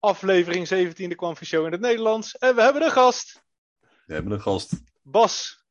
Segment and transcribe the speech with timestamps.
[0.00, 2.38] aflevering 17 de Quantum Show in het Nederlands.
[2.38, 3.42] En we hebben een gast.
[4.06, 4.72] We hebben een gast.
[5.02, 5.64] Bas.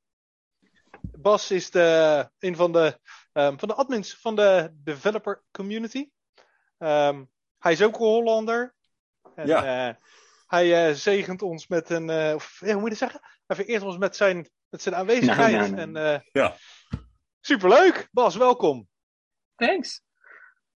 [1.01, 2.99] Bas is de, een van de,
[3.33, 6.09] um, van de admins van de developer community.
[6.77, 7.29] Um,
[7.59, 8.75] hij is ook een Hollander.
[9.35, 9.87] En, ja.
[9.87, 9.95] Uh,
[10.47, 13.21] hij uh, zegent ons met een, uh, of, ja, hoe moet je dat zeggen?
[13.45, 15.51] Hij vereert ons met zijn, met zijn aanwezigheid.
[15.51, 16.13] Nou, nou, nou.
[16.13, 16.55] En, ja.
[17.39, 18.07] Superleuk.
[18.11, 18.87] Bas, welkom.
[19.55, 20.01] Thanks.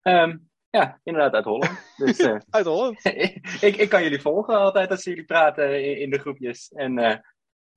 [0.01, 1.95] Um, ja, inderdaad uit Holland.
[1.97, 3.05] Dus, uh, uit Holland.
[3.61, 6.71] ik, ik kan jullie volgen altijd als jullie praten in, in de groepjes.
[6.71, 7.15] En uh,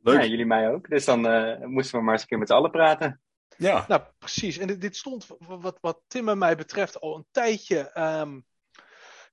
[0.04, 0.20] Leuk.
[0.20, 0.88] Ja, jullie mij ook.
[0.88, 3.20] Dus dan uh, moesten we maar eens een keer met z'n allen praten.
[3.56, 3.84] Ja.
[3.88, 4.58] Nou, precies.
[4.58, 8.46] En dit, dit stond, wat, wat Tim en mij betreft, al een tijdje um,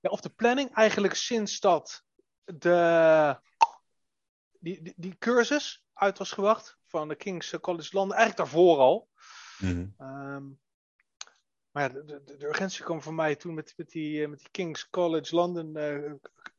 [0.00, 0.74] ja, op de planning.
[0.74, 2.02] Eigenlijk sinds dat
[2.44, 3.36] de,
[4.58, 8.16] die, die, die cursus uit was gebracht van de King's College London.
[8.16, 9.08] Eigenlijk daarvoor al.
[9.58, 10.08] Mm -hmm.
[10.08, 10.60] um,
[11.72, 14.50] maar ja, de, de, de, urgentie kwam voor mij toen met, met, die, met die
[14.50, 16.12] King's College London uh,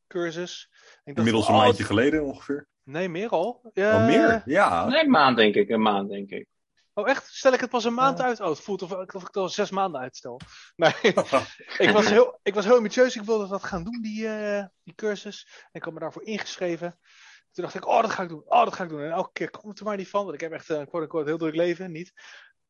[0.08, 0.70] cursus.
[1.04, 2.68] Ik Inmiddels een maandje geleden ongeveer.
[2.84, 3.72] Nee, meer al.
[3.74, 3.92] Ja.
[3.92, 4.42] Al meer?
[4.46, 4.86] Ja.
[4.86, 5.70] Nee, een maand denk ik.
[5.70, 6.48] Een maand denk ik.
[6.94, 7.28] Oh, echt?
[7.28, 8.40] Stel ik het pas een maand uit?
[8.40, 10.40] Oh, het voelt of, of ik het al zes maanden uitstel.
[10.76, 10.94] Nee,
[11.78, 13.16] ik, was heel, ik was heel ambitieus.
[13.16, 15.48] Ik wilde dat gaan doen, die, uh, die cursus.
[15.50, 17.00] En ik had me daarvoor ingeschreven.
[17.52, 18.44] Toen dacht ik, oh, dat ga ik doen.
[18.46, 19.02] Oh, dat ga ik doen.
[19.02, 20.24] En elke keer komt het er maar niet van.
[20.24, 21.92] Want ik heb echt een quote-unquote heel druk leven.
[21.92, 22.14] Niet.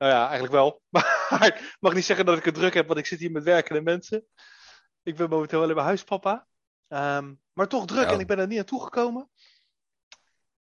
[0.04, 0.82] Nou ja, eigenlijk wel.
[1.30, 3.44] Maar ik mag niet zeggen dat ik het druk heb, want ik zit hier met
[3.44, 4.26] werkende mensen.
[5.04, 6.48] Ik ben momenteel alleen maar huispapa.
[6.88, 8.12] Um, maar toch druk Ja.
[8.12, 9.30] en ik ben er niet naartoe gekomen.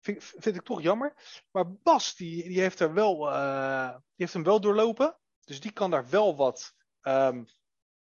[0.00, 1.14] Vind, vind ik toch jammer.
[1.50, 5.18] Maar Bas, die, die, heeft, er wel, uh, die heeft hem wel doorlopen.
[5.44, 7.46] Dus die kan daar wel wat um,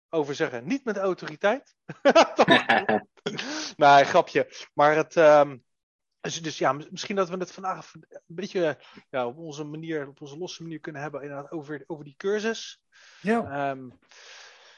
[0.09, 0.67] over zeggen.
[0.67, 1.75] Niet met autoriteit.
[3.75, 4.69] nee, grapje.
[4.73, 5.15] Maar het.
[5.15, 5.63] Um,
[6.21, 8.77] dus, dus, ja, misschien dat we het vandaag een beetje
[9.09, 12.83] ja, op onze manier, op onze losse manier kunnen hebben inderdaad over, over die cursus.
[13.21, 13.69] Ja.
[13.69, 13.99] Um,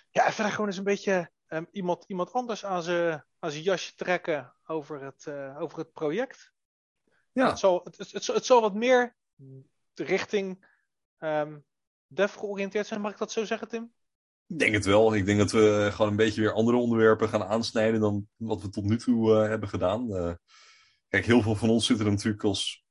[0.09, 3.63] ja, en verder gewoon eens een beetje um, iemand, iemand anders aan zijn, aan zijn
[3.63, 6.53] jasje trekken over het, uh, over het project.
[7.31, 7.49] Ja.
[7.49, 9.15] Het, zal, het, het, het, het zal wat meer
[9.93, 10.65] richting
[11.19, 11.65] um,
[12.07, 13.01] dev georiënteerd zijn.
[13.01, 13.93] Mag ik dat zo zeggen, Tim?
[14.47, 15.15] Ik denk het wel.
[15.15, 18.69] Ik denk dat we gewoon een beetje weer andere onderwerpen gaan aansnijden dan wat we
[18.69, 20.09] tot nu toe uh, hebben gedaan.
[20.09, 20.33] Uh,
[21.13, 22.83] kijk, heel veel van ons zitten er natuurlijk als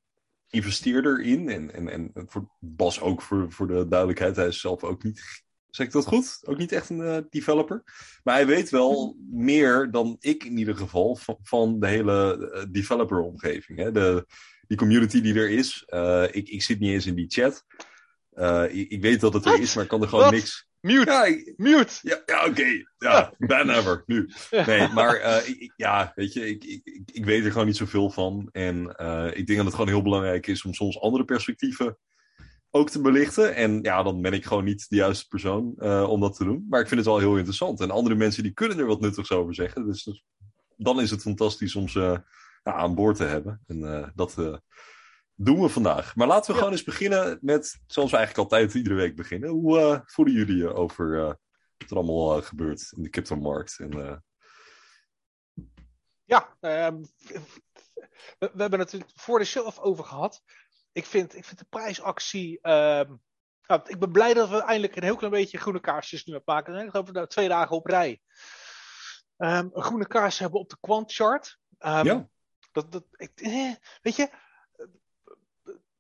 [0.48, 1.48] investeerder in.
[1.48, 4.36] En, en, en voor Bas ook voor, voor de duidelijkheid.
[4.36, 6.40] Hij is zelf ook niet Zeg ik dat goed?
[6.44, 7.82] Ook niet echt een uh, developer.
[8.22, 12.72] Maar hij weet wel meer dan ik in ieder geval van, van de hele uh,
[12.72, 13.78] developer-omgeving.
[13.78, 13.92] Hè?
[13.92, 14.26] De,
[14.66, 15.84] die community die er is.
[15.88, 17.64] Uh, ik, ik zit niet eens in die chat.
[18.70, 19.62] Ik, ik, weet dat het er What?
[19.62, 20.68] is, maar ik kan er gewoon niks.
[20.82, 21.10] Mute!
[21.10, 21.98] Ja, Mute!
[22.02, 22.50] ja, ja oké.
[22.50, 22.86] Okay.
[22.98, 24.02] Ja, ban ever.
[24.06, 24.30] Nu.
[24.66, 28.48] Nee, maar ik, ja, weet je, ik, ik, ik weet er gewoon niet zoveel van.
[28.52, 28.78] En
[29.34, 31.98] ik denk dat het gewoon heel belangrijk is om soms andere perspectieven
[32.74, 33.54] ook te belichten.
[33.54, 36.66] En ja, dan ben ik gewoon niet de juiste persoon uh, om dat te doen.
[36.68, 37.80] Maar ik vind het wel heel interessant.
[37.80, 39.86] En andere mensen die kunnen er wat nuttigs over zeggen.
[39.86, 40.24] Dus, dus
[40.76, 42.22] dan is het fantastisch om ze
[42.62, 43.62] ja, aan boord te hebben.
[43.66, 44.60] En dat
[45.44, 46.16] doen we vandaag.
[46.16, 46.58] Maar laten we ja.
[46.58, 49.50] gewoon eens beginnen met, zoals we eigenlijk altijd iedere week beginnen.
[49.50, 51.26] Hoe voelen jullie je over
[51.78, 53.78] wat er allemaal gebeurt in de cryptomarkt?
[53.78, 54.22] En,
[56.24, 56.90] ja, we,
[58.38, 60.42] we, hebben het voor de show over gehad
[60.92, 62.58] ik vind, ik vind de prijsactie.
[62.62, 63.00] Uh,
[63.66, 66.54] nou, ik ben blij dat we eindelijk een heel klein beetje groene kaarsjes nu hebben
[66.54, 66.84] maken.
[66.84, 68.20] Ik geloof dat twee dagen op rij.
[69.36, 71.58] Um, een groene kaars hebben op de quant chart.
[71.78, 72.28] Um, ja.
[72.72, 74.30] Dat, dat, ik, eh, weet je,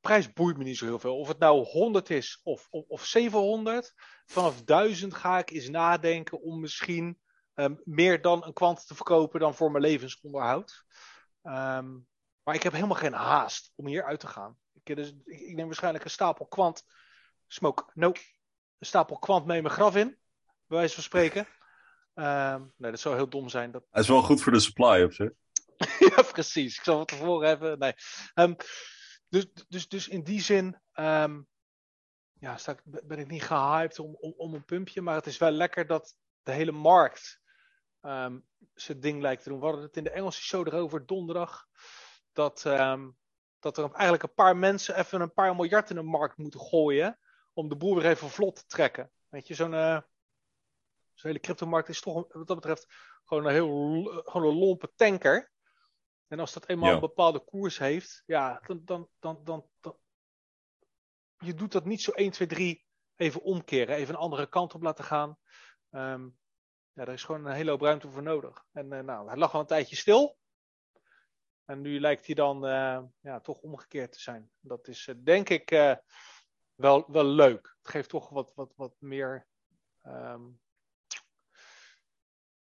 [0.02, 1.18] prijs boeit me niet zo heel veel.
[1.18, 3.94] Of het nou 100 is of, of, of 700.
[4.26, 7.18] Vanaf 1000 ga ik eens nadenken om misschien
[7.54, 10.84] um, meer dan een kwant te verkopen dan voor mijn levensonderhoud.
[11.42, 12.06] Um,
[12.42, 14.58] maar ik heb helemaal geen haast om hier uit te gaan.
[14.82, 16.84] Ik, dus, ik, ik neem waarschijnlijk een stapel kwant.
[17.46, 18.12] Smoke, no.
[18.78, 20.18] Een stapel kwant mee mijn graf in.
[20.66, 21.46] Bij wijze van spreken.
[22.14, 23.70] Um, nee, dat zou heel dom zijn.
[23.70, 23.84] Dat...
[23.90, 25.30] Hij is wel goed voor de supply op zich.
[26.16, 26.76] ja, precies.
[26.76, 27.78] Ik zal het ervoor hebben.
[27.78, 27.94] Nee.
[29.32, 30.80] Dus, dus, dus in die zin.
[30.94, 31.48] Um,
[32.32, 35.00] ja, sta ik, ben ik niet gehyped om, om, om, een pumpje.
[35.00, 37.40] Maar het is wel lekker dat de hele markt.
[38.74, 39.58] zijn ding lijkt te doen.
[39.58, 41.66] We hadden het in de Engelse show erover donderdag.
[42.32, 43.16] Dat um,
[43.58, 47.18] dat er eigenlijk een paar mensen even een paar miljard in de markt moeten gooien.
[47.52, 49.10] Om de boel weer even vlot te trekken.
[49.28, 50.00] Weet je, zo'n uh,
[51.14, 52.86] zo hele cryptomarkt is toch wat dat betreft
[53.24, 55.50] gewoon een heel gewoon een lompe tanker.
[56.32, 56.94] En als dat eenmaal Ja.
[56.94, 59.96] een bepaalde koers heeft, ja, dan, dan, dan, dan, dan.
[61.38, 62.86] Je doet dat niet zo 1, 2, 3
[63.16, 65.38] even omkeren, even een andere kant op laten gaan.
[65.90, 66.38] Um,
[66.92, 68.64] ja, daar is gewoon een hele hoop ruimte voor nodig.
[68.72, 70.38] En uh, nou, hij lag al een tijdje stil.
[71.64, 74.50] En nu lijkt hij dan uh, ja, toch omgekeerd te zijn.
[74.60, 75.70] Dat is uh, denk ik
[76.74, 77.76] wel, wel leuk.
[77.78, 79.46] Het geeft toch wat, wat, wat meer
[80.02, 80.60] um,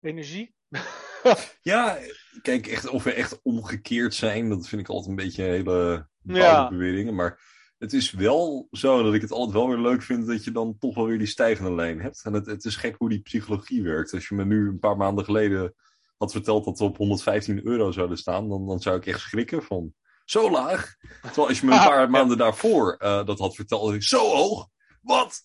[0.00, 0.55] energie.
[1.62, 1.99] Ja,
[2.43, 6.08] kijk, echt, of we echt omgekeerd zijn, dat vind ik altijd een beetje een hele
[6.22, 6.69] Ja.
[6.69, 7.14] beweringen.
[7.14, 7.40] Maar
[7.78, 10.76] het is wel zo dat ik het altijd wel weer leuk vind dat je dan
[10.78, 12.22] toch wel weer die stijgende lijn hebt.
[12.25, 14.14] En het, het is gek hoe die psychologie werkt.
[14.14, 15.75] Als je me nu een paar maanden geleden
[16.17, 19.62] had verteld dat we op 115 euro zouden staan, dan, dan zou ik echt schrikken
[19.62, 19.94] van
[20.25, 20.94] zo laag.
[21.23, 24.69] Terwijl als je me een paar maanden daarvoor eh, dat had verteld, ik, zo hoog?
[25.02, 25.43] Wat?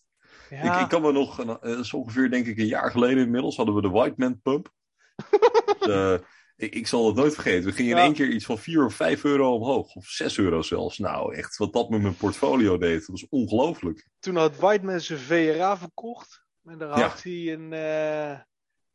[0.50, 0.75] Ja.
[0.75, 3.75] Ik, ik kan me nog, eh, zo ongeveer denk ik een jaar geleden inmiddels, hadden
[3.75, 4.74] we de White Man Pump.
[5.80, 6.18] Eh,
[6.56, 7.70] ik, ik zal het nooit vergeten.
[7.70, 9.96] We gingen in één keer iets van 4 of 5 euro omhoog.
[9.96, 10.98] Of 6 euro zelfs.
[10.98, 13.00] Nou, echt wat dat met mijn portfolio deed.
[13.00, 14.10] Dat was ongelooflijk.
[14.20, 16.44] Toen had Whiteman zijn VRA verkocht.
[16.64, 17.08] En daar Ja.
[17.08, 18.30] had hij een, eh,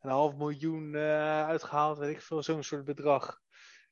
[0.01, 3.41] een half miljoen eh, uitgehaald, weet ik veel, zo'n soort bedrag.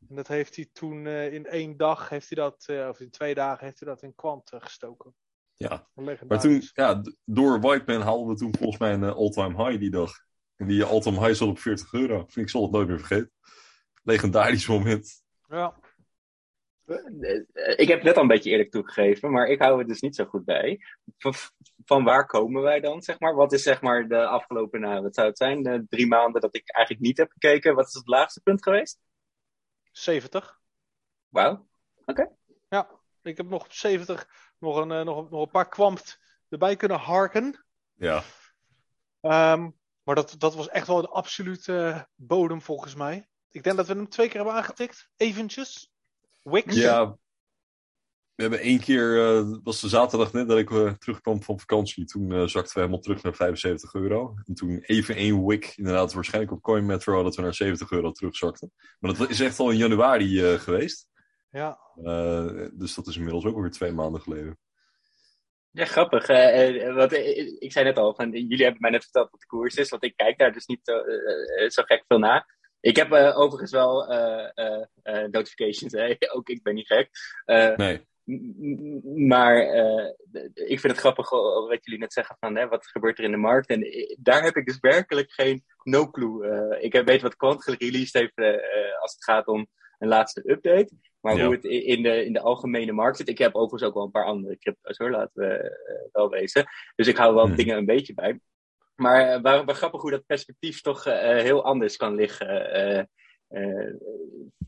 [0.09, 3.65] En dat heeft hij toen in één dag, heeft hij dat, of in twee dagen,
[3.65, 5.15] heeft hij dat in kwant gestoken.
[5.57, 5.89] Ja.
[6.27, 9.91] Maar toen, ja, door White Man haalden we toen volgens mij een all-time high die
[9.91, 10.27] dag.
[10.59, 12.27] En die all-time high zat op 40 euro.
[12.35, 13.33] Ik zal het nooit meer vergeten.
[14.03, 15.23] Legendarisch moment.
[15.49, 15.79] Ja.
[16.85, 20.17] Eh, Ik heb net al een beetje eerlijk toegegeven, maar ik hou het dus niet
[20.17, 20.81] zo goed bij.
[21.19, 21.35] Van,
[21.85, 23.35] van waar komen wij dan, zeg maar?
[23.35, 26.55] Wat is zeg maar de afgelopen, nou, wat zou het zijn, de drie maanden dat
[26.55, 27.75] ik eigenlijk niet heb gekeken?
[27.75, 28.99] Wat is het laagste punt geweest?
[29.91, 30.61] 70.
[31.29, 31.69] Wauw.
[32.69, 32.91] Ja,
[33.23, 34.29] ik heb nog op 70
[34.59, 36.19] nog een, eh, nog, nog een paar kwampt
[36.49, 37.65] erbij kunnen harken.
[37.95, 38.23] Ja.
[39.21, 39.71] Ehm,
[40.09, 43.29] maar dat, dat was echt wel de absolute bodem volgens mij.
[43.51, 45.11] Ik denk dat we hem twee keer hebben aangetikt.
[45.17, 45.93] Eventjes.
[46.43, 46.75] Wix.
[46.75, 47.19] Ja.
[48.35, 51.59] We hebben één keer, eh, dat was de zaterdag net dat ik eh, terugkwam van
[51.59, 52.05] vakantie.
[52.05, 54.35] Toen eh, zakten we helemaal terug naar 75 euro.
[54.45, 58.73] En toen even één wick, inderdaad waarschijnlijk op CoinMetro, dat we naar 70 euro terugzakten.
[58.99, 61.09] Maar dat is echt al in januari eh, geweest.
[61.51, 61.79] Ja.
[62.03, 64.59] Eh, dus dat is inmiddels ook alweer twee maanden geleden.
[65.79, 66.29] Ja, grappig.
[66.29, 69.41] Eh, eh, wat, eh, ik zei net al, van, jullie hebben mij net verteld wat
[69.41, 71.03] de koers is, want ik kijk daar dus niet zo,
[71.69, 72.57] zo gek veel naar.
[72.81, 74.07] Ik heb overigens wel
[75.31, 76.15] notifications, hè?
[76.37, 77.11] ook ik ben niet gek.
[77.77, 78.07] Nee.
[79.27, 79.57] Maar
[80.55, 83.37] ik vind het grappig wat jullie net zeggen van hè, wat gebeurt er in de
[83.37, 83.69] markt.
[83.69, 83.87] En
[84.19, 86.77] daar heb ik dus werkelijk geen no clue.
[86.81, 88.61] Ik weet wat Quant gereleased heeft
[89.01, 89.67] als het gaat om
[89.99, 90.91] een laatste update.
[91.21, 91.45] Maar Ja.
[91.45, 93.29] hoe het in de, in de algemene markt zit.
[93.29, 96.67] Ik heb overigens ook wel een paar andere crypto's hoor, laten we eh, wel wezen.
[96.97, 97.57] Dus ik hou wel Hmm.
[97.57, 98.41] dingen een beetje bij.
[98.95, 102.73] Maar uh, waar, waar grappig hoe dat perspectief toch eh, heel anders kan liggen.
[102.73, 103.05] eh,
[103.49, 103.95] eh,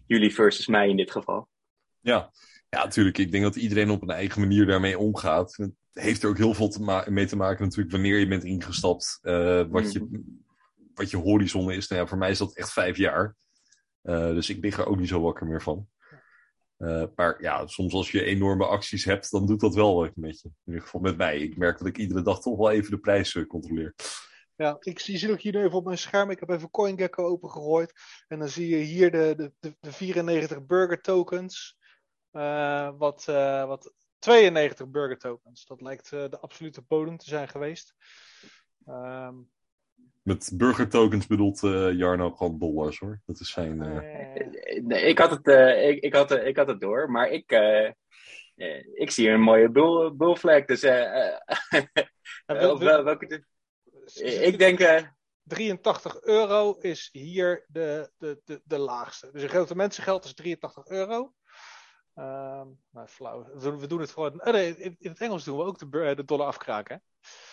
[0.07, 1.49] jullie versus mij in dit geval.
[2.01, 2.31] Ja.
[2.69, 3.19] ja, natuurlijk.
[3.19, 5.57] Ik denk dat iedereen op een eigen manier daarmee omgaat.
[5.57, 9.19] Het heeft er ook heel veel te mee te maken natuurlijk wanneer je bent ingestapt.
[9.23, 10.23] eh, wat, je,
[10.95, 11.89] wat je horizon is.
[11.89, 13.37] Nou ja, voor mij is dat echt vijf jaar.
[14.03, 15.89] Eh, dus ik lig er ook niet zo wakker meer van.
[16.77, 20.41] Eh, maar ja, soms als je enorme acties hebt, dan doet dat wel wat met
[20.41, 20.49] je.
[20.49, 21.39] In ieder geval met mij.
[21.39, 23.95] Ik merk dat ik iedere dag toch wel even de prijs eh, controleer.
[24.57, 26.31] Ja, ik zie, ook hier nu even op mijn scherm.
[26.31, 27.93] Ik heb even CoinGecko opengegooid.
[28.29, 31.79] En dan zie je hier de, de, de, de 94 burger tokens.
[32.97, 33.25] Wat,
[33.67, 35.67] wat 92 burger tokens.
[35.67, 37.95] Dat lijkt de absolute bodem te zijn geweest.
[38.87, 39.51] Um,
[40.23, 43.21] Met burger tokens bedoelt uh, Jarno gewoon dollars hoor.
[43.27, 43.83] Dat is zijn.
[43.83, 44.83] Uh...
[44.83, 47.91] Nee, ik, had het, uh, ik, ik, had, ik had het door, maar ik, uh,
[48.95, 50.65] ik zie een mooie bull, bullflag.
[50.65, 50.81] Dus
[52.47, 53.45] wel, wel, welke.
[54.15, 55.09] Ik denk.
[55.43, 59.31] 83 euro is hier de, de, de, de laagste.
[59.33, 61.35] Dus een grote mensengeld is 83 euro.
[62.15, 63.45] Um, nou, flauw.
[63.55, 64.47] We doen, het gewoon.
[64.47, 67.03] Oh nee, in, in, het Engels doen we ook de, de dollar afkraken.
[67.21, 67.50] Hm.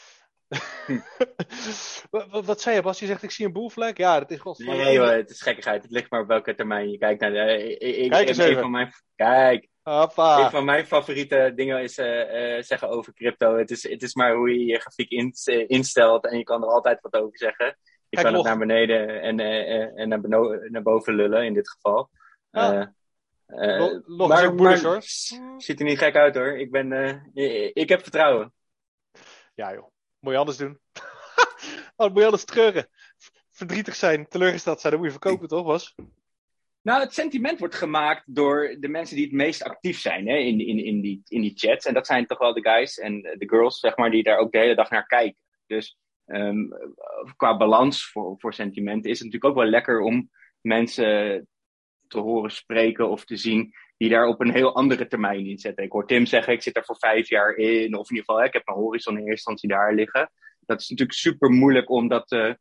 [2.10, 3.00] wat, wat zei je, Bas?
[3.00, 3.98] Je zegt ik zie een bullflag?
[3.98, 4.56] Ja, dat is wel.
[4.58, 5.84] Nee, het is gekkigheid.
[5.84, 7.32] Het ligt maar op welke termijn je kijkt naar.
[7.32, 8.62] De, ik, Kijk eens een even.
[8.62, 9.68] Van mijn, kijk.
[9.82, 10.44] Hoppa.
[10.44, 13.58] Een van mijn favoriete dingen is uh, uh, zeggen over crypto.
[13.58, 16.64] Het is, het is maar hoe je je grafiek in, uh, instelt en je kan
[16.64, 17.66] er altijd wat over zeggen.
[17.66, 17.74] Je
[18.10, 18.48] Kijk, kan log.
[18.48, 22.10] het naar beneden en, eh, en naar, beno- naar boven lullen in dit geval.
[22.52, 22.94] Ja.
[24.06, 25.02] Log maar, bullish, hoor.
[25.58, 26.58] Ziet er niet gek uit hoor.
[26.58, 27.22] Ik, ben,
[27.74, 28.54] ik heb vertrouwen.
[29.54, 29.92] Ja joh,
[30.28, 30.80] moet je anders doen.
[31.96, 32.88] oh, moet je anders treuren.
[33.52, 35.96] Verdrietig zijn, teleurgesteld zijn, dan moet je verkopen toch, was?
[36.82, 40.60] Nou, het sentiment wordt gemaakt door de mensen die het meest actief zijn hè, in,
[40.60, 41.86] in, in, die, in die chats.
[41.86, 44.52] En dat zijn toch wel de guys en de girls, zeg maar, die daar ook
[44.52, 45.42] de hele dag naar kijken.
[45.66, 46.74] Dus um,
[47.36, 50.30] qua balans voor, voor sentiment is het natuurlijk ook wel lekker om
[50.62, 51.48] mensen
[52.08, 55.84] te horen spreken of te zien die daar op een heel andere termijn in zetten.
[55.84, 58.38] Ik hoor Tim zeggen, ik zit daar voor vijf jaar in, of in ieder geval,
[58.38, 60.32] hè, ik heb mijn horizon in eerste instantie daar liggen.
[60.66, 62.54] Dat is natuurlijk super moeilijk om dat uh,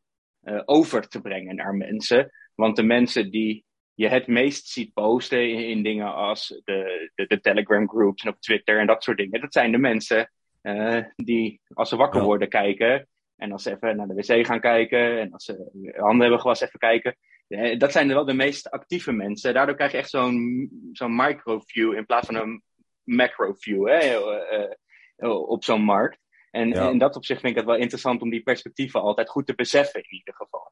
[0.43, 2.31] uh, over te brengen naar mensen.
[2.55, 7.27] Want de mensen die je het meest ziet posten in, in dingen als de, de,
[7.27, 11.03] de, Telegram groups en op Twitter en dat soort dingen, dat zijn de mensen uh,
[11.15, 15.19] die als ze wakker worden kijken en als ze even naar de wc gaan kijken
[15.19, 17.15] en als ze handen hebben gewassen even kijken.
[17.47, 19.53] Eh, dat zijn wel de meest actieve mensen.
[19.53, 22.63] Daardoor krijg je echt zo'n zo'n micro-view in plaats van een
[23.03, 24.73] macro-view hè, eh,
[25.15, 26.19] eh, op zo'n markt.
[26.51, 26.89] En Ja.
[26.89, 29.99] in dat opzicht vind ik het wel interessant om die perspectieven altijd goed te beseffen
[30.03, 30.71] in ieder geval.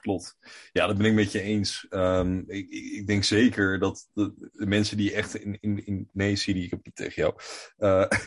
[0.00, 0.36] Klopt.
[0.72, 1.86] Ja, dat ben ik met je eens.
[1.88, 6.08] Ehm, ik, ik denk zeker dat de, de mensen die echt in, in, in.
[6.12, 7.34] Nee, Siri, ik heb het tegen jou.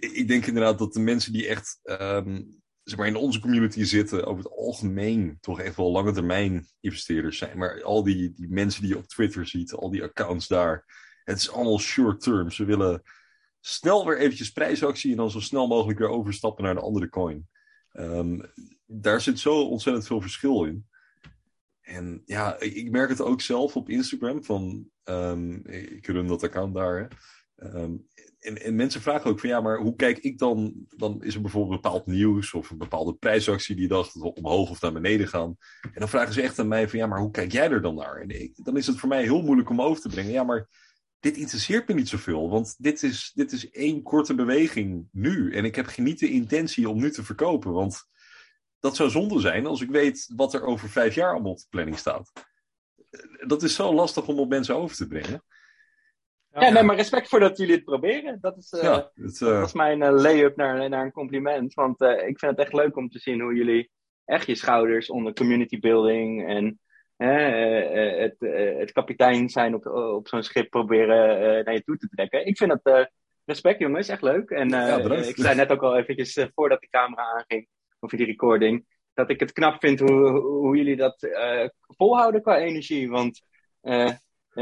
[0.00, 1.80] Ik denk inderdaad dat de mensen die echt.
[1.82, 2.42] ehm,
[2.88, 7.38] zeg maar in onze community zitten, over het algemeen toch echt wel lange termijn investeerders
[7.38, 7.58] zijn.
[7.58, 10.84] Maar al die, die mensen die je op Twitter ziet, al die accounts daar.
[11.24, 12.50] Het is allemaal short term.
[12.50, 13.02] Ze willen
[13.60, 17.48] snel weer eventjes prijsactie en dan zo snel mogelijk weer overstappen naar een andere coin.
[17.92, 18.40] Ehm,
[18.86, 20.86] daar zit zo ontzettend veel verschil in.
[21.80, 24.44] En ja, ik, merk het ook zelf op Instagram.
[24.44, 27.08] Van, ehm, ik run dat account daar.
[28.38, 30.74] En, en mensen vragen ook van ja, maar hoe kijk ik dan?
[30.96, 34.70] Dan is er bijvoorbeeld bepaald nieuws of een bepaalde prijsactie die dag dat we omhoog
[34.70, 35.56] of naar beneden gaan.
[35.82, 37.94] En dan vragen ze echt aan mij van ja, maar hoe kijk jij er dan
[37.94, 38.16] naar?
[38.16, 40.32] En dan is het voor mij heel moeilijk om over te brengen.
[40.32, 40.68] Ja, maar
[41.20, 42.50] dit interesseert me niet zoveel.
[42.50, 45.52] Want dit is, dit is één korte beweging nu.
[45.52, 47.72] En ik heb niet de intentie om nu te verkopen.
[47.72, 48.04] Want
[48.78, 51.66] dat zou zonde zijn als ik weet wat er over vijf jaar allemaal op de
[51.70, 52.32] planning staat.
[53.46, 55.42] Dat is zo lastig om op mensen over te brengen.
[56.60, 58.38] Ja, nee, maar respect voor dat jullie het proberen.
[58.40, 61.74] Dat is, eh, ja, het, eh, dat mijn eh, lay-up naar, naar een compliment.
[61.74, 63.90] Want ik vind het echt leuk om te zien hoe jullie
[64.24, 66.80] echt je schouders onder community building en
[67.16, 68.36] het,
[68.78, 71.16] het kapitein zijn op, op zo'n schip proberen
[71.64, 72.46] naar je toe te trekken.
[72.46, 73.04] Ik vind eh,
[73.44, 74.50] respect, jongens, echt leuk.
[74.50, 77.68] En Ja, ik zei net ook al eventjes voordat de camera aanging,
[78.00, 81.28] of die recording, dat ik het knap vind hoe, hoe jullie dat
[81.80, 83.10] volhouden qua energie.
[83.10, 83.42] Want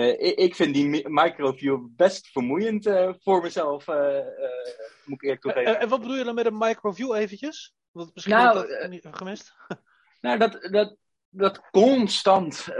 [0.03, 4.25] ik, ik vind die mi- microview best vermoeiend eh, voor mezelf, eh, eh,
[5.05, 5.75] moet ik eerlijk toegeven.
[5.75, 7.75] En, en wat bedoel je dan met een microview eventjes?
[7.91, 9.55] Want misschien Nou, heb ik dat eh, niet gemist.
[10.21, 10.97] Nou, dat, dat,
[11.29, 12.69] dat constant.
[12.69, 12.77] eh,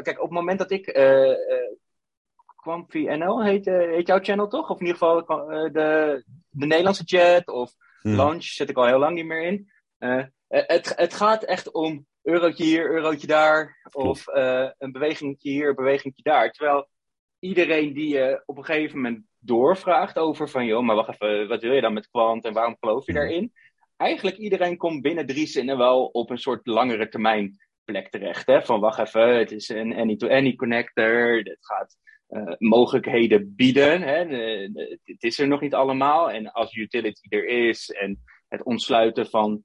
[0.00, 0.86] kijk, op het moment dat ik.
[0.86, 4.70] eh eh, NL heet, eh, heet jouw channel toch?
[4.70, 8.16] Of in ieder geval eh, de, de Nederlandse chat of hmm.
[8.16, 9.70] Launch zit ik al heel lang niet meer in.
[9.98, 13.88] Eh, het, het gaat echt om eurotje hier, eurotje daar.
[13.92, 16.50] Of eh, een bewegingje hier, een bewegingje daar.
[16.50, 16.88] Terwijl
[17.38, 20.64] iedereen die je op een gegeven moment doorvraagt over van...
[20.64, 23.20] joh, maar wacht even, wat wil je dan met kwant en waarom geloof je Mhm.
[23.20, 23.52] daarin?
[23.96, 28.46] Eigenlijk iedereen komt binnen drie zinnen wel op een soort langere termijn plek terecht.
[28.46, 28.62] Hè?
[28.62, 31.36] Van wacht even, het is een any-to-any connector.
[31.36, 31.96] Het gaat
[32.28, 34.02] eh, mogelijkheden bieden.
[34.02, 34.18] Hè?
[35.04, 36.30] Het is er nog niet allemaal.
[36.30, 39.64] En als utility er is en het ontsluiten van,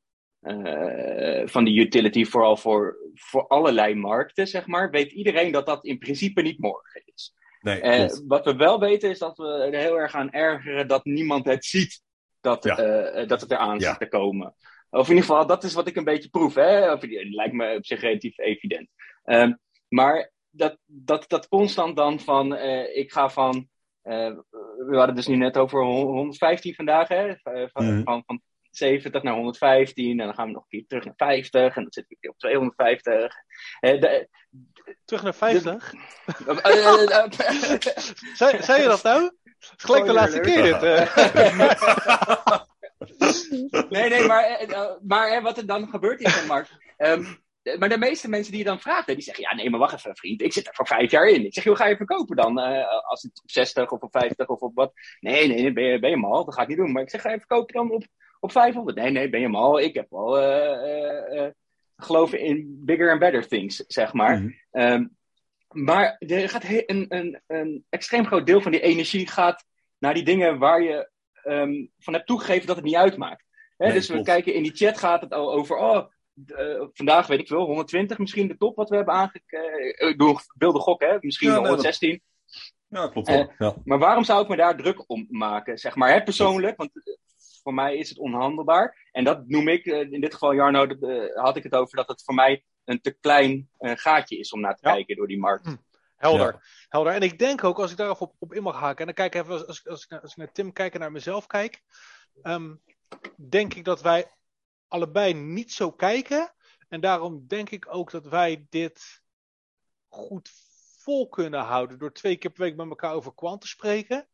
[1.45, 5.97] van die utility vooral voor, voor allerlei markten, zeg maar, weet iedereen dat dat in
[5.97, 7.33] principe niet morgen is.
[7.62, 11.05] Nee, Eh, wat we wel weten is dat we er heel erg aan ergeren dat
[11.05, 12.01] niemand het ziet
[12.41, 12.77] dat, Ja.
[12.77, 13.89] eh, dat het eraan Ja.
[13.89, 14.55] zit te komen.
[14.89, 16.55] Of in ieder geval, dat is wat ik een beetje proef.
[16.55, 16.91] Hè?
[16.91, 18.88] Of, lijkt me op zich relatief evident.
[19.23, 19.53] Ehm,
[19.88, 23.67] maar dat, dat, dat constant dan van, eh, ik ga van,
[24.01, 24.31] eh,
[24.77, 27.27] we hadden het dus nu net over hon- 115 vandaag, hè?
[27.27, 28.03] Eh, Van, Mhm.
[28.03, 28.41] van, van
[28.77, 31.92] 70 naar 115 en dan gaan we nog een keer terug naar 50 en dan
[31.94, 33.34] zitten we weer op 250.
[33.80, 34.27] Eh, de-
[35.06, 35.94] Terug naar 50.
[36.48, 37.32] eh, eh, eh,
[38.34, 39.24] Zei, zei je dat nou?
[39.24, 40.84] Het is gelijk de laatste keer dit.
[40.84, 42.62] eh.
[43.89, 46.72] Nee, nee, maar, eh, eh, maar wat er dan gebeurt in zo'n markt.
[46.98, 47.24] ehm,
[47.63, 49.96] eh, maar de meeste mensen die je dan vraagt, die zeggen: Ja, nee, maar wacht
[49.96, 50.42] even, vriend.
[50.42, 51.46] Ik zit er voor vijf jaar in.
[51.46, 52.60] Ik zeg: Hoe ga je verkopen dan?
[52.60, 54.92] Eh, als het op 60 of op 50 of op wat?
[55.20, 56.46] Nee, nee, nee ben, je, ben je mal?
[56.46, 56.92] Dat ga ik niet doen.
[56.92, 58.03] Maar ik zeg: Ga je verkopen dan op,
[58.43, 58.97] op 500?
[58.97, 59.79] Nee, nee, ben je mal?
[59.79, 61.51] Ik heb wel eh, eh, eh,
[61.97, 64.39] geloven in bigger and better things, zeg maar.
[64.39, 64.51] Mhm.
[64.71, 65.07] Ehm,
[65.67, 69.65] maar er gaat een, een, een extreem groot deel van die energie gaat
[69.97, 73.45] naar die dingen waar je ehm, van hebt toegegeven dat het niet uitmaakt.
[73.77, 76.05] Hè, Nee, dus we kijken in die chat gaat het al over, oh,
[76.93, 80.09] vandaag weet ik veel, 120 misschien de top wat we hebben aangekeken.
[80.09, 81.17] Ik doe wilde gokken, hè?
[81.19, 82.21] misschien Ja, nee, dat- 116.
[82.88, 83.51] Ja, klopt wel.
[83.57, 83.75] ja.
[83.83, 86.77] Maar waarom zou ik me daar druk om maken, zeg maar, hè, persoonlijk?
[86.77, 86.91] Want
[87.63, 89.10] voor mij is het onhandelbaar.
[89.12, 91.96] En dat noem ik, eh, in dit geval Jarno, dat, eh, had ik het over
[91.96, 94.93] dat het voor mij een te klein eh, gaatje is om naar te Ja.
[94.93, 95.75] kijken door die markt.
[96.15, 96.86] Helder.
[96.89, 97.13] Helder.
[97.13, 99.36] En ik denk ook, als ik daarop op, op in mag haken, en dan kijk
[99.36, 101.48] ik even, als, als, als, ik, naar- als ik naar Tim kijk en naar mezelf
[101.48, 101.82] kijk,
[102.41, 102.75] ehm,
[103.50, 104.32] denk ik dat wij
[104.88, 106.53] allebei niet zo kijken.
[106.89, 109.22] En daarom denk ik ook dat wij dit
[110.08, 110.51] goed
[110.98, 114.27] vol kunnen houden door twee keer per week met elkaar over kwant te spreken.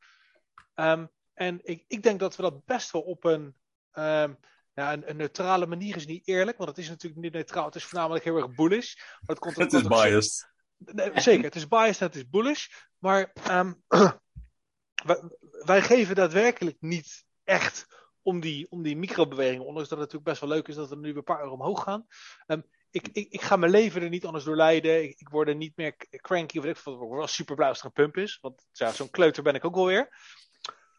[0.74, 1.06] Ehm,
[1.40, 3.56] en ik, ik denk dat we dat best wel op een,
[3.92, 4.34] ehm,
[4.74, 7.76] ja, een, een neutrale manier is niet eerlijk, want het is natuurlijk niet neutraal, het
[7.76, 8.96] is voornamelijk heel erg bullish.
[8.96, 10.52] Maar het komt Het is biased.
[10.78, 12.68] Nee, zeker, het is biased en het is bullish.
[12.98, 13.74] Maar ehm,
[15.08, 15.22] wij,
[15.66, 17.86] wij geven daadwerkelijk niet echt
[18.22, 19.66] om die, om die microbewegingen.
[19.66, 21.54] Ondanks dat het natuurlijk best wel leuk is dat we nu weer een paar euro
[21.54, 22.08] omhoog gaan.
[22.46, 25.04] Ehm, ik, ik, ik ga mijn leven er niet anders door leiden.
[25.04, 26.58] Ik, ik word er niet meer cranky.
[26.58, 28.38] Of ik word wel super blij als er een pump is.
[28.42, 30.10] Want ja, zo'n kleuter ben ik ook wel weer.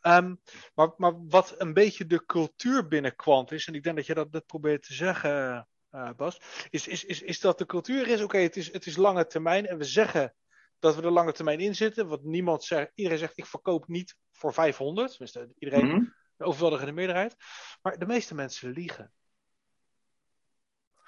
[0.00, 0.34] Ehm,
[0.74, 4.14] maar, maar wat een beetje de cultuur binnen Quant is, en ik denk dat je
[4.14, 6.40] dat, dat probeert te zeggen, uh, Bas,
[6.70, 9.66] is, is, is, is dat de cultuur is, oké, het, is, het is lange termijn
[9.66, 10.34] en we zeggen
[10.78, 14.16] dat we er lange termijn in zitten, want niemand zegt, iedereen zegt ik verkoop niet
[14.30, 16.14] voor 500, tenminste iedereen, mm -hmm.
[16.36, 17.36] de overweldigende meerderheid,
[17.82, 19.12] maar de meeste mensen liegen.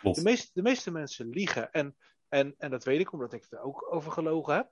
[0.02, 1.96] De meeste, de meeste mensen liegen en,
[2.28, 4.70] en, en dat weet ik omdat ik er ook over gelogen heb.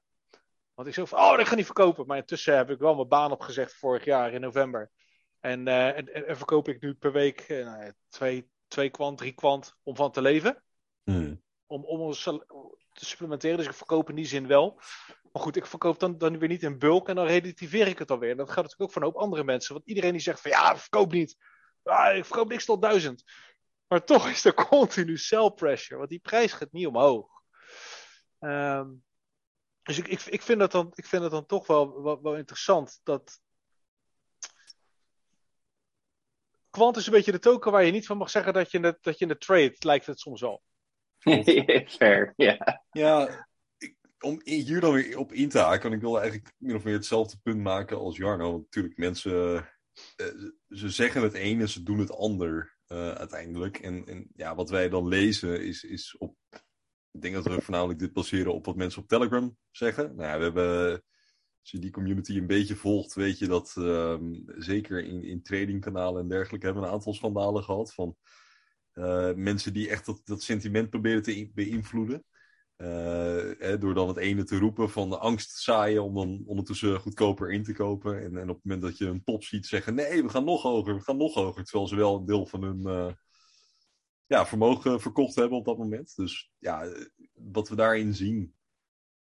[0.81, 2.07] Want ik zei van, oh, dat ga niet verkopen.
[2.07, 4.91] Maar intussen heb ik wel mijn baan opgezegd vorig jaar in november.
[5.41, 9.77] En, uh, en, en, verkoop ik nu per week uh, twee, twee kwant, drie kwant
[9.83, 10.63] om van te leven.
[11.03, 11.43] Hmm.
[11.67, 13.57] Om, om ons te supplementeren.
[13.57, 14.75] Dus ik verkoop in die zin wel.
[15.33, 18.11] Maar goed, ik verkoop dan, dan weer niet in bulk en dan relativeer ik het
[18.11, 18.31] alweer.
[18.31, 19.75] En dat gaat natuurlijk ook van een hoop andere mensen.
[19.75, 21.37] Want iedereen die zegt van ja, verkoop niet.
[21.83, 23.25] Ah, ik verkoop niks tot duizend.
[23.87, 25.99] Maar toch is er continu sell pressure.
[25.99, 27.29] Want die prijs gaat niet omhoog.
[28.39, 29.09] Um,
[29.91, 32.37] dus ik, ik, ik, vind dat dan, ik vind dat dan toch wel, wel, wel
[32.37, 33.01] interessant.
[33.03, 33.41] Dat.
[36.71, 38.83] Quant is een beetje de token waar je niet van mag zeggen dat je in
[38.83, 40.63] de, dat je in de trade lijkt het soms wel.
[41.99, 42.85] Fair, ja.
[42.91, 43.47] Ja,
[43.79, 46.95] ik, om hier dan weer op in te haken, ik wil eigenlijk min of meer
[46.95, 48.51] hetzelfde punt maken als Jarno.
[48.51, 49.69] Want natuurlijk, mensen,
[50.17, 53.79] uh, ze zeggen het een en ze doen het ander uh, uiteindelijk.
[53.79, 56.37] En, en ja, wat wij dan lezen is, is op
[57.13, 60.17] ik denk dat we voornamelijk dit baseren op wat mensen op Telegram zeggen.
[60.17, 60.93] Nou we hebben,
[61.61, 66.23] als je die community een beetje volgt, weet je dat um, zeker in, in tradingkanalen
[66.23, 68.17] en dergelijke hebben we een aantal schandalen gehad van
[68.95, 72.25] uh, mensen die echt dat, dat sentiment proberen te beïnvloeden.
[72.77, 77.51] Uh, door dan het ene te roepen van de angst zaaien om dan ondertussen goedkoper
[77.51, 78.23] in te kopen.
[78.23, 80.63] En, en op het moment dat je een top ziet zeggen, nee, we gaan nog
[80.63, 81.65] hoger, we gaan nog hoger.
[81.65, 83.13] Terwijl ze wel een deel van hun uh,
[84.31, 86.17] ja, vermogen verkocht hebben op dat moment.
[86.17, 86.93] Dus ja,
[87.33, 88.55] wat we daarin zien.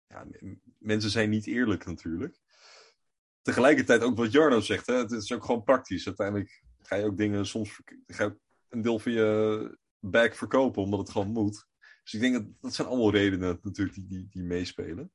[0.06, 0.26] Ja,
[0.78, 2.40] mensen zijn niet eerlijk natuurlijk.
[3.42, 6.06] Tegelijkertijd ook wat Jarno zegt, hè, het is ook gewoon praktisch.
[6.06, 10.98] Uiteindelijk ga je ook dingen soms ga je een deel van je bag verkopen omdat
[10.98, 11.66] het gewoon moet.
[12.02, 15.12] Dus ik denk dat dat zijn allemaal redenen natuurlijk die, die, die meespelen.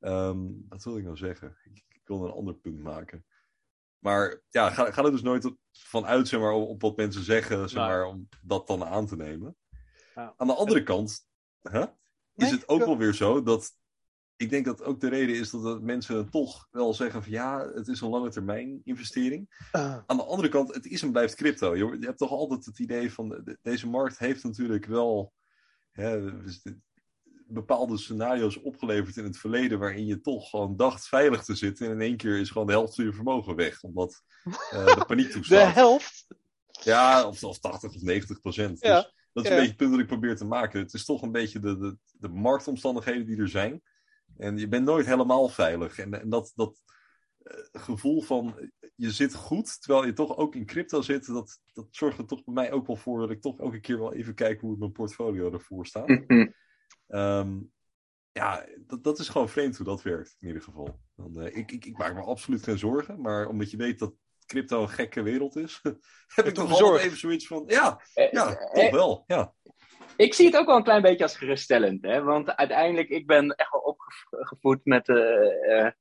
[0.00, 1.56] Um, wat wil ik nou zeggen?
[1.62, 3.24] Ik, ik wil een ander punt maken.
[4.02, 7.68] Maar ja, ga, ga er dus nooit van uit zeg maar, op wat mensen zeggen,
[7.68, 9.56] zeg maar, om dat dan aan te nemen.
[10.14, 10.34] Ja.
[10.36, 11.26] Aan de andere kant
[12.34, 13.70] is het ook wel weer zo dat
[14.36, 17.88] ik denk dat ook de reden is dat mensen toch wel zeggen van ja, het
[17.88, 19.68] is een lange termijn investering.
[19.72, 19.98] Uh.
[20.06, 21.76] Aan de andere kant, het is en blijft crypto.
[21.76, 25.32] Je, je hebt toch altijd het idee van de, deze markt heeft natuurlijk wel
[25.90, 26.32] hè,
[27.52, 31.92] bepaalde scenario's opgeleverd in het verleden waarin je toch gewoon dacht veilig te zitten en
[31.92, 35.30] in één keer is gewoon de helft van je vermogen weg, omdat uh, de paniek
[35.30, 35.66] toestaat.
[35.74, 36.26] De helft?
[36.66, 38.80] Ja, of, of 80 of 90 procent.
[38.80, 39.00] Ja.
[39.02, 40.80] Dus dat is een beetje het punt dat ik probeer te maken.
[40.80, 43.82] Het is toch een beetje de, de, de marktomstandigheden die er zijn.
[44.36, 45.98] En je bent nooit helemaal veilig.
[45.98, 46.82] En, en dat, dat
[47.42, 51.86] uh, gevoel van je zit goed, terwijl je toch ook in crypto zit, dat, dat
[51.90, 54.34] zorgt er toch bij mij ook wel voor dat ik toch elke keer wel even
[54.34, 56.08] kijk hoe mijn portfolio ervoor staat.
[57.14, 57.72] Um,
[58.32, 61.00] ja, dat, dat is gewoon vreemd hoe dat werkt, in ieder geval.
[61.16, 64.14] Dan, uh, ik, ik, ik, maak me absoluut geen zorgen, maar omdat je weet dat
[64.46, 65.80] crypto een gekke wereld is,
[66.34, 69.54] heb ik toch altijd even zoiets van, ja, ja, toch wel, ja.
[70.16, 72.22] Ik zie het ook wel een klein beetje als geruststellend, hè?
[72.22, 75.94] want uiteindelijk, ik ben echt wel opgevoed met de,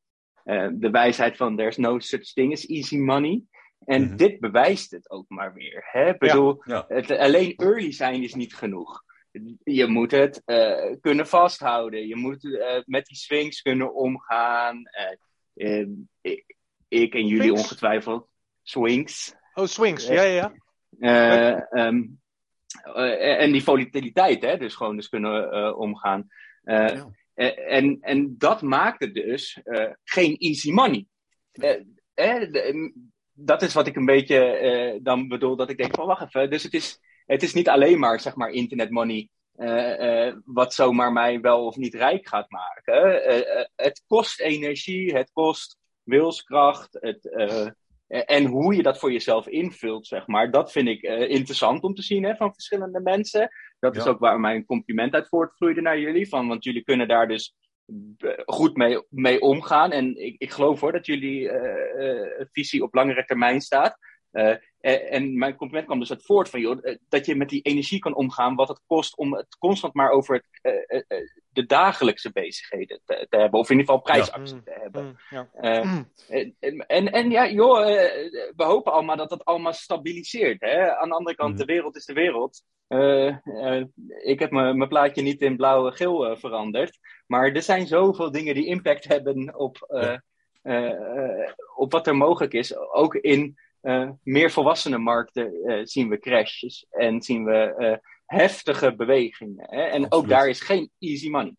[0.45, 3.43] uh, uh, de wijsheid van there's no such thing as easy money.
[3.85, 4.17] En mm -hmm.
[4.17, 5.87] dit bewijst het ook maar weer.
[5.91, 6.09] Hè?
[6.09, 6.95] Ik bedoel, ja, ja.
[6.95, 9.03] Het, alleen early zijn is niet genoeg
[9.63, 12.07] je moet het uh, kunnen vasthouden.
[12.07, 14.83] Je moet uh, met die swings kunnen omgaan.
[15.53, 15.87] Uh,
[16.21, 16.55] ik,
[16.87, 18.29] ik, en jullie ongetwijfeld.
[18.63, 19.35] Swings.
[19.53, 20.53] Oh, swings, ja, ja.
[20.99, 21.67] ja.
[21.71, 22.19] Um,
[23.17, 26.27] en die volatiliteit, hè, dus gewoon dus kunnen omgaan.
[26.63, 27.09] Ja.
[27.33, 29.61] en, en dat maakt het dus
[30.03, 31.05] geen easy money.
[33.31, 36.49] dat is wat ik een beetje dan bedoel, dat ik denk van wacht even.
[36.49, 36.99] Dus het is,
[37.31, 39.29] het is niet alleen maar, zeg maar, internet money.
[39.55, 43.31] Uh, uh, wat zomaar mij wel of niet rijk gaat maken.
[43.31, 46.97] Uh, het kost energie, het kost wilskracht.
[47.01, 47.29] Het,
[48.07, 52.01] en hoe je dat voor jezelf invult, zeg maar, dat vind ik interessant om te
[52.01, 53.49] zien hè, van verschillende mensen.
[53.79, 54.01] Dat ja.
[54.01, 56.29] is ook waar mijn compliment uit voortvloeide naar jullie.
[56.29, 57.55] Van, want jullie kunnen daar dus
[58.45, 59.91] goed mee, mee omgaan.
[59.91, 61.51] En ik, ik geloof hoor dat jullie
[62.51, 63.97] visie op langere termijn staat.
[64.31, 67.99] Uh, en mijn compliment kwam dus uit voort van, joh, dat je met die energie
[67.99, 70.73] kan omgaan, wat het kost om het constant maar over het,
[71.09, 71.17] uh,
[71.49, 73.59] de dagelijkse bezigheden te, te, hebben.
[73.59, 74.61] Of in ieder geval prijsactie Ja.
[74.63, 75.05] te hebben.
[75.05, 75.49] Mm, ja.
[75.53, 75.97] Eh,
[76.59, 80.61] en, en, en ja, joh, eh, we hopen allemaal dat dat allemaal stabiliseert.
[80.61, 80.95] Hè?
[80.97, 81.59] Aan de andere kant, Mhm.
[81.59, 82.63] de wereld is de wereld.
[82.87, 83.85] Eh, eh,
[84.23, 86.99] ik heb mijn mijn plaatje niet in blauw-geel eh, veranderd.
[87.27, 90.21] Maar er zijn zoveel dingen die impact hebben op, eh, Ja.
[90.61, 92.77] eh, eh, op wat er mogelijk is.
[92.77, 93.69] Ook in eh,
[94.23, 99.65] meer volwassene markten eh, zien we crashes en zien we eh, heftige bewegingen.
[99.69, 99.81] Hè?
[99.81, 101.55] En ook daar is geen easy money.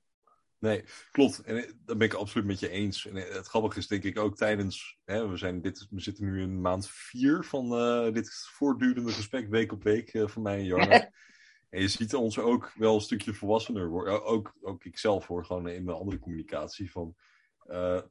[0.62, 1.42] Nee, klopt.
[1.42, 3.06] En eh, dat ben ik absoluut met je eens.
[3.06, 4.98] En eh, het grappige is denk ik ook tijdens...
[5.04, 9.48] Hè, we, zijn dit, we zitten nu in maand vier van eh, dit voortdurende gesprek,
[9.48, 10.90] week op week, eh, van mij en Jarno.
[11.70, 14.24] en je ziet ons ook wel een stukje volwassener worden.
[14.24, 16.90] Ook, ook ikzelf hoor, gewoon in mijn andere communicatie.
[16.90, 17.24] Van, eh,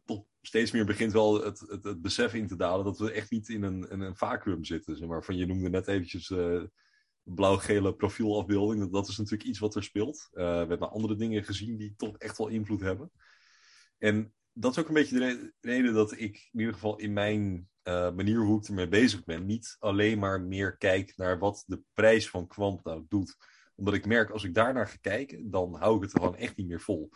[0.06, 3.32] tot steeds meer begint wel het, het, het besef in te dalen dat we echt
[3.32, 4.98] niet in een, een vacuüm zitten.
[4.98, 5.24] Zeg maar.
[5.24, 6.30] van, je noemde net eventjes...
[6.32, 6.64] eh,
[7.24, 8.92] blauw-gele profielafbeelding.
[8.92, 10.30] Dat, is natuurlijk iets wat er speelt.
[10.32, 13.12] Eh, we hebben andere dingen gezien die toch echt wel invloed hebben.
[13.98, 17.14] En dat is ook een beetje de re- reden dat ik in ieder geval in
[17.14, 21.64] mijn eh, manier hoe ik ermee bezig ben, niet alleen maar meer kijk naar wat
[21.68, 23.38] de prijs van kwant nou doet.
[23.76, 26.68] Omdat ik merk, als ik daarnaar ga kijken, dan hou ik het gewoon echt niet
[26.68, 27.10] meer vol.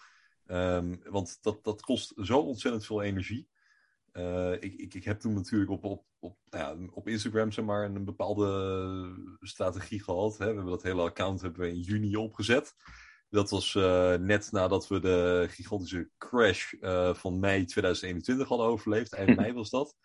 [0.46, 3.48] Ehm, want dat, dat kost zo ontzettend veel energie.
[4.16, 7.66] Eh, ik, ik, ik heb toen natuurlijk op, op, op, nou ja, op Instagram zeg
[7.66, 10.38] maar, een bepaalde strategie gehad.
[10.38, 10.46] Hè.
[10.46, 12.76] We hebben dat hele account hebben we in juni opgezet.
[13.30, 19.14] Dat was eh, net nadat we de gigantische crash eh, van mei 2021 hadden overleefd.
[19.14, 19.96] Eind mei was dat.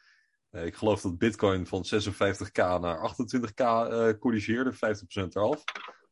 [0.51, 4.77] Ik geloof dat Bitcoin van 56k naar 28k eh corrigeerde, 50%
[5.29, 5.65] eraf.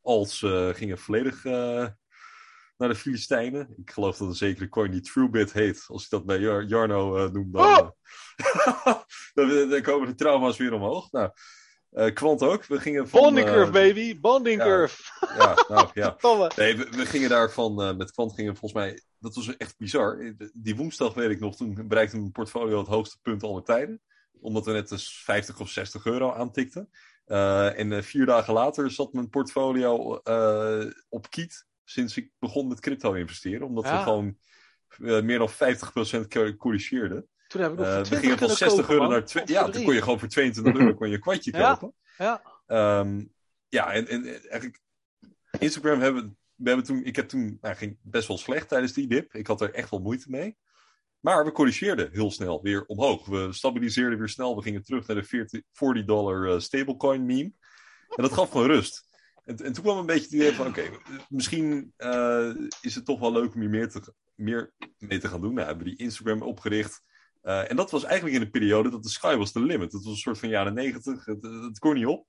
[0.03, 0.39] Als
[0.73, 1.43] gingen volledig
[2.79, 3.75] naar de Filistijnen.
[3.77, 5.85] Ik geloof dat een zekere coin die TrueBit heet.
[5.89, 7.89] Als ik dat bij Jar- Jarno eh noem, dan, Oh!
[8.37, 8.95] eh,
[9.35, 11.13] dan, dan komen de trauma's weer omhoog.
[11.13, 11.31] Nou,
[11.91, 12.67] eh Kwant ook.
[12.67, 13.23] We gingen van...
[13.23, 14.21] Bonding eh, curve, baby.
[14.21, 14.67] Bonding ja.
[14.67, 15.03] curve.
[15.39, 16.17] Ja, nou ja.
[16.57, 20.35] Nee, we, we gingen daarvan, eh met Kwant gingen volgens mij, dat was echt bizar.
[20.53, 24.03] Die woensdag weet ik nog, toen bereikte mijn portfolio het hoogste punt aller tijden.
[24.41, 26.91] Omdat we net dus 50 of 60 euro aantikten.
[27.25, 32.69] Eh, en eh, vier dagen later zat mijn portfolio eh, op kiet sinds ik begon
[32.69, 33.67] met crypto investeren.
[33.67, 34.39] Omdat we gewoon
[34.89, 37.29] eh, meer dan 50% co- corrigeerden.
[37.47, 39.25] Toen heb ik nog Eh, we 20 gingen van kunnen 60 kopen, euro naar...
[39.25, 39.73] twe- Ja, Godverdorie.
[39.75, 41.75] toen kon je gewoon voor 22 euro kon je een kwartje Ja.
[41.75, 41.95] kopen.
[42.19, 42.43] Ja.
[42.67, 43.25] Ehm,
[43.69, 44.81] ja, en, en eigenlijk
[45.59, 49.07] Instagram hebben we hebben toen, ik heb toen, nou, ging best wel slecht tijdens die
[49.07, 49.35] dip.
[49.35, 50.57] Ik had er echt wel moeite mee.
[51.21, 53.27] Maar we corrigeerden heel snel weer omhoog.
[53.27, 54.57] We stabiliseerden weer snel.
[54.57, 57.53] We gingen terug naar de 40, 40 dollar eh, stablecoin meme.
[58.17, 59.08] En dat gaf gewoon rust.
[59.49, 60.91] En, en toen kwam een beetje het idee van, oké,
[61.29, 65.41] misschien eh, is het toch wel leuk om hier meer, te, meer mee te gaan
[65.41, 65.55] doen.
[65.55, 67.03] Nou, hebben we die Instagram opgericht.
[67.43, 69.91] Eh, en dat was eigenlijk in de periode dat de sky was the limit.
[69.91, 71.25] Dat was een soort van jaren negentig.
[71.25, 72.27] Het, het kon niet op.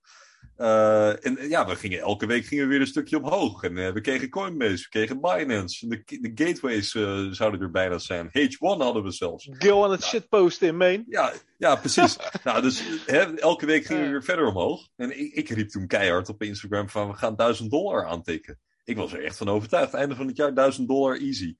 [0.59, 3.63] Uh, en ja, we gingen, elke week gingen we weer een stukje omhoog.
[3.63, 5.87] En uh, we kregen Coinbase, we kregen Binance.
[5.87, 8.27] De, de gateways uh, zouden er bijna zijn.
[8.27, 9.47] H1 hadden we zelfs.
[9.51, 11.03] Gil aan het shitposten in Maine.
[11.07, 12.17] Ja, ja precies.
[12.43, 14.87] nou, dus hè, elke week gingen we weer verder omhoog.
[14.95, 18.59] En ik, ik riep toen keihard op Instagram van we gaan 1000 dollar aantikken.
[18.83, 19.93] Ik was er echt van overtuigd.
[19.93, 21.55] Einde van het jaar 1000 dollar easy.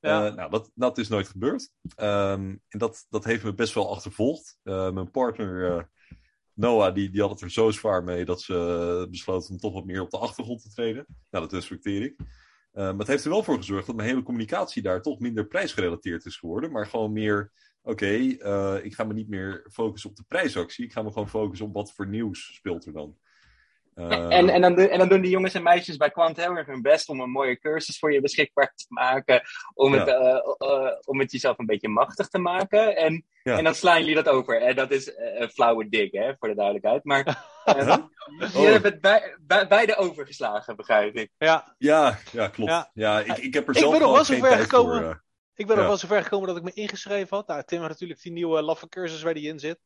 [0.00, 0.28] Ja.
[0.28, 1.70] Nou, dat, dat is nooit gebeurd.
[1.96, 4.58] Um, en dat, dat heeft me best wel achtervolgd.
[4.62, 5.88] Mijn partner
[6.54, 9.84] Noah, die, die had het er zo zwaar mee dat ze besloten om toch wat
[9.84, 11.06] meer op de achtergrond te treden.
[11.30, 12.14] Nou, dat respecteer ik.
[12.18, 12.26] Uh,
[12.72, 16.24] maar het heeft er wel voor gezorgd dat mijn hele communicatie daar toch minder prijsgerelateerd
[16.24, 16.72] is geworden.
[16.72, 20.84] Maar gewoon meer, oké, uh, ik ga me niet meer focussen op de prijsactie.
[20.84, 23.16] Ik ga me gewoon focussen op wat voor nieuws speelt er dan.
[23.94, 26.66] Uh, en, en, dan, en dan doen die jongens en meisjes bij Quant heel erg
[26.66, 29.42] hun best om een mooie cursus voor je beschikbaar te maken.
[29.74, 30.04] Om, ja.
[30.04, 32.96] het, uh, uh, om het jezelf een beetje machtig te maken.
[32.96, 33.58] En, ja.
[33.58, 34.62] en dan slaan jullie dat over.
[34.62, 37.04] En dat is een flauwe dik, hè, voor de duidelijkheid.
[37.04, 37.26] Maar
[37.76, 37.96] uh,
[38.40, 38.62] oh.
[38.62, 41.30] je hebt het bij, bij, beide overgeslagen, begrijp ik.
[41.38, 42.70] Ja, ja, ja klopt.
[42.70, 42.90] Ja.
[42.94, 45.02] ja ik, ik heb er ik zelf ben nog wel geen zover tijd gekomen.
[45.02, 45.22] voor.
[45.56, 45.80] Ik ben ja.
[45.80, 47.46] nog wel zover gekomen dat ik me ingeschreven had.
[47.46, 49.78] Nou, Tim had natuurlijk die nieuwe laffe cursus waar die in zit.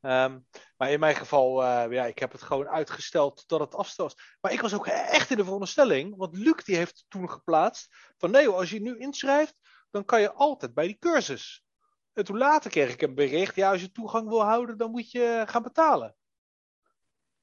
[0.00, 4.10] Um, maar in mijn geval, uh, ja, ik heb het gewoon uitgesteld tot het afstel.
[4.40, 8.30] Maar ik was ook echt in de veronderstelling, want Luc die heeft toen geplaatst, van
[8.30, 9.54] nee, als je nu inschrijft,
[9.90, 11.64] dan kan je altijd bij die cursus.
[12.12, 15.10] En toen later kreeg ik een bericht, ja, als je toegang wil houden, dan moet
[15.10, 16.16] je gaan betalen.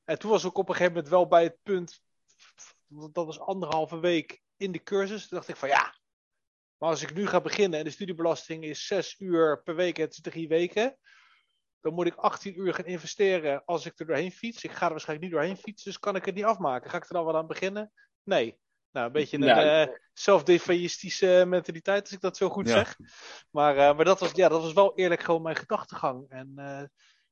[0.04, 2.02] En toen was ik op een gegeven moment wel bij het punt,
[2.88, 5.28] dat was anderhalve week in de cursus.
[5.28, 5.96] Toen dacht ik van ja,
[6.78, 10.12] maar als ik nu ga beginnen en de studiebelasting is 6 uur per week, het
[10.12, 10.98] is drie weken,
[11.84, 14.64] dan moet ik 18 uur gaan investeren als ik er doorheen fiets.
[14.64, 16.90] Ik ga er waarschijnlijk niet doorheen fietsen, dus kan ik het niet afmaken.
[16.90, 17.92] Ga ik er dan wel aan beginnen?
[18.24, 18.58] Nee.
[18.92, 22.74] Nou, een beetje een Nou, uh, zelfdefaitistische mentaliteit, als ik dat zo goed Ja.
[22.74, 22.98] zeg.
[23.50, 26.30] Maar, uh, maar dat, was, ja, dat was wel eerlijk gewoon mijn gedachtegang.
[26.30, 26.84] En uh,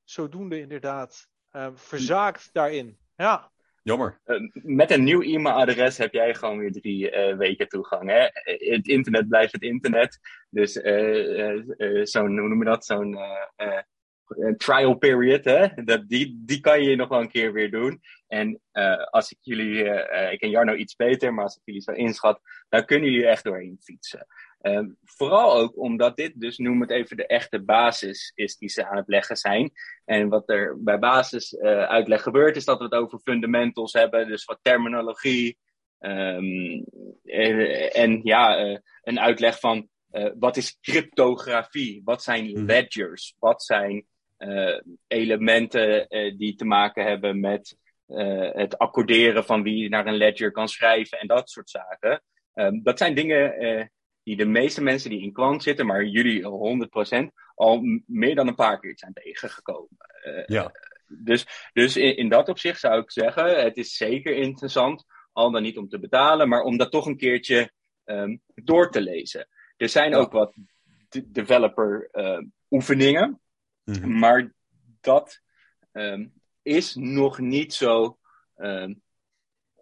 [0.04, 1.28] zodoende inderdaad
[1.74, 2.98] verzaakt daarin.
[3.16, 3.52] Ja.
[3.84, 4.22] Jammer.
[4.54, 8.10] Met een nieuw e-mailadres heb jij gewoon weer drie uh, weken toegang.
[8.10, 8.28] Hè?
[8.74, 10.20] Het internet blijft het internet.
[10.50, 11.62] Dus uh,
[12.04, 12.86] zo'n, hoe noem je dat?
[12.86, 13.18] Zo'n
[14.58, 15.68] trial period, hè?
[15.84, 18.02] Dat, die, die kan je nog wel een keer weer doen.
[18.28, 18.62] En
[19.10, 19.84] als ik jullie,
[20.32, 23.44] ik ken Jarno iets beter, maar als ik jullie zo inschat, dan kunnen jullie echt
[23.44, 24.28] doorheen fietsen.
[24.62, 28.88] Um, vooral ook omdat dit, dus noem het even de echte basis is die ze
[28.88, 29.72] aan het leggen zijn.
[30.06, 34.46] En wat er bij basis uitleg gebeurt, is dat we het over fundamentals hebben, dus
[34.46, 35.58] wat terminologie.
[36.00, 36.86] Um,
[37.24, 38.58] en, en, ja,
[39.02, 39.90] een uitleg van
[40.40, 42.02] wat is cryptografie?
[42.04, 42.66] Wat zijn Mhm.
[42.66, 43.36] ledgers?
[43.40, 44.06] Wat zijn
[45.08, 47.78] elementen die te maken hebben met
[48.54, 52.22] het accorderen van wie naar een ledger kan schrijven en dat soort zaken.
[52.54, 53.90] Um, dat zijn dingen
[54.24, 58.56] die de meeste mensen die in kwant zitten, maar jullie 100%, al meer dan een
[58.56, 59.98] paar keer zijn tegengekomen.
[60.46, 60.72] Ja.
[61.08, 65.62] Dus, dus in, in, dat opzicht zou ik zeggen, het is zeker interessant, al dan
[65.62, 67.72] niet om te betalen, maar om dat toch een keertje
[68.06, 69.48] um, door te lezen.
[69.78, 70.54] Er zijn ook wat
[71.10, 73.42] de developer uh, oefeningen,
[73.84, 74.18] Mhm.
[74.20, 74.54] maar
[75.02, 75.42] dat
[75.92, 78.18] um, is nog niet zo
[78.58, 79.02] um,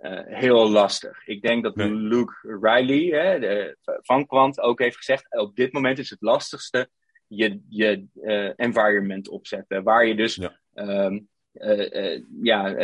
[0.02, 1.28] uh, heel lastig.
[1.28, 1.92] Ik denk dat Nee.
[1.92, 6.90] Luke Riley hè, de, van Quant ook heeft gezegd: op dit moment is het lastigste
[7.28, 9.84] je, je uh, environment opzetten.
[9.84, 10.60] Waar je dus Ja.
[10.74, 12.76] um, uh, ja,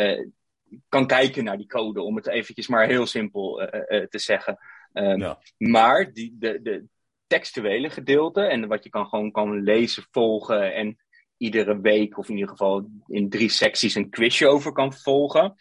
[0.88, 3.56] kan kijken naar die code, om het eventjes maar heel simpel
[3.88, 4.58] te zeggen.
[4.92, 5.38] Um, Ja.
[5.56, 6.84] Maar die, de, de
[7.26, 10.98] textuele gedeelte en wat je kan gewoon kan lezen, volgen en
[11.36, 15.54] iedere week of in ieder geval in drie secties een quizje over kan volgen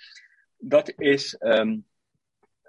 [0.58, 1.86] dat is um,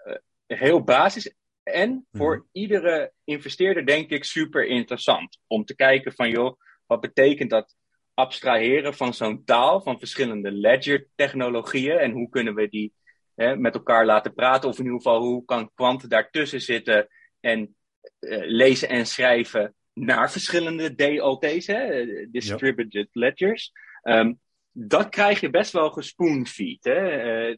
[0.07, 0.17] uh,
[0.47, 1.35] heel basis.
[1.63, 2.47] En voor Mhm.
[2.53, 5.39] iedere investeerder denk ik super interessant.
[5.47, 7.77] Om te kijken van joh, wat betekent dat
[8.15, 11.99] abstraheren van zo'n taal, van verschillende ledger technologieën.
[11.99, 12.93] En hoe kunnen we die
[13.35, 14.69] hè, met elkaar laten praten.
[14.69, 17.09] Of in ieder geval hoe kan kwanten daartussen zitten
[17.41, 17.77] en
[18.21, 23.73] uh, lezen en schrijven naar verschillende DLT's, hè, distributed ledgers.
[24.03, 26.85] Um, dat krijg je best wel gespoonfeed.
[26.85, 27.49] Hè?
[27.49, 27.57] Uh,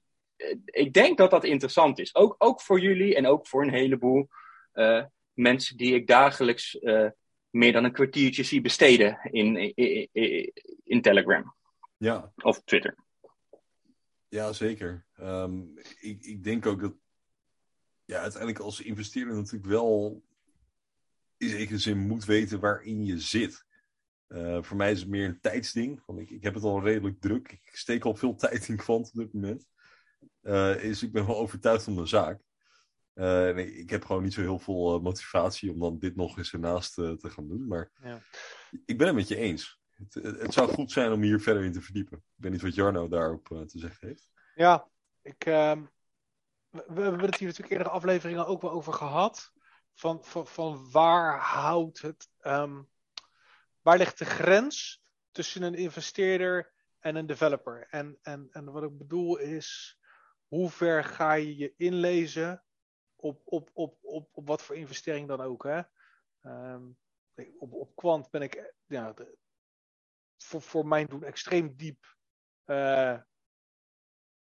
[0.65, 2.15] ik denk dat dat interessant is.
[2.15, 4.29] Ook, ook voor jullie en ook voor een heleboel
[4.75, 7.09] uh, mensen die ik dagelijks uh,
[7.51, 10.53] meer dan een kwartiertje zie besteden in, in, in,
[10.85, 11.55] in Telegram
[11.97, 12.33] Ja.
[12.37, 12.97] of Twitter.
[14.29, 15.07] Ja, zeker.
[15.21, 16.95] Um, ik, ik denk ook dat
[18.05, 20.23] ja, uiteindelijk als investeerder natuurlijk wel
[21.39, 23.67] in zekere zin moet weten waarin je zit.
[24.29, 26.03] Uh, voor mij is het meer een tijdsding.
[26.07, 27.53] Want ik, ik heb het al redelijk druk.
[27.53, 29.67] Ik steek al veel tijd in kwant op dit moment.
[30.43, 32.41] Uh, is, ik ben wel overtuigd van de zaak.
[33.15, 33.25] Uh,
[33.55, 36.95] nee, ik heb gewoon niet zo heel veel motivatie om dan dit nog eens ernaast
[36.95, 37.67] te gaan doen.
[37.67, 38.21] Maar ja.
[38.85, 39.81] ik ben het met je eens.
[39.95, 42.19] Het, het, zou goed zijn om hier verder in te verdiepen.
[42.19, 44.29] Ik weet niet wat Jarno daarop te zeggen heeft.
[44.55, 44.89] Ja,
[45.23, 45.83] ik, ehm,
[46.71, 49.53] we, we, hebben het hier natuurlijk eerdere afleveringen ook wel over gehad.
[49.99, 52.29] Van, van, van waar houdt het.
[52.41, 52.91] Um,
[53.81, 57.87] waar ligt de grens tussen een investeerder en een developer?
[57.91, 59.99] En, en, en wat ik bedoel is,
[60.47, 62.65] hoe ver ga je je inlezen
[63.17, 65.63] op, op, op, op, op wat voor investering dan ook?
[65.63, 65.83] Hè?
[66.43, 66.99] Um,
[67.59, 69.15] op, op Quant ben ik ja,
[70.37, 72.17] voor, voor mijn doen extreem diep.
[72.67, 73.21] Uh,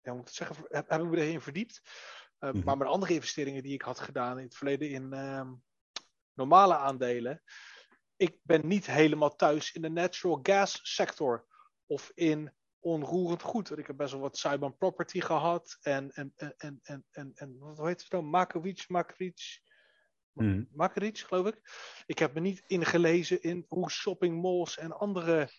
[0.02, 1.82] ja, moet ik zeggen, heb, heb ik me erin verdiept.
[2.44, 2.66] Uh, mm-hmm.
[2.66, 5.62] Maar met andere investeringen die ik had gedaan in het verleden in um,
[6.34, 7.42] normale aandelen
[8.22, 11.46] ik ben niet helemaal thuis in de natural gas sector
[11.86, 13.78] of in onroerend goed.
[13.78, 17.58] Ik heb best wel wat cyber property gehad en, en, en, en, en, en, en
[17.58, 18.24] wat heet het nou?
[18.24, 19.62] Makovic, Makovic.
[20.72, 21.62] Makovic, geloof ik.
[22.06, 25.50] Ik heb me niet ingelezen in hoe shopping malls en andere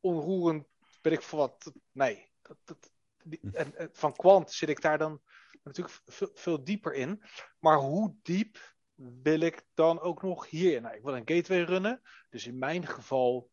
[0.00, 0.66] onroerend,
[1.02, 1.72] weet ik veel wat.
[1.92, 2.92] Nee, dat, dat,
[3.24, 5.22] die, en, en van kwant zit ik daar dan
[5.66, 7.22] natuurlijk veel, veel dieper in.
[7.58, 8.74] Maar hoe diep
[9.22, 10.82] wil ik dan ook nog hierin?
[10.82, 12.02] Nou, ik wil een gateway runnen.
[12.30, 13.50] Dus in mijn geval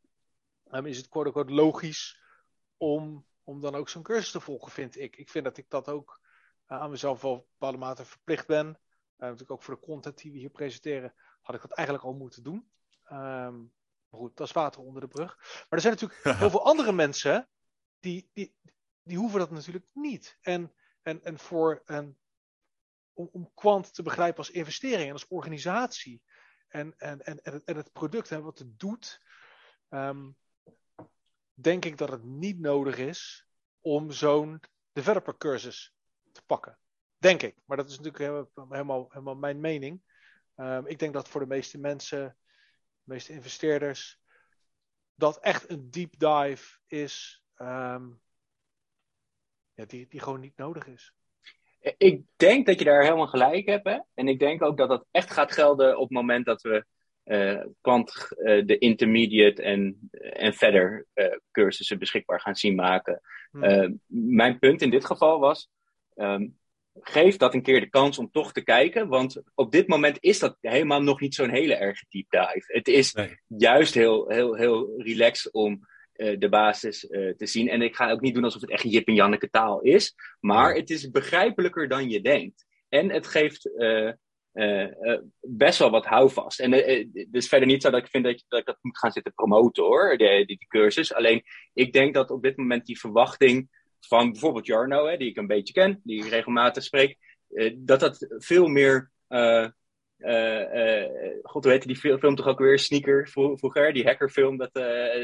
[0.72, 2.22] um, is het quote unquote logisch
[2.78, 5.16] om, om dan ook zo'n cursus te volgen, vind ik.
[5.16, 6.22] Ik vind dat ik dat ook
[6.68, 8.68] uh, aan mezelf wel op bepaalde mate verplicht ben.
[8.68, 8.76] Uh,
[9.18, 12.44] natuurlijk ook voor de content die we hier presenteren, had ik dat eigenlijk al moeten
[12.44, 12.72] doen.
[13.12, 13.74] Um,
[14.10, 15.38] maar goed, dat is water onder de brug.
[15.38, 17.50] Maar er zijn natuurlijk heel veel andere mensen
[18.00, 18.56] die, die,
[19.04, 20.38] die hoeven dat natuurlijk niet.
[20.42, 20.74] En,
[21.04, 22.18] en, en voor een
[23.14, 26.22] om, om kwant te begrijpen als investering en als organisatie.
[26.68, 29.22] En, en, en, en, het, product en wat het doet.
[29.90, 30.38] Um,
[31.54, 33.48] denk ik dat het niet nodig is
[33.82, 34.62] om zo'n
[34.92, 35.96] developer cursus
[36.32, 36.80] te pakken.
[37.18, 37.56] Denk ik.
[37.66, 40.02] Maar dat is natuurlijk helemaal, helemaal mijn mening.
[40.56, 42.38] Um, ik denk dat voor de meeste mensen,
[43.04, 44.22] de meeste investeerders,
[45.16, 47.44] dat echt een deep dive is.
[47.58, 48.22] Um,
[49.74, 51.14] ja, die, die gewoon niet nodig is.
[51.98, 53.88] Ik denk dat je daar helemaal gelijk hebt.
[53.88, 53.98] Hè?
[54.14, 56.86] En ik denk ook dat dat echt gaat gelden op het moment dat we
[57.26, 63.22] uh, kwant uh, de intermediate en, en verder uh, cursussen beschikbaar gaan zien maken.
[63.52, 64.02] Hmm.
[64.08, 65.70] mijn punt in dit geval was.
[66.16, 66.58] Um,
[67.00, 69.08] geef dat een keer de kans om toch te kijken.
[69.08, 72.64] Want op dit moment is dat helemaal nog niet zo'n hele erge deep dive.
[72.68, 73.40] Het is nee.
[73.48, 77.70] juist heel, heel, heel relaxed om uh, de basis uh, te zien.
[77.70, 80.16] En ik ga ook niet doen alsof het echt Jip en Janneke taal is.
[80.40, 82.66] Maar het is begrijpelijker dan je denkt.
[82.90, 84.12] En het geeft uh,
[85.42, 86.60] best wel wat houvast.
[86.60, 88.98] En het is verder niet zo dat ik vind dat, je, dat ik dat moet
[88.98, 91.14] gaan zitten promoten hoor, die, die, cursus.
[91.14, 95.38] Alleen ik denk dat op dit moment die verwachting van bijvoorbeeld Jarno, hè, die ik
[95.38, 97.18] een beetje ken, die ik regelmatig spreek,
[97.50, 99.12] uh, dat dat veel meer.
[100.24, 101.06] Uh, uh,
[101.42, 102.80] God, hoe heette die film, toch ook weer?
[102.80, 104.74] Sneaker vroeger, die hackerfilm, dat,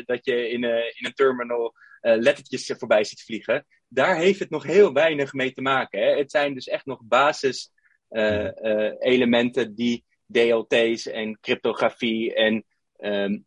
[0.06, 3.66] dat je in, in een terminal lettertjes voorbij ziet vliegen.
[3.88, 6.02] Daar heeft het nog heel weinig mee te maken.
[6.02, 6.18] Hè.
[6.18, 12.66] Het zijn dus echt nog basis-elementen die DLT's en cryptografie en
[12.98, 13.46] um,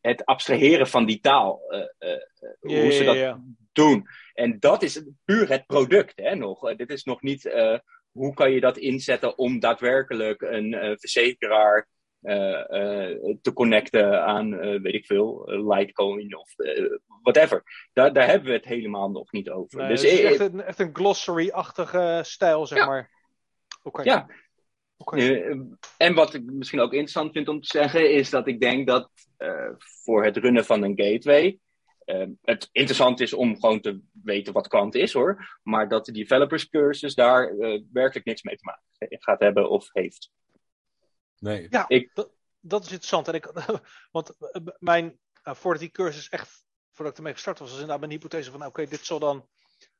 [0.00, 1.60] het abstraheren van die taal,
[2.60, 3.38] hoe ze dat
[3.72, 4.06] doen.
[4.34, 6.76] En dat is puur het product hè, nog.
[6.76, 7.44] Dit is nog niet
[8.18, 11.88] hoe kan je dat inzetten om daadwerkelijk een uh, verzekeraar
[12.22, 12.34] uh,
[13.42, 16.54] te connecten aan, weet ik veel, Litecoin of
[17.22, 17.62] whatever.
[17.92, 19.78] Daar, daar hebben we het helemaal nog niet over.
[19.78, 22.86] Nee, dus het is echt een, echt een glossary-achtige stijl, zeg ja.
[22.86, 23.10] maar.
[23.82, 24.04] Okay.
[24.04, 24.26] Ja.
[24.96, 25.56] Okay.
[25.96, 29.10] en wat ik misschien ook interessant vind om te zeggen, is dat ik denk dat
[30.04, 31.58] voor het runnen van een gateway
[32.08, 35.58] uh, het interessant is om gewoon te weten wat kwant is hoor.
[35.62, 38.82] Maar dat de developers cursus daar uh, werkelijk niks mee te maken
[39.20, 40.30] gaat hebben of heeft.
[41.38, 41.66] Nee.
[41.70, 42.10] Ja, ik...
[42.14, 43.28] dat, dat is interessant.
[43.28, 43.52] En ik,
[44.10, 48.00] want eh, mijn, uh, voordat die cursus echt, voordat ik ermee gestart was, was inderdaad
[48.00, 49.48] mijn hypothese van, oké, okay, dit zal dan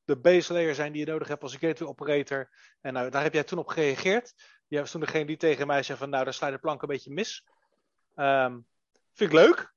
[0.04, 2.50] de base layer zijn die je nodig hebt als een gateway operator.
[2.80, 4.34] En nou, daar heb jij toen op gereageerd.
[4.66, 6.82] Jij was toen degene die tegen mij zei van, nou, daar sla je de plank
[6.82, 7.44] een beetje mis.
[8.16, 8.66] Um,
[9.12, 9.76] vind ik leuk.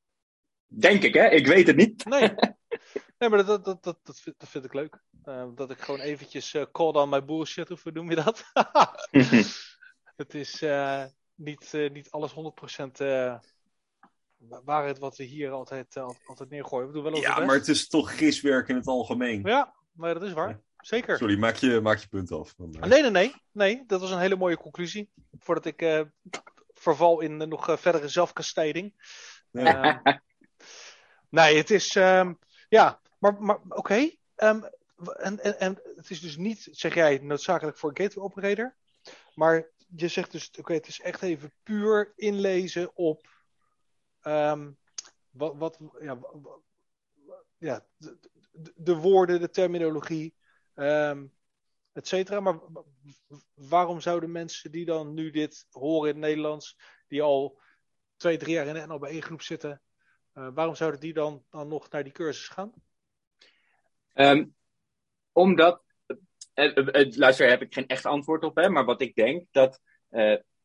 [0.73, 1.29] Denk ik, hè?
[1.29, 2.05] Ik weet het niet.
[2.05, 2.33] Nee,
[3.19, 5.01] nee maar dat, dat, dat, dat, vind, dat vind ik leuk.
[5.25, 8.43] Uh, dat ik gewoon eventjes uh, call on my bullshit, of hoe noem je dat?
[10.21, 11.03] het is uh,
[11.35, 13.03] niet, niet alles 100%
[14.63, 16.87] waarheid wat we hier altijd, altijd neergooien.
[16.87, 19.41] We doen wel ja, maar het is toch giswerk in het algemeen.
[19.43, 20.49] Ja, maar dat is waar.
[20.49, 20.61] Ja.
[20.77, 21.17] Zeker.
[21.17, 22.53] Sorry, maak je, maak je punt af.
[22.53, 23.83] Dan, nee, nee, nee, nee.
[23.87, 25.09] Dat was een hele mooie conclusie.
[25.39, 26.05] Voordat ik
[26.73, 28.93] verval in nog verdere zelfkastijding.
[29.51, 29.93] Nee.
[31.31, 31.95] Nee, het is.
[31.95, 32.39] Um,
[32.69, 34.11] ja, maar, maar oké.
[34.35, 34.69] Um,
[35.17, 38.75] en, en, en het is dus niet, zeg jij, noodzakelijk voor een gateway operator.
[39.35, 43.27] Maar je zegt dus, oké, het is echt even puur inlezen op.
[44.23, 44.77] Um,
[45.29, 46.19] wat, wat, ja,
[47.57, 48.17] ja de,
[48.51, 50.35] de, de, woorden, de terminologie,
[50.75, 51.33] um,
[51.91, 52.39] et cetera.
[52.39, 52.59] Maar
[53.53, 57.59] waarom zouden mensen die dan nu dit horen in het Nederlands, die al
[58.15, 59.81] twee, drie jaar in de NLB groep zitten,
[60.33, 62.73] waarom zouden die dan, dan nog naar die cursus gaan?
[64.13, 64.55] Um,
[65.31, 65.83] omdat,
[66.55, 69.81] uh, uh, luister, heb ik geen echt antwoord op, hè, maar wat ik denk, dat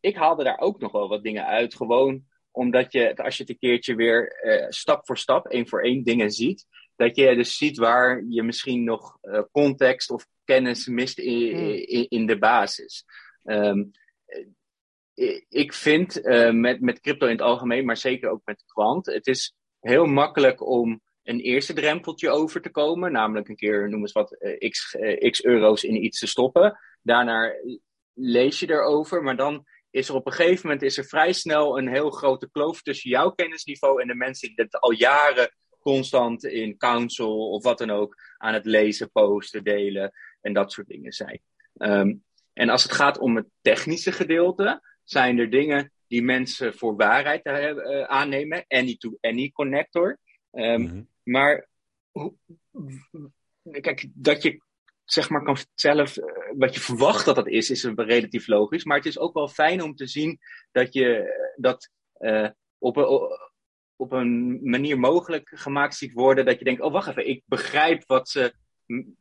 [0.01, 1.75] ik haalde daar ook nog wel wat dingen uit.
[1.75, 4.37] Gewoon omdat je, als je het een keertje weer
[4.69, 8.85] stap voor stap, één voor één dingen ziet, dat je dus ziet waar je misschien
[8.85, 9.19] nog
[9.53, 11.69] context of kennis mist in, hmm.
[11.69, 13.05] in, in de basis.
[13.45, 13.91] Um,
[15.49, 19.27] ik vind uh, met, met crypto in het algemeen, maar zeker ook met kwant, het
[19.27, 19.55] is
[19.87, 23.13] heel makkelijk om een eerste drempeltje over te komen.
[23.13, 26.79] Namelijk een keer, noem eens wat, uh, x, uh, x euro's in iets te stoppen.
[27.03, 27.53] Daarna
[28.13, 31.79] lees je erover, maar dan is er op een gegeven moment is er vrij snel
[31.79, 36.45] een heel grote kloof tussen jouw kennisniveau en de mensen die dit al jaren constant
[36.45, 41.13] in council of wat dan ook aan het lezen, posten, delen en dat soort dingen
[41.13, 41.41] zijn.
[41.75, 46.97] Um, en als het gaat om het technische gedeelte, zijn er dingen die mensen voor
[46.97, 48.65] waarheid uh, aannemen.
[48.69, 50.19] Any-to-any connector.
[50.53, 51.09] Um, mm-hmm.
[51.23, 51.69] Maar
[53.81, 54.61] kijk, dat je
[55.05, 56.25] zeg maar kan zelf uh,
[56.57, 58.85] wat je verwacht dat dat is, is relatief logisch.
[58.85, 60.39] Maar het is ook wel fijn om te zien
[60.73, 63.39] dat je dat uh, op, een,
[63.97, 66.45] op een manier mogelijk gemaakt ziet worden.
[66.45, 68.55] Dat je denkt, oh wacht even, ik begrijp wat ze,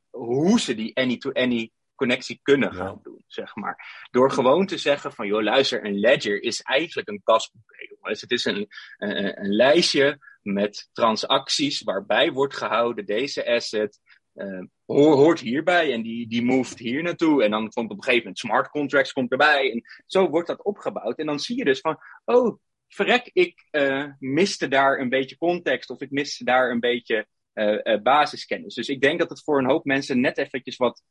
[0.10, 4.08] hoe ze die any-to-any connectie kunnen gaan doen, zeg maar.
[4.12, 7.74] Door gewoon te zeggen van, joh, luister, een ledger is eigenlijk een kasboek.
[8.02, 8.68] Dus het is een,
[8.98, 14.00] een, een, lijstje met transacties waarbij wordt gehouden, deze asset
[14.36, 17.44] uh, hoort hierbij en die, die moved hier naartoe.
[17.44, 19.72] En dan komt op een gegeven moment smart contracts komt erbij.
[19.72, 21.18] En zo wordt dat opgebouwd.
[21.18, 25.90] En dan zie je dus van, oh, verrek, ik uh, miste daar een beetje context
[25.90, 28.76] of ik miste daar een beetje uh, basiskennis.
[28.76, 31.02] Dus ik denk dat het voor een hoop mensen net eventjes wat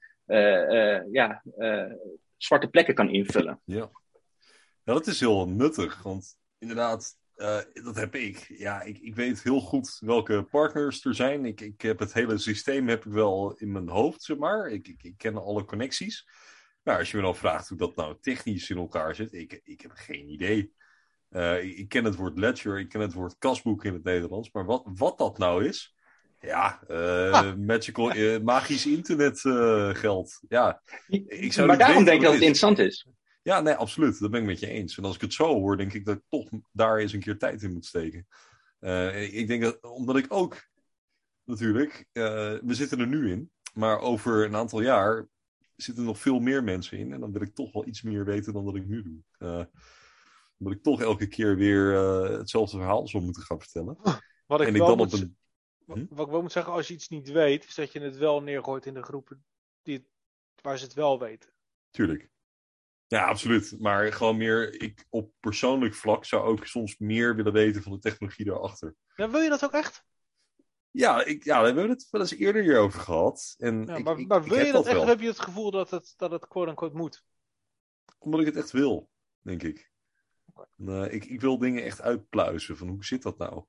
[1.11, 1.43] ja,
[2.37, 3.61] zwarte plekken kan invullen.
[3.64, 3.91] Ja.
[4.85, 6.03] dat is heel nuttig.
[6.03, 7.18] Want inderdaad,
[7.72, 8.47] dat heb ik.
[8.49, 11.45] Ja, ik, ik weet heel goed welke partners er zijn.
[11.45, 14.68] Ik, ik heb het hele systeem heb ik wel in mijn hoofd, zeg maar.
[14.68, 16.27] Ik, ik, ik ken alle connecties.
[16.85, 19.81] Maar als je me dan vraagt hoe dat nou technisch in elkaar zit, ik, ik
[19.81, 20.75] heb geen idee.
[21.31, 24.51] Uh, ik ken het woord ledger, ik ken het woord kasboek in het Nederlands.
[24.53, 25.93] Maar wat, wat dat nou is,
[26.45, 27.57] ja, uh, ah.
[27.57, 30.40] magical, uh, magisch internetgeld.
[30.49, 30.82] ja,
[31.26, 33.07] ik zou maar daarom denk ik dat het interessant is.
[33.42, 34.18] Ja, nee, absoluut.
[34.20, 34.97] Dat ben ik met je eens.
[34.97, 37.38] En als ik het zo hoor, denk ik dat ik toch daar eens een keer
[37.38, 38.26] tijd in moet steken.
[39.30, 40.57] ik denk dat, omdat ik ook,
[41.45, 43.51] natuurlijk, we zitten er nu in.
[43.74, 45.28] Maar over een aantal jaar
[45.76, 47.12] zitten er nog veel meer mensen in.
[47.12, 49.18] En dan wil ik toch wel iets meer weten dan dat ik nu doe.
[49.38, 49.64] Uh,
[50.59, 53.97] omdat ik toch elke keer weer uh, hetzelfde verhaal zou moeten gaan vertellen.
[54.47, 55.36] Wat ik, en ik wel dan op een...
[55.87, 56.07] Hm?
[56.09, 58.43] Wat ik wel moet zeggen, als je iets niet weet, is dat je het wel
[58.43, 59.45] neergooit in de groepen
[59.82, 60.07] die,
[60.62, 61.51] waar ze het wel weten.
[61.91, 62.30] Tuurlijk.
[63.07, 63.76] Ja, absoluut.
[63.78, 67.99] Maar gewoon meer, ik op persoonlijk vlak zou ook soms meer willen weten van de
[67.99, 68.95] technologie daarachter.
[69.16, 70.05] Ja, wil je dat ook echt?
[70.91, 73.55] Ja, ik, ja, we hebben het wel eens eerder hierover gehad.
[73.59, 75.03] En ja, ik, maar, maar wil je dat, echt?
[75.03, 77.24] Heb je het gevoel dat het, dat het quote-unquote moet?
[78.18, 79.11] Omdat ik het echt wil,
[79.41, 79.93] denk ik.
[80.76, 81.24] Uh, ik.
[81.24, 82.76] Ik wil dingen echt uitpluizen.
[82.76, 83.64] Van hoe zit dat nou?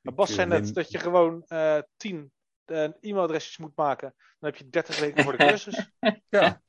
[0.00, 2.32] Maar Bas zei net dat je gewoon uh, tien
[2.66, 4.14] uh, e-mailadresjes moet maken.
[4.38, 5.90] Dan heb je 30 weken voor de cursus.
[6.28, 6.62] ja.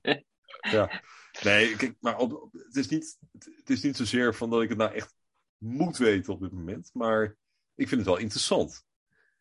[0.61, 1.01] ja.
[1.43, 4.77] Nee, kijk, maar op, het, is niet, het is niet zozeer van dat ik het
[4.77, 5.13] nou echt
[5.57, 6.89] moet weten op dit moment.
[6.93, 7.37] Maar
[7.75, 8.85] ik vind het wel interessant.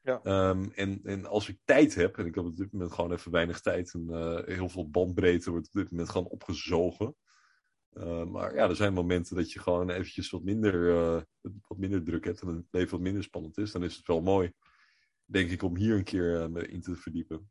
[0.02, 0.20] Ja.
[0.48, 3.30] Um, en, en als ik tijd heb, en ik heb op dit moment gewoon even
[3.30, 7.16] weinig tijd, en uh, heel veel bandbreedte wordt op dit moment gewoon opgezogen.
[7.92, 11.20] Uh, maar ja, er zijn momenten dat je gewoon eventjes wat minder, uh,
[11.68, 13.72] wat minder druk hebt en het leven wat minder spannend is.
[13.72, 14.52] Dan is het wel mooi,
[15.24, 17.50] denk ik, om hier een keer me in te verdiepen.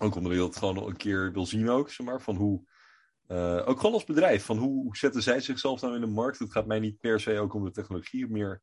[0.00, 2.64] Ook omdat ik dat gewoon een keer wil zien ook, zeg maar, van hoe...
[3.64, 6.38] ook gewoon als bedrijf, van hoe, zetten zij zichzelf nou in de markt?
[6.38, 8.62] Het gaat mij niet per se ook om de technologie, meer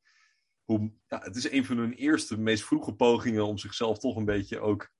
[0.70, 4.26] hoe, ja, het is een van hun eerste, meest vroege pogingen om zichzelf toch een
[4.26, 4.92] beetje ook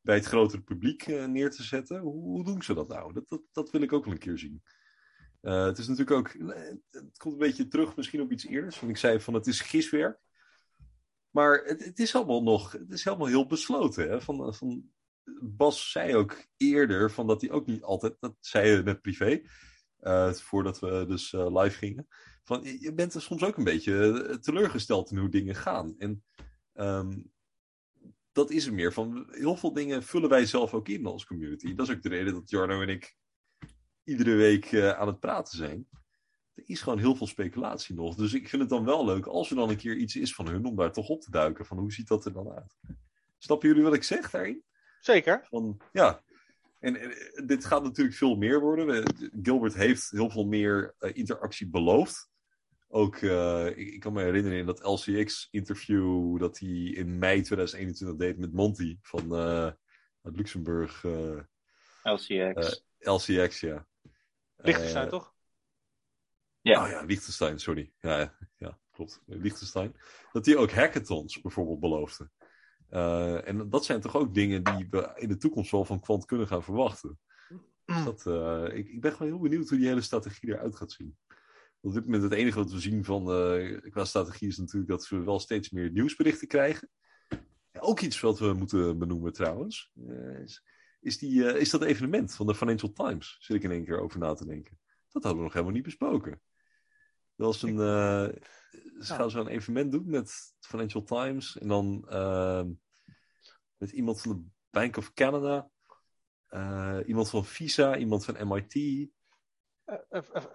[0.00, 2.00] bij het grotere publiek uh, neer te zetten.
[2.00, 3.12] Hoe, hoe, doen ze dat nou?
[3.12, 4.62] Dat, dat, dat wil ik ook wel een keer zien.
[5.42, 8.80] Uh, het is natuurlijk ook, eh, het komt een beetje terug misschien op iets eerders.
[8.80, 10.18] Want ik zei van het is giswerk.
[11.30, 14.10] Maar het, het is allemaal nog, het is helemaal heel besloten.
[14.10, 14.20] Hè?
[14.20, 14.90] Van, van,
[15.40, 19.42] Bas zei ook eerder van dat hij ook niet altijd, dat zei hij net privé,
[20.00, 22.08] uh, voordat we dus live gingen
[22.44, 25.94] van, je bent soms ook een beetje eh, teleurgesteld in hoe dingen gaan.
[25.98, 26.24] En
[26.74, 27.32] um,
[28.32, 29.26] dat is er meer van.
[29.30, 31.74] Heel veel dingen vullen wij zelf ook in als community.
[31.74, 33.16] Dat is ook de reden dat Jarno en ik
[34.04, 35.88] iedere week uh, aan het praten zijn.
[36.54, 38.14] Er is gewoon heel veel speculatie nog.
[38.14, 40.48] Dus ik vind het dan wel leuk als er dan een keer iets is van
[40.48, 41.66] hun om daar toch op te duiken.
[41.66, 42.78] Van hoe ziet dat er dan uit?
[43.38, 44.62] Snappen jullie wat ik zeg daarin?
[45.00, 45.46] Zeker.
[45.48, 46.22] Van, ja,
[46.78, 49.04] en, en, dit gaat natuurlijk veel meer worden.
[49.42, 52.30] Gilbert heeft heel veel meer uh, interactie beloofd
[52.94, 58.16] ook, uh, ik, ik, kan me herinneren in dat LCX-interview dat hij in mei 2021
[58.16, 59.70] deed met Monty van uh,
[60.22, 61.02] uit Luxemburg.
[61.02, 61.40] Uh,
[62.02, 62.84] LCX.
[62.98, 63.86] LCX, ja.
[64.62, 65.34] Liechtenstein, toch?
[66.60, 66.84] Ja.
[66.84, 67.92] Oh ja, Liechtenstein, sorry.
[68.00, 69.22] Ja, ja klopt.
[69.26, 69.96] Liechtenstein.
[70.32, 72.30] Dat hij ook hackathons bijvoorbeeld beloofde.
[73.44, 76.46] en dat zijn toch ook dingen die we in de toekomst wel van Quant kunnen
[76.46, 77.18] gaan verwachten.
[77.84, 78.26] Dus dat,
[78.72, 81.16] ik, ik ben gewoon heel benieuwd hoe die hele strategie eruit gaat zien
[81.82, 85.08] op dit moment het enige wat we zien van uh, qua strategie is natuurlijk dat
[85.08, 86.88] we wel steeds meer nieuwsberichten krijgen.
[87.80, 89.90] ook iets wat we moeten benoemen trouwens.
[90.08, 90.62] Uh, is,
[91.02, 93.36] is, die, uh, is dat evenement van de Financial Times?
[93.40, 94.78] Zit ik in één keer over na te denken.
[95.10, 96.42] Dat hadden we nog helemaal niet besproken.
[97.36, 97.76] Dat was een,
[99.00, 101.58] ze gaan zo'n evenement doen met Financial Times.
[101.58, 102.72] En dan ehm,
[103.76, 105.70] met iemand van de Bank of Canada.
[107.06, 108.74] iemand van Visa, iemand van MIT.
[110.10, 110.50] Even,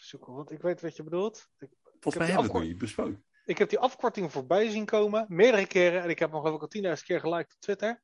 [0.00, 1.48] zoeken, want ik weet wat je bedoelt.
[1.58, 1.70] Ik,
[2.00, 3.24] Volgens mij hebben we het niet besproken.
[3.44, 6.02] Ik heb die afkorting voorbij zien komen, meerdere keren.
[6.02, 8.02] En ik heb nog geloof ik al 10.000 keer geliked op Twitter.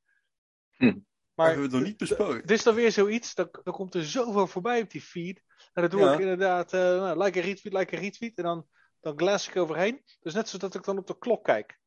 [0.77, 0.99] Hm.
[1.35, 2.41] Maar hebben we het nog niet besproken.
[2.41, 5.43] Dit is dan weer zoiets, dan, dan komt er zoveel voorbij op die feed.
[5.73, 8.37] En dat doe ik inderdaad, uh, nou, like een retweet, like een retweet.
[8.37, 8.67] En dan,
[9.01, 10.03] dan glaas ik overheen.
[10.21, 11.81] Dus net zoals dat ik dan op de klok kijk.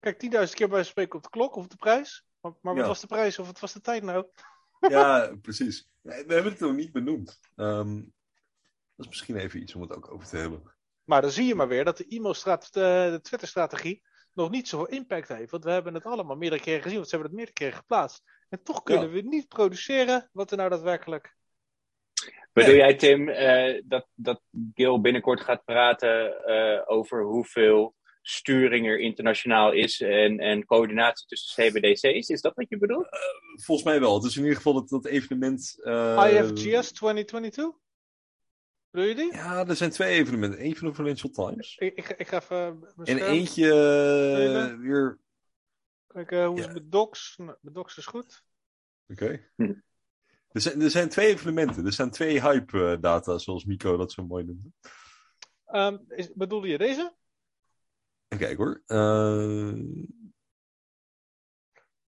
[0.00, 2.24] Kijk, 10.000 keer bij spreken op de klok of op de prijs.
[2.40, 4.26] Maar, maar wat was de prijs of wat was de tijd nou?
[4.80, 5.88] Ja, precies.
[6.00, 7.40] We hebben het nog niet benoemd.
[7.56, 8.14] Um,
[8.96, 10.62] dat is misschien even iets om het ook over te hebben.
[11.04, 14.02] Maar dan zie je maar weer dat de e-mailstrategie, de Twitter-strategie,
[14.34, 15.50] nog niet zoveel impact heeft.
[15.50, 18.22] Want we hebben het allemaal meerdere keren gezien, want ze hebben het meerdere keren geplaatst.
[18.48, 21.34] En toch kunnen we niet produceren wat er nou daadwerkelijk.
[22.52, 24.40] Bedoel jij, Tim, uh, dat, dat
[24.74, 31.64] Gil binnenkort gaat praten uh, over hoeveel sturing er internationaal is en, en coördinatie tussen
[31.64, 32.28] CBDC's.
[32.28, 33.08] Is dat wat je bedoelt?
[33.64, 34.14] Volgens mij wel.
[34.14, 35.80] Het is in ieder geval dat, dat evenement.
[35.82, 37.70] eh, IFGS 2022?
[38.92, 39.32] Bedoel je die?
[39.32, 40.64] Ja, er zijn twee evenementen.
[40.64, 41.76] Eén van de Financial Times.
[41.76, 45.18] Ik, ik, ik ga even mijn En eentje eh, weer.
[46.06, 46.44] kijken.
[46.46, 46.66] Hoe is Ja.
[46.72, 47.34] het met docs?
[47.36, 48.44] Nou, met docs is goed.
[49.08, 49.48] Oké.
[49.56, 49.72] Hm.
[50.48, 51.86] Er, zijn, er zijn twee evenementen.
[51.86, 54.68] Er zijn twee hype-data, zoals Mico dat zo mooi noemde.
[55.66, 57.14] Ehm, is, bedoelde je deze?
[58.28, 58.82] Even kijken hoor.
[58.86, 59.72] Eh,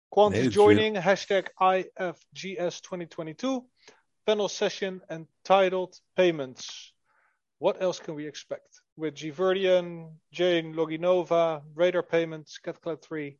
[0.09, 3.63] Quant Nee, weer- joining hashtag IFGS 2022
[4.27, 6.93] panel session entitled Payments.
[7.59, 8.83] What else can we expect?
[8.97, 13.39] With Giverdian, Jane Loginova, Radar Payments, CatCloud 3,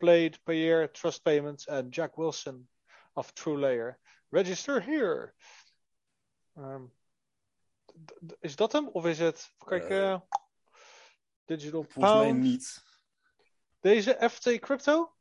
[0.00, 2.68] Blade, Payer, Trust Payments, and Jack Wilson
[3.14, 3.96] of TrueLayer.
[4.30, 5.34] Register here.
[8.26, 8.88] D- is dat hem?
[8.88, 9.52] Of is het.
[9.66, 10.20] Kijk, Eh, eh,
[11.44, 12.42] Digital volgens mij Pound.
[12.42, 12.84] niet.
[13.80, 15.14] Deze FT Crypto?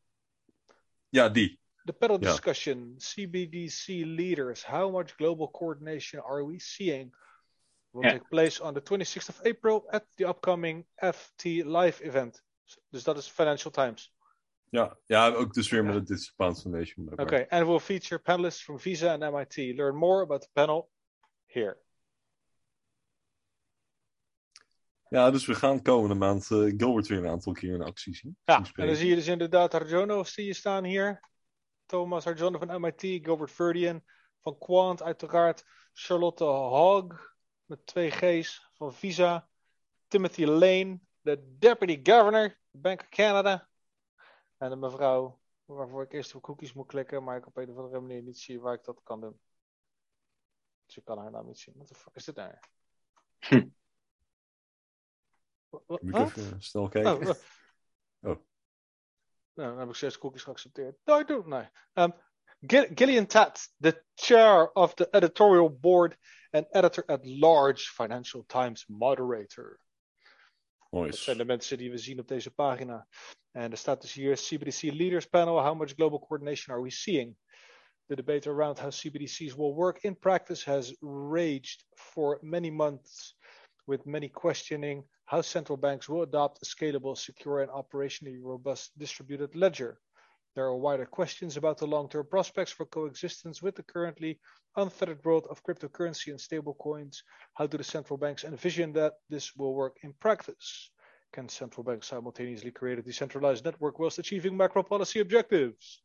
[1.10, 1.60] Ja, die.
[1.88, 7.14] The panel discussion, CBDC leaders, how much global coordination are we seeing?
[7.94, 12.42] Will take place on the 26th of April at the upcoming FT Live event.
[12.92, 14.14] Dus dat is Financial Times.
[14.70, 17.06] Ja, ja ook dus weer met de Digital Pound Foundation.
[17.06, 17.26] blijkbaar.
[17.26, 19.76] Okay, and will feature panelists from Visa and MIT.
[19.76, 20.90] Learn more about the panel
[21.46, 21.78] here.
[25.10, 28.38] Ja, dus we gaan komende maand eh, Gilbert weer een aantal keer in actie zien.
[28.44, 31.20] Ja, en dan zie je dus inderdaad Arjono zie je staan hier.
[31.88, 34.04] Thomas Arjono van MIT, Gilbert Verdian
[34.42, 35.66] van Quant uiteraard.
[35.94, 37.36] Charlotte Hogg
[37.66, 39.50] met twee G's van Visa.
[40.08, 43.70] Timothy Lane, de Deputy Governor, Bank of Canada.
[44.58, 47.78] En een mevrouw waarvoor ik eerst op cookies moet klikken, maar ik op een of
[47.78, 49.40] andere manier niet zie waar ik dat kan doen.
[50.86, 51.74] Dus ik kan haar naam niet zien.
[51.78, 52.54] Wat de fuck is dit nou?
[53.40, 53.68] Hm.
[55.70, 57.28] Moet ik even snel kijken.
[57.28, 57.36] Oh,
[58.22, 58.38] Oh.
[59.58, 60.96] Nou, dan heb ik zes cookies geaccepteerd.
[61.06, 61.48] Nee, doe.
[61.48, 61.68] Nee.
[61.94, 62.14] Um,
[62.60, 66.18] Gill- Gillian Tat, the chair of the editorial board
[66.52, 69.80] and editor at large Financial Times moderator.
[70.90, 71.24] Dat Nice.
[71.24, 73.08] zijn de mensen die we zien op deze pagina.
[73.52, 75.62] En er staat dus hier CBDC Leaders Panel.
[75.64, 77.36] How much global coordination are we seeing?
[78.08, 80.96] The debate around how CBDCs will work in practice has
[81.32, 83.38] raged for many months,
[83.86, 89.56] with many questioning how central banks will adopt a scalable, secure, and operationally robust distributed
[89.56, 90.00] ledger.
[90.56, 94.40] There are wider questions about the long term prospects for coexistence with the currently
[94.78, 97.18] unfettered world of cryptocurrency and stablecoins.
[97.54, 100.92] How do the central banks envision that this will work in practice?
[101.34, 106.02] Can central banks simultaneously create a decentralized network whilst achieving macro policy objectives?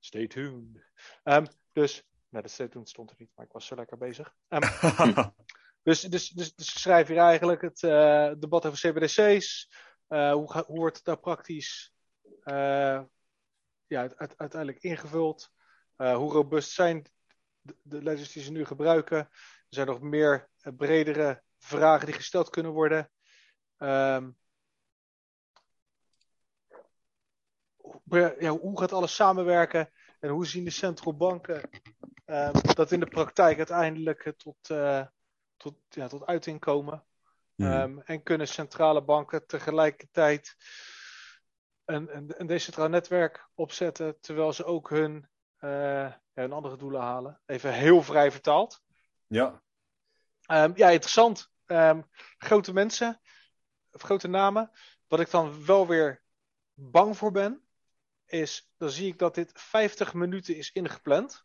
[0.00, 0.78] Stay tuned.
[1.26, 4.34] Ehm, dus, nou, stay tuned stond er niet, maar ik was zo lekker bezig.
[4.48, 4.62] Ehm,
[5.82, 9.70] dus, dus, dus, dus schrijf hier eigenlijk het eh, debat over CBDC's.
[10.06, 11.94] Eh, hoe, hoe wordt het nou praktisch
[12.42, 13.02] eh,
[13.86, 15.50] ja, uit- uit- uiteindelijk ingevuld?
[15.96, 17.06] Hoe robuust zijn
[17.60, 19.16] de, de ledgers die ze nu gebruiken?
[19.18, 19.28] Er
[19.68, 23.10] zijn nog meer bredere vragen die gesteld kunnen worden.
[23.76, 24.30] Ehm,
[28.38, 29.92] ja, hoe gaat alles samenwerken?
[30.20, 31.70] En hoe zien de central banken
[32.24, 34.70] ehm, dat in de praktijk uiteindelijk tot,
[35.62, 37.04] tot, ja, tot uiting komen?
[37.54, 37.66] Hmm.
[37.66, 40.56] Ehm, en kunnen centrale banken tegelijkertijd
[41.84, 47.00] een, een, een decentraal netwerk opzetten, terwijl ze ook hun, eh, ja, hun andere doelen
[47.00, 47.40] halen?
[47.46, 48.82] Even heel vrij vertaald.
[49.26, 49.62] ja,
[50.42, 51.50] Ehm, ja, interessant.
[51.66, 52.02] Ehm,
[52.38, 53.20] grote mensen,
[53.92, 54.70] of grote namen.
[55.08, 56.22] Wat ik dan wel weer
[56.74, 57.62] bang voor ben,
[58.26, 61.44] is dan zie ik dat dit 50 minuten is ingepland.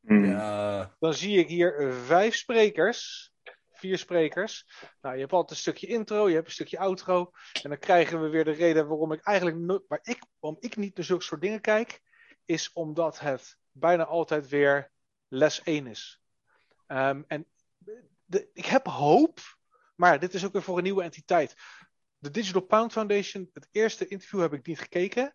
[0.00, 0.24] Hmm.
[0.24, 0.96] ja.
[0.98, 3.32] Dan zie ik hier vijf sprekers,
[3.78, 4.66] vier sprekers.
[5.00, 7.30] Nou, je hebt altijd een stukje intro, je hebt een stukje outro.
[7.62, 10.96] En dan krijgen we weer de reden waarom ik eigenlijk waar ik, waarom ik niet
[10.96, 12.00] naar zulke soort dingen kijk,
[12.44, 14.90] is omdat het bijna altijd weer
[15.28, 16.20] les 1 is.
[16.86, 17.46] Ehm, en
[18.52, 19.40] ik heb hoop,
[19.96, 21.54] maar dit is ook weer voor een nieuwe entiteit.
[22.18, 25.34] De Digital Pound Foundation, het eerste interview heb ik niet gekeken.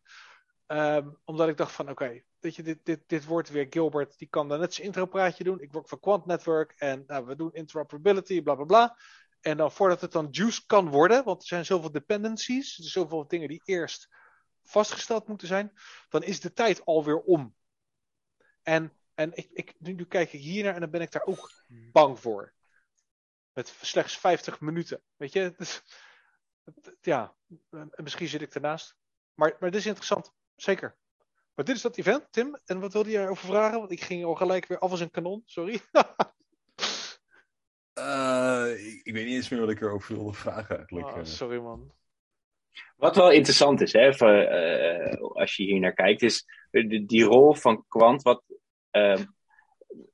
[0.65, 4.27] Ehm, omdat ik dacht van, oké, weet je, dit, dit, dit wordt weer Gilbert, die
[4.27, 5.59] kan dan net zijn intropraatje doen.
[5.61, 8.97] Ik werk voor Quant Network en nou, we doen interoperability, bla bla bla.
[9.41, 13.05] En dan voordat het dan juice kan worden, want er zijn zoveel dependencies, er zijn
[13.05, 14.07] zoveel dingen die eerst
[14.63, 15.71] vastgesteld moeten zijn,
[16.09, 17.55] dan is de tijd alweer om.
[18.61, 21.51] En, en ik, ik, nu, kijk ik hier naar en dan ben ik daar ook
[21.67, 22.53] bang voor.
[23.53, 25.01] Met slechts 50 minuten.
[25.15, 25.83] Weet je, het-
[27.01, 27.35] ja,
[27.69, 28.95] en misschien zit ik ernaast.
[29.33, 30.97] Maar, maar dit is interessant, zeker.
[31.55, 32.59] Maar dit is dat event, Tim.
[32.65, 33.79] En wat wilde je erover vragen?
[33.79, 35.79] Want ik ging al gelijk weer af als een kanon, sorry.
[37.93, 41.07] Eh, ik, ik weet niet eens meer wat ik erover wilde vragen eigenlijk.
[41.07, 41.23] Oh, eh.
[41.23, 41.93] sorry man.
[42.95, 47.23] Wat wel interessant is, hè, voor, uh, als je hier naar kijkt, is die, die
[47.23, 48.43] rol van kwant, wat,
[48.91, 49.17] uh,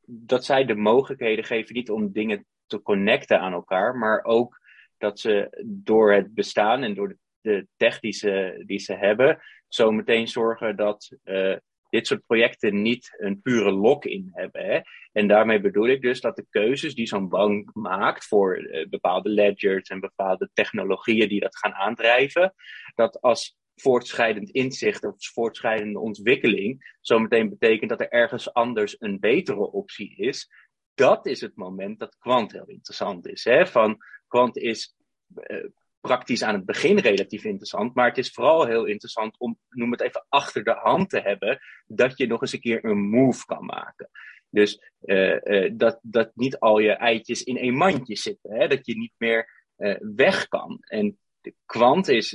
[0.05, 4.59] dat zij de mogelijkheden geven niet om dingen te connecten aan elkaar, maar ook
[4.97, 7.17] dat ze door het bestaan en door de,
[7.49, 11.55] de tech die ze, die ze hebben, zo meteen zorgen dat uh,
[11.89, 14.65] dit soort projecten niet een pure lock-in hebben.
[14.65, 14.79] Hè?
[15.11, 19.29] En daarmee bedoel ik dus dat de keuzes die zo'n bank maakt voor uh, bepaalde
[19.29, 22.53] ledgers en bepaalde technologieën die dat gaan aandrijven,
[22.95, 29.71] dat als voortschrijdend inzicht of voortschrijdende ontwikkeling zometeen betekent dat er ergens anders een betere
[29.71, 30.49] optie is.
[30.93, 33.43] Dat is het moment dat kwant heel interessant is.
[33.43, 33.67] Hè?
[33.67, 33.97] Van
[34.27, 34.95] kwant is
[35.35, 35.65] uh,
[36.01, 37.95] praktisch aan het begin relatief interessant.
[37.95, 41.59] Maar het is vooral heel interessant om, noem het even, achter de hand te hebben.
[41.85, 44.09] Dat je nog eens een keer een move kan maken.
[44.49, 48.51] Dus uh, uh, dat, dat niet al je eitjes in één mandje zitten.
[48.51, 48.67] Hè?
[48.67, 50.77] Dat je niet meer uh, weg kan.
[50.81, 52.33] En de kwant is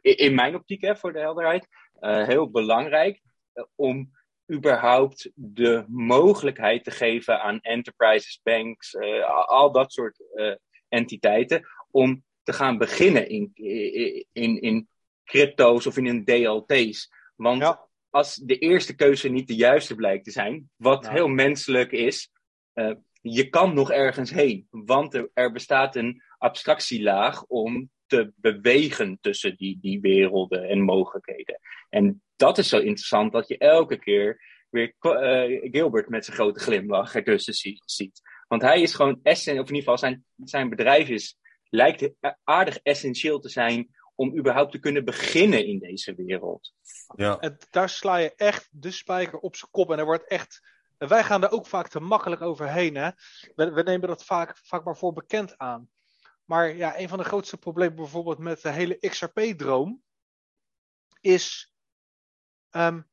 [0.00, 1.66] in mijn optiek, hè, voor de helderheid,
[2.00, 3.20] heel belangrijk
[3.74, 4.10] om
[4.52, 8.96] überhaupt de mogelijkheid te geven aan enterprises, banks,
[9.46, 10.22] al dat soort
[10.88, 13.50] entiteiten om te gaan beginnen in,
[14.32, 14.88] in, in
[15.24, 17.12] crypto's of in een DLT's.
[17.36, 17.88] Want ja.
[18.10, 22.30] als de eerste keuze niet de juiste blijkt te zijn, wat heel menselijk is,
[22.74, 24.66] uh, je kan nog ergens heen.
[24.70, 31.60] Want er, er, bestaat een abstractielaag om te bewegen tussen die, die werelden en mogelijkheden.
[31.88, 34.40] En dat is zo interessant dat je elke keer
[34.70, 38.20] weer uh, Gilbert met zijn grote glimlach ertussen ziet.
[38.48, 41.36] Want hij is gewoon essentieel, of in ieder geval zijn, zijn bedrijf is
[41.72, 42.10] lijkt
[42.44, 46.72] aardig essentieel te zijn om überhaupt te kunnen beginnen in deze wereld.
[47.16, 47.38] Ja.
[47.38, 49.90] En daar sla je echt de spijker op zijn kop.
[49.90, 50.60] En er wordt echt.
[50.98, 52.94] Wij gaan er ook vaak te makkelijk overheen.
[52.94, 53.10] Hè?
[53.54, 55.90] We, we nemen dat vaak, vaak maar voor bekend aan.
[56.44, 60.02] Maar ja, een van de grootste problemen bijvoorbeeld met de hele XRP-droom
[61.20, 61.74] is.
[62.70, 63.10] Um,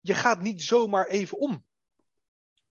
[0.00, 1.64] je gaat niet zomaar even om.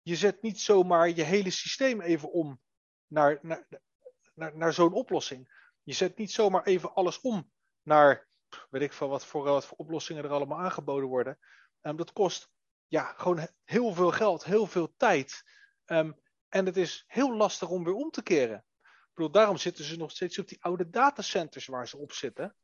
[0.02, 2.60] Je zet niet zomaar je hele systeem even om
[3.08, 3.68] naar, naar,
[4.36, 5.64] naar, naar zo'n oplossing.
[5.84, 8.28] Je zet niet zomaar even alles om naar,
[8.70, 11.40] weet ik veel wat voor, wat voor oplossingen er allemaal aangeboden worden.
[11.82, 12.50] Um, dat kost
[12.88, 15.44] ja, gewoon heel veel geld, heel veel tijd.
[15.86, 16.20] Um,
[16.50, 18.66] en het is heel lastig om weer om te keren.
[18.82, 22.56] Ik bedoel, daarom zitten ze nog steeds op die oude datacenters waar ze op zitten.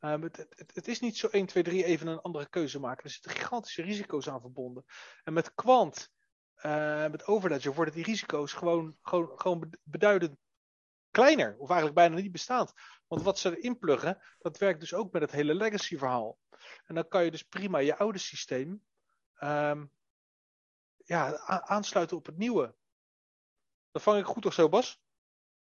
[0.00, 3.04] Um, het, het, het, is niet zo 1, 2, 3 even een andere keuze maken.
[3.04, 4.84] Er zitten gigantische risico's aan verbonden.
[5.24, 6.10] En met Quant,
[6.56, 10.36] uh, met Overledger, worden die risico's gewoon, gewoon, gewoon beduidend
[11.12, 12.72] kleiner, of eigenlijk bijna niet bestaand.
[13.06, 16.38] Want wat ze erin pluggen, dat werkt dus ook met het hele legacy verhaal.
[16.84, 18.82] En dan kan je dus prima je oude systeem
[19.40, 19.90] um,
[21.04, 22.74] ja, aansluiten op het nieuwe.
[23.90, 25.00] Dat vang ik goed of zo, Bas?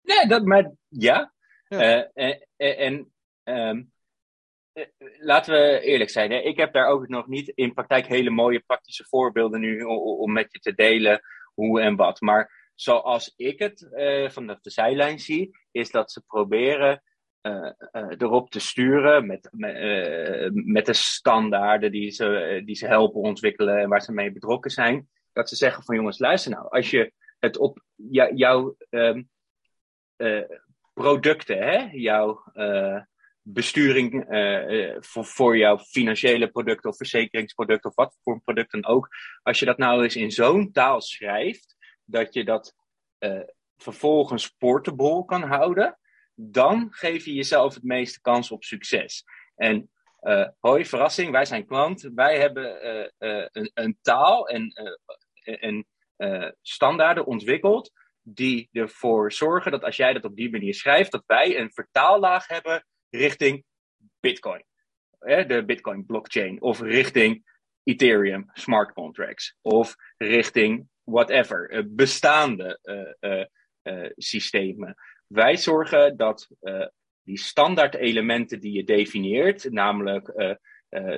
[0.01, 1.33] Nee, dat, maar ja.
[1.67, 2.11] ja.
[2.13, 3.93] Uh, en um,
[5.19, 6.37] laten we eerlijk zijn, hè?
[6.37, 10.31] ik heb daar ook nog niet in praktijk hele mooie praktische voorbeelden nu om, om
[10.33, 11.21] met je te delen
[11.53, 12.21] hoe en wat.
[12.21, 17.03] Maar zoals ik het uh, vanaf de zijlijn zie, is dat ze proberen
[17.41, 19.49] uh, uh, erop te sturen met,
[20.51, 25.09] met, de standaarden die ze, die ze helpen ontwikkelen en waar ze mee betrokken zijn.
[25.33, 27.83] Dat ze zeggen van jongens, luister nou, als je het op
[28.33, 29.29] jouw um,
[30.93, 32.43] producten, hè, jouw
[33.41, 34.25] besturing
[34.99, 39.07] voor, voor jouw financiële producten of verzekeringsproducten of wat voor producten ook,
[39.41, 41.74] als je dat nou eens in zo'n taal schrijft,
[42.05, 42.73] dat je dat
[43.19, 43.41] uh,
[43.77, 45.99] vervolgens portable kan houden,
[46.35, 49.23] dan geef je jezelf het meeste kans op succes.
[49.55, 49.89] En
[50.21, 52.09] uh, hoi, verrassing, wij zijn klant.
[52.15, 52.85] Wij hebben
[53.19, 54.73] uh, een, een, taal en,
[55.43, 55.87] en
[56.61, 57.91] standaarden ontwikkeld
[58.21, 62.47] die ervoor zorgen dat als jij dat op die manier schrijft, dat wij een vertaallaag
[62.47, 63.63] hebben richting
[64.19, 64.65] Bitcoin.
[65.19, 66.61] De Bitcoin blockchain.
[66.61, 67.45] Of richting
[67.83, 69.57] Ethereum smart contracts.
[69.61, 72.79] Of richting whatever, uh, bestaande
[73.21, 74.95] uh, systemen.
[75.27, 76.49] Wij zorgen dat
[77.23, 80.55] die standaard elementen die je definieert, namelijk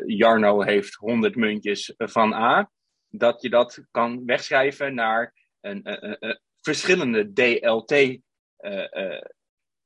[0.06, 2.72] Jarno heeft 100 muntjes van A,
[3.10, 5.82] dat je dat kan wegschrijven naar een,
[6.62, 8.20] verschillende DLT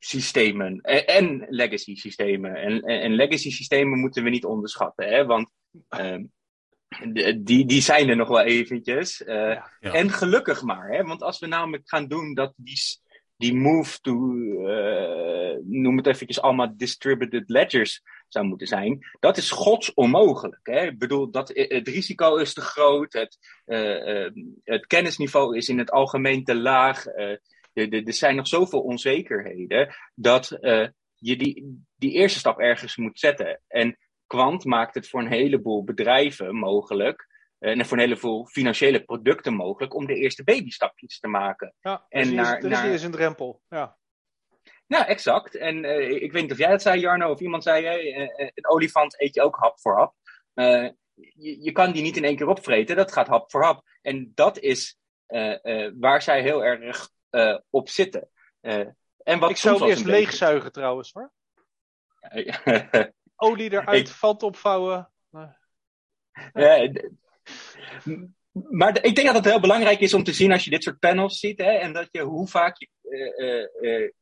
[0.03, 2.55] systemen en, en, legacy systemen.
[2.55, 5.25] En, en, legacy systemen moeten we niet onderschatten, hè?
[5.25, 5.51] want
[5.87, 6.25] ehm,
[7.37, 9.21] die, die zijn er nog wel eventjes.
[9.21, 9.93] Uh, ja, ja.
[9.93, 11.03] En gelukkig maar, hè?
[11.03, 12.79] want als we namelijk gaan doen dat die,
[13.37, 19.51] die move to, uh, noem het eventjes allemaal distributed ledgers zou moeten zijn, dat is
[19.51, 20.67] gods onmogelijk.
[20.67, 20.85] Hè?
[20.85, 24.29] Ik bedoel, dat, het risico is te groot, het, uh,
[24.63, 27.05] het kennisniveau is in het algemeen te laag.
[27.73, 33.61] er zijn nog zoveel onzekerheden dat uh, je die, die eerste stap ergens moet zetten.
[33.67, 33.97] En
[34.31, 37.27] Quant maakt het voor een heleboel bedrijven mogelijk.
[37.59, 41.73] En voor een heleboel financiële producten mogelijk om de eerste babystapjes te maken.
[41.79, 42.87] Ja, en dus naar, is, naar...
[42.87, 43.61] is een drempel.
[43.69, 43.97] Ja.
[44.87, 45.55] Nou, exact.
[45.55, 48.69] En uh, ik weet niet of jij het zei, Jarno, of iemand zei: hey, een
[48.69, 50.15] olifant eet je ook hap voor hap.
[50.53, 53.83] Uh, je, je, kan die niet in één keer opvreten, dat gaat hap voor hap.
[54.01, 57.09] En dat is uh, waar zij heel erg
[57.69, 58.29] op zitten.
[58.61, 61.31] en wat ik zou eerst leegzuigen trouwens hoor.
[63.41, 64.13] Olie eruit, ik...
[64.13, 65.11] valt opvouwen.
[68.51, 70.99] maar ik denk dat het heel belangrijk is om te zien als je dit soort
[70.99, 71.57] panels ziet.
[71.57, 74.13] Hè, en dat je hoe vaak je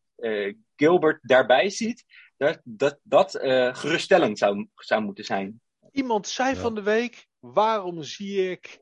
[0.76, 2.06] Gilbert daarbij ziet.
[2.38, 3.32] Dat dat, dat
[3.78, 5.62] geruststellend zou, zou moeten zijn.
[5.92, 8.82] Iemand zei van de week: waarom zie ik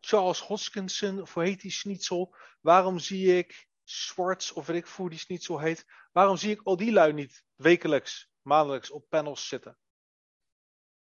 [0.00, 2.34] Charles Hoskinson, of hoe heet die schnitzel?
[2.60, 5.84] Waarom zie ik Swartz, of weet ik hoe die schnitzel heet?
[6.12, 9.78] Waarom zie ik al die lui niet wekelijks, maandelijks op panels zitten?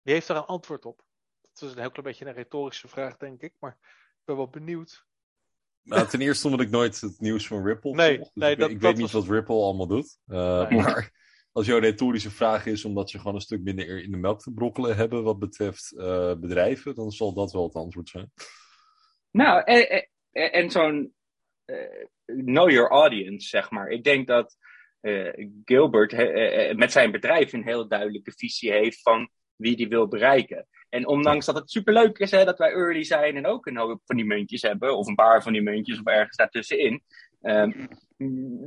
[0.01, 1.03] Wie heeft daar een antwoord op?
[1.41, 4.49] Dat is een heel klein beetje een retorische vraag, denk ik, maar ik ben wel
[4.49, 5.05] benieuwd.
[5.81, 8.69] Nou, ten eerste omdat ik nooit het nieuws van Ripple nee, dus nee, ik, dat,
[8.69, 10.17] ik weet niet wat Ripple allemaal doet.
[10.27, 11.11] Uh, Maar
[11.51, 14.51] als jouw retorische vraag is omdat ze gewoon een stuk minder in de melk te
[14.51, 18.31] brokkelen hebben wat betreft uh, bedrijven, dan zal dat wel het antwoord zijn.
[19.31, 21.15] Nou, en, en, en zo'n
[21.65, 23.87] uh, know your audience, zeg maar.
[23.87, 24.72] Ik denk dat uh,
[25.65, 26.11] Gilbert
[26.77, 30.67] met zijn bedrijf een heel duidelijke visie heeft van wie die wil bereiken.
[30.89, 34.01] En ondanks dat het superleuk is hè, dat wij early zijn en ook een hoop
[34.05, 37.03] van die muntjes hebben, of een paar van die muntjes of ergens daartussenin.
[37.41, 37.87] Um,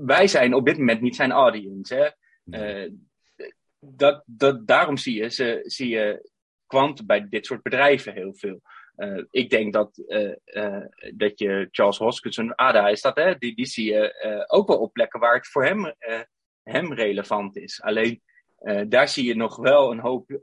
[0.07, 1.95] wij zijn op dit moment niet zijn audience.
[1.95, 2.09] Hè.
[2.84, 2.91] Uh,
[3.78, 6.30] dat, dat, daarom zie je, ze, zie je
[6.66, 8.61] kwant bij dit soort bedrijven heel veel.
[8.97, 10.84] Uh, ik denk dat, uh,
[11.14, 13.38] dat je Charles Hoskinson, ADA is dat, hè?
[13.38, 15.94] Die, die zie je ook wel op plekken waar het voor hem,
[16.62, 17.82] hem relevant is.
[17.82, 18.22] Alleen
[18.88, 20.38] daar zie je nog wel een hoop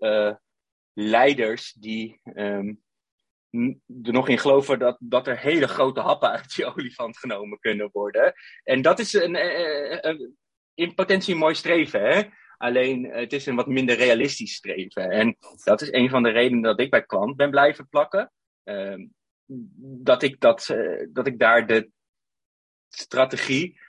[0.93, 2.82] leiders die um,
[4.04, 7.89] er nog in geloven dat, dat er hele grote happen uit die olifant genomen kunnen
[7.91, 8.34] worden.
[8.64, 9.36] En dat is een,
[10.08, 10.38] een
[10.74, 12.22] in potentie een mooi streven, hè?
[12.58, 15.10] Alleen het is een wat minder realistisch streven.
[15.10, 18.32] En dat is een van de redenen dat ik bij klant ben blijven plakken.
[18.64, 19.07] Uh,
[20.03, 21.89] dat, ik dat, uh, dat ik daar de
[22.89, 23.80] strategie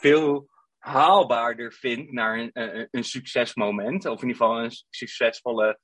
[0.00, 0.48] veel
[0.78, 4.06] haalbaarder vind naar een, een, een succesmoment.
[4.06, 5.78] Of in ieder geval een succesvolle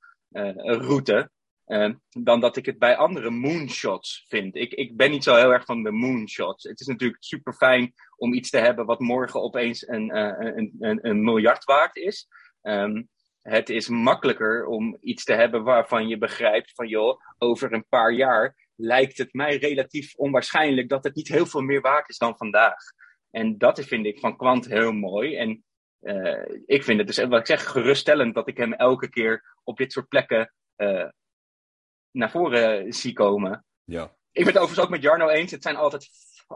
[0.63, 1.31] route.
[1.65, 4.55] Uh, dan dat ik het bij andere moonshots vind.
[4.55, 6.63] Ik, ik ben niet zo heel erg van de moonshots.
[6.63, 10.99] Het is natuurlijk super fijn om iets te hebben wat morgen opeens een, een, een,
[11.07, 12.27] een, miljard waard is.
[12.61, 13.09] Um,
[13.41, 18.11] het is makkelijker om iets te hebben waarvan je begrijpt van joh, over een paar
[18.11, 22.37] jaar lijkt het mij relatief onwaarschijnlijk dat het niet heel veel meer waard is dan
[22.37, 22.83] vandaag.
[23.31, 25.35] En dat vind ik van Kwant heel mooi.
[25.35, 25.63] En
[26.01, 29.77] uh, ik vind het dus, wat ik zeg, geruststellend dat ik hem elke keer op
[29.77, 31.09] dit soort plekken uh,
[32.11, 33.65] naar voren zie komen.
[33.83, 34.15] Ja.
[34.31, 35.51] Ik ben het overigens ook met Jarno eens.
[35.51, 36.09] Het zijn altijd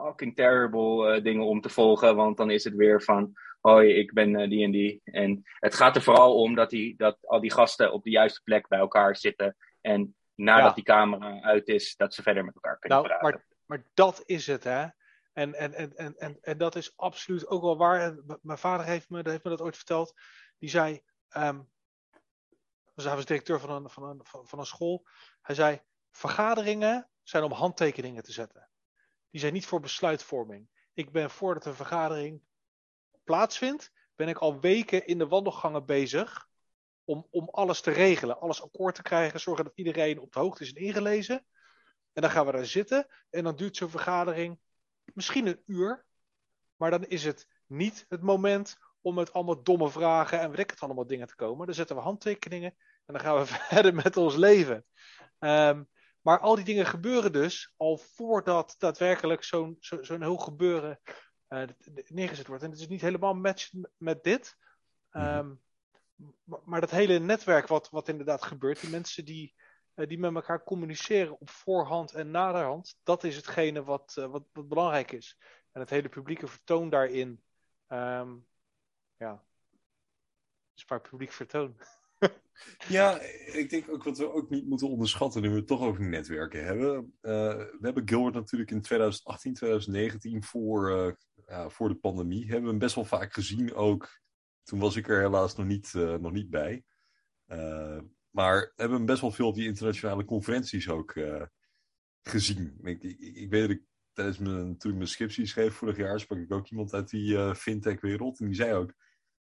[0.04, 2.16] fucking terrible uh, dingen om te volgen.
[2.16, 5.02] Want dan is het weer van, hoi, ik ben uh, die en die.
[5.04, 8.42] En het gaat er vooral om dat, die, dat al die gasten op de juiste
[8.44, 9.56] plek bij elkaar zitten.
[9.82, 10.74] En nadat ja.
[10.74, 13.30] die camera uit is, dat ze verder met elkaar kunnen nou, praten.
[13.30, 14.88] Maar, maar dat is het, hè.
[15.34, 18.02] En, en, en, en, en, en dat is absoluut ook wel waar.
[18.02, 20.14] En mijn vader heeft me, heeft me dat ooit verteld.
[20.58, 21.02] Die zei,
[21.38, 21.70] um,
[22.94, 25.08] dus hij was directeur van een, van, een, van een school.
[25.42, 25.82] Hij zei:
[26.12, 28.70] vergaderingen zijn om handtekeningen te zetten.
[29.36, 30.68] Die zijn niet voor besluitvorming.
[30.94, 32.42] Ik ben voordat een vergadering
[33.24, 36.48] plaatsvindt, ben ik al weken in de wandelgangen bezig
[37.04, 40.64] om, om alles te regelen, alles akkoord te krijgen, zorgen dat iedereen op de hoogte
[40.64, 41.46] is en ingelezen.
[42.14, 44.60] En dan gaan we daar zitten en dan duurt zo'n vergadering
[45.14, 46.06] misschien een uur,
[46.76, 50.70] maar dan is het niet het moment om met allemaal domme vragen en weet ik
[50.70, 51.66] het allemaal dingen te komen.
[51.66, 52.76] Dan zetten we handtekeningen
[53.06, 54.86] en dan gaan we verder met ons leven.
[55.40, 55.90] Um,
[56.26, 61.00] maar al die dingen gebeuren dus al voordat daadwerkelijk zo'n zo, zo'n heel gebeuren
[61.50, 61.64] uh,
[62.08, 62.64] neergezet wordt.
[62.64, 64.58] En het is niet helemaal match met dit.
[65.12, 65.62] Um,
[66.44, 69.56] maar, maar, dat hele netwerk wat, wat inderdaad gebeurt, die mensen die,
[69.96, 74.44] uh, die met elkaar communiceren op voorhand en naderhand, dat is hetgene wat, uh, wat,
[74.54, 75.38] wat, belangrijk is.
[75.72, 77.44] En het hele publieke vertoon daarin,
[77.88, 78.48] um,
[79.18, 79.44] ja,
[80.76, 81.76] is maar publiek vertoon.
[82.88, 83.20] ja,
[83.54, 86.96] ik denk ook wat we ook niet moeten onderschatten nu we toch over netwerken hebben.
[87.22, 92.44] Uh, we hebben Gilbert natuurlijk in 2018, 2019 voor, ja, voor de pandemie.
[92.44, 94.22] Hebben we hem best wel vaak gezien ook.
[94.64, 96.84] Toen was ik er helaas nog niet, uh, nog niet bij.
[98.30, 101.14] maar we hebben hem best wel veel op die internationale conferenties ook
[102.30, 102.80] gezien.
[102.84, 106.40] Ik, ik, weet dat ik tijdens mijn, toen ik mijn scriptie schreef vorig jaar, sprak
[106.40, 108.40] ik ook iemand uit die uh, fintech-wereld.
[108.40, 108.94] En die zei ook,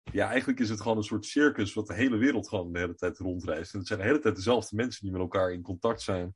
[0.03, 2.95] ja, eigenlijk is het gewoon een soort circus wat de hele wereld gewoon de hele
[2.95, 3.73] tijd rondreist.
[3.73, 6.35] En het zijn de hele tijd dezelfde mensen die met elkaar in contact zijn.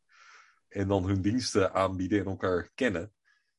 [0.68, 3.13] En dan hun diensten aanbieden en elkaar kennen.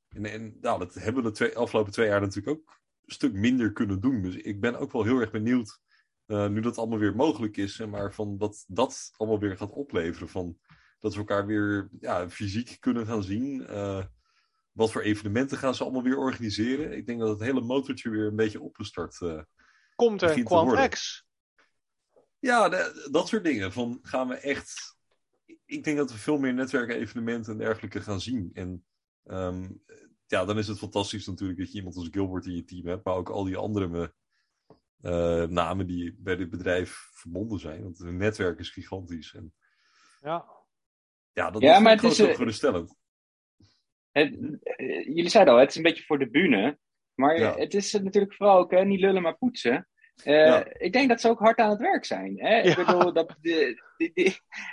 [0.09, 3.33] En, en nou, dat hebben we de twee, afgelopen twee jaar natuurlijk ook een stuk
[3.33, 4.23] minder kunnen doen.
[4.23, 5.81] Dus ik ben ook wel heel erg benieuwd,
[6.27, 10.29] uh, nu dat allemaal weer mogelijk is, maar van wat dat allemaal weer gaat opleveren.
[10.29, 10.59] Van
[11.01, 13.61] dat we elkaar weer ja, fysiek kunnen gaan zien.
[13.61, 14.05] Uh,
[14.73, 16.97] wat voor evenementen gaan ze allemaal weer organiseren?
[16.97, 19.43] Ik denk dat het hele motortje weer een beetje opgestart uh,
[19.97, 21.27] Komt er Quant X?
[22.39, 23.73] Ja, de, dat soort dingen.
[23.73, 24.97] Van gaan we echt.
[25.65, 28.51] Ik denk dat we veel meer netwerkevenementen en dergelijke gaan zien.
[28.53, 28.85] En
[29.25, 29.83] um,
[30.27, 33.05] ja, dan is het fantastisch natuurlijk dat je iemand als Gilbert in je team hebt,
[33.05, 34.15] maar ook al die andere
[35.03, 37.83] uh, namen die bij dit bedrijf verbonden zijn.
[37.83, 39.35] Want het netwerk is gigantisch.
[39.35, 39.55] En,
[40.21, 40.55] ja.
[41.33, 42.97] Ja, dat ja, is maar het is, heel geruststellend.
[44.11, 44.35] Het,
[45.05, 46.79] jullie zeiden al, het is een beetje voor de bühne.
[47.17, 47.55] Maar Ja.
[47.57, 49.89] het is natuurlijk vooral ook hè, niet lullen, maar poetsen.
[50.25, 50.65] Eh, Ja.
[50.79, 52.35] Ik denk dat ze ook hard aan het werk zijn.
[52.41, 52.61] Hè?
[52.61, 53.81] Ik bedoel, dat de,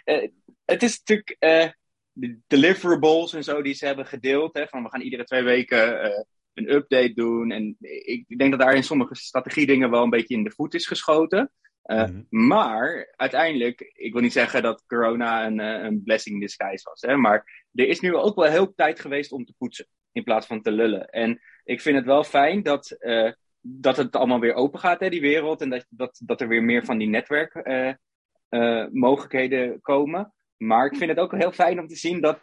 [0.03, 0.27] eh,
[0.65, 1.69] het is natuurlijk eh,
[2.11, 4.53] de deliverables en zo die ze hebben gedeeld.
[4.57, 6.23] Hè, van we gaan iedere twee weken eh,
[6.53, 7.51] een update doen.
[7.51, 10.87] En ik denk dat daar in sommige strategiedingen wel een beetje in de voet is
[10.87, 11.51] geschoten.
[11.83, 12.21] Eh, Mhm.
[12.29, 17.01] Maar uiteindelijk, ik wil niet zeggen dat corona een, eh, een blessing in disguise was.
[17.01, 19.87] Hè, maar er is nu ook wel heel tijd geweest om te poetsen.
[20.14, 21.09] In plaats van te lullen.
[21.09, 25.09] En ik vind het wel fijn dat, eh, dat het allemaal weer open gaat, hè,
[25.09, 25.61] die wereld.
[25.61, 30.34] En dat, dat, dat er weer meer van die netwerkmogelijkheden komen.
[30.57, 32.39] Maar ik vind het ook heel fijn om te zien dat,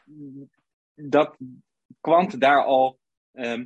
[0.95, 1.37] dat
[2.01, 2.99] Quant daar al
[3.33, 3.65] ehm,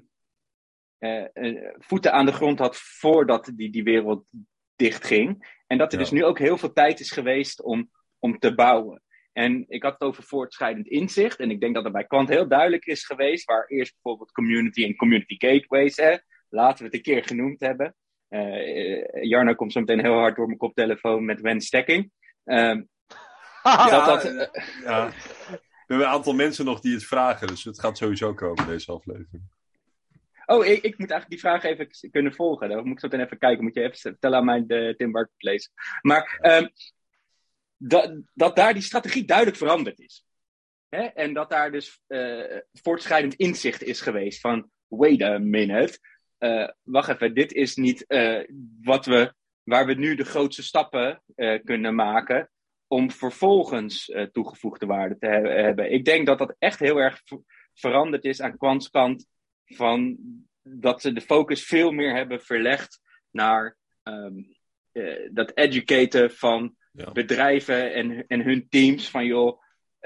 [0.99, 4.25] eh, eh, voeten aan de grond had voordat die, die wereld
[4.77, 5.59] dichtging.
[5.67, 6.05] En dat er Ja.
[6.05, 9.03] dus nu ook heel veel tijd is geweest om, om te bouwen.
[9.35, 11.39] En ik had het over voortschrijdend inzicht.
[11.39, 13.45] En ik denk dat er bij Quant heel duidelijk is geweest.
[13.45, 15.97] Waar eerst bijvoorbeeld community en community gateways.
[15.97, 16.16] Hè,
[16.49, 17.95] laten we het een keer genoemd hebben.
[18.28, 22.11] Eh, eh, Jarno komt zo meteen heel hard door mijn koptelefoon met Wen Stacking.
[22.45, 22.82] Ehm,
[23.62, 25.09] Ja, dat dat, eh, ja.
[25.09, 28.93] We hebben een aantal mensen nog die het vragen, dus het gaat sowieso komen deze
[28.93, 29.43] aflevering.
[30.47, 32.68] Oh, ik, ik moet eigenlijk die vraag even kunnen volgen.
[32.68, 33.64] Dan moet ik zo meteen even kijken.
[33.64, 35.68] Moet je even vertellen aan mij de Tim Marketplace.
[36.03, 36.66] Maar ehm,
[37.89, 40.26] dat, dat daar die strategie duidelijk veranderd is.
[40.89, 41.03] Hè?
[41.03, 44.72] En dat daar dus eh, voortschrijdend inzicht is geweest van...
[44.89, 45.99] Wait a minute.
[46.39, 48.41] Eh, wacht even, dit is niet eh,
[48.82, 51.22] wat we, waar we nu de grootste stappen
[51.64, 52.51] kunnen maken...
[52.87, 55.93] om vervolgens toegevoegde waarde te he- hebben.
[55.93, 57.43] Ik denk dat dat echt heel erg ver-
[57.74, 59.26] veranderd is aan Quants kant
[59.64, 60.16] van
[60.62, 64.43] dat ze de focus veel meer hebben verlegd naar ehm,
[64.93, 66.76] eh, dat educaten van
[67.12, 69.11] Bedrijven en, en hun teams.
[69.11, 69.62] Van joh,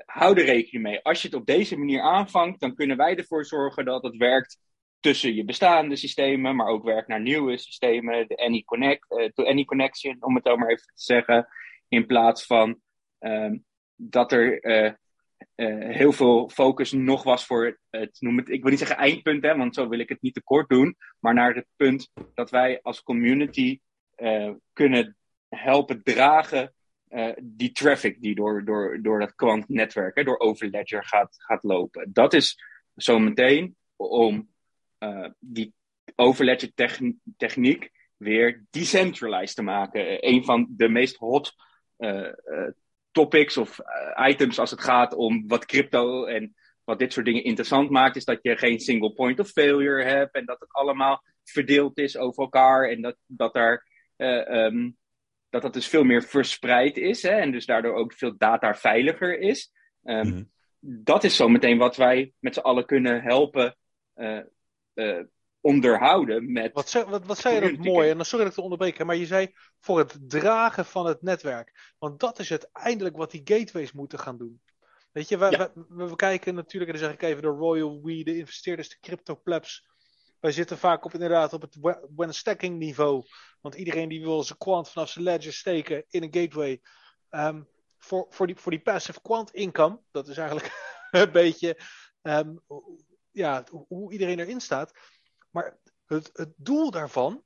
[0.07, 1.03] hou er rekening mee.
[1.03, 4.59] Als je het op deze manier aanvangt, dan kunnen wij ervoor zorgen dat het werkt
[5.01, 8.29] tussen je bestaande systemen, maar ook werkt naar nieuwe systemen.
[8.29, 11.49] De Any Connect, eh, to Any Connection, om het zo maar even te zeggen.
[11.89, 12.81] In plaats van
[13.19, 13.57] ehm,
[13.95, 14.93] dat er eh,
[15.55, 19.43] eh, heel veel focus nog was voor het, noem het, ik wil niet zeggen eindpunt,
[19.43, 22.51] hè, want zo wil ik het niet te kort doen, maar naar het punt dat
[22.51, 23.81] wij als community
[24.15, 25.17] eh, kunnen
[25.49, 26.75] helpen dragen
[27.09, 32.11] eh, die traffic die door, door, door dat kwantnetwerk, hè, door Overledger gaat, gaat lopen.
[32.13, 32.59] Dat is
[32.95, 34.49] zometeen om
[34.99, 35.75] eh, die
[36.15, 40.07] Overledger techn- techniek weer decentralized te maken.
[40.07, 41.55] Eh, een van de meest hot
[43.11, 43.79] topics of
[44.29, 46.55] items als het gaat om wat crypto en
[46.85, 50.35] wat dit soort dingen interessant maakt, is dat je geen single point of failure hebt
[50.35, 53.87] en dat het allemaal verdeeld is over elkaar en dat, dat daar
[54.17, 54.91] eh, ehm,
[55.51, 59.39] dat dat dus veel meer verspreid is hè, en dus daardoor ook veel data veiliger
[59.39, 59.73] is.
[60.05, 60.43] Ehm, Mhm.
[60.81, 63.77] Dat is zometeen wat wij met z'n allen kunnen helpen
[64.15, 64.41] eh,
[64.95, 65.25] eh,
[65.61, 68.11] onderhouden met Wat, zei- wat, wat zei je dat mooi?
[68.11, 71.23] En dan sorry dat ik te onderbreken, maar je zei voor het dragen van het
[71.23, 71.95] netwerk.
[71.99, 74.61] Want dat is uiteindelijk wat die gateways moeten gaan doen.
[75.13, 75.49] Weet je, Ja.
[75.49, 78.97] wij- we, kijken natuurlijk, en dan zeg ik even de Royal We, de investeerders, de
[79.01, 79.87] crypto plebs.
[80.41, 81.77] Wij zitten vaak op inderdaad op het
[82.15, 83.25] when stacking niveau.
[83.61, 86.81] Want iedereen die wil zijn quant vanaf zijn ledger steken in een gateway.
[87.29, 87.63] Ehm,
[87.99, 90.73] voor, voor, die, voor die passive quant income, dat is eigenlijk
[91.11, 91.81] een beetje
[92.23, 92.57] ehm,
[93.31, 94.93] ja, hoe- iedereen erin staat.
[95.51, 97.45] Maar het, het doel daarvan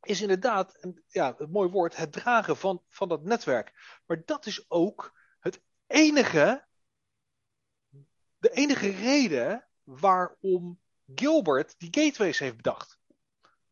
[0.00, 4.00] is inderdaad, en ja, het mooi woord, het dragen van, van dat netwerk.
[4.06, 6.66] Maar dat is ook het enige,
[8.38, 10.80] de enige reden waarom
[11.14, 12.98] Gilbert die gateways heeft bedacht.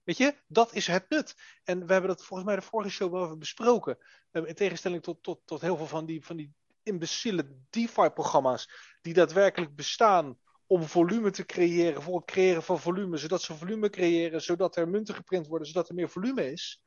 [0.03, 1.35] Weet je, dat is het nut.
[1.65, 3.99] En we hebben dat volgens mij de vorige show wel even besproken.
[4.31, 8.71] Eh, In tegenstelling tot, tot, tot heel veel van die, van die imbeciele DeFi-programma's
[9.01, 13.91] die daadwerkelijk bestaan om volume te creëren, voor het creëren van volume, zodat ze volume
[13.91, 16.83] creëren, zodat er munten geprint worden, zodat er meer volume is,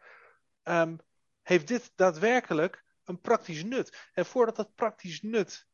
[0.63, 0.97] ehm,
[1.41, 4.09] heeft dit daadwerkelijk een praktisch nut.
[4.13, 5.67] En voordat dat praktisch nut,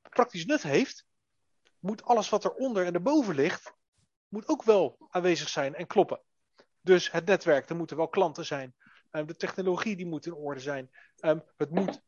[0.00, 1.06] praktisch nut heeft,
[1.78, 3.74] moet alles wat eronder en erboven ligt,
[4.32, 6.20] moet ook wel aanwezig zijn en kloppen.
[6.80, 8.74] Dus het netwerk, er moeten wel klanten zijn.
[9.10, 10.90] Um, de technologie die moet in orde zijn.
[11.20, 12.02] Um, het moet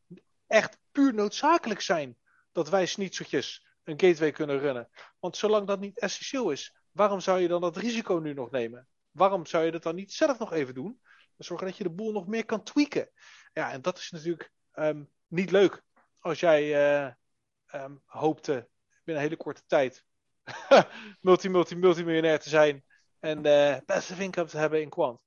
[0.47, 2.17] echt puur noodzakelijk zijn
[2.53, 4.89] dat wij snitseltjes een gateway kunnen runnen.
[5.19, 8.89] Want zolang dat niet essentieel is, waarom zou je dan dat risico nu nog nemen?
[9.11, 11.01] Waarom zou je dat dan niet zelf nog even doen?
[11.37, 13.11] Zorgen dat je de boel nog meer kan tweaken.
[13.53, 15.83] Ja, en dat is natuurlijk um, niet leuk.
[16.19, 17.07] Als jij
[17.75, 18.69] um, hoopte
[19.05, 20.05] binnen een hele korte tijd
[21.21, 22.85] multi, multi, multimiljonair te zijn
[23.21, 25.21] en uh, passive income te hebben in Quant.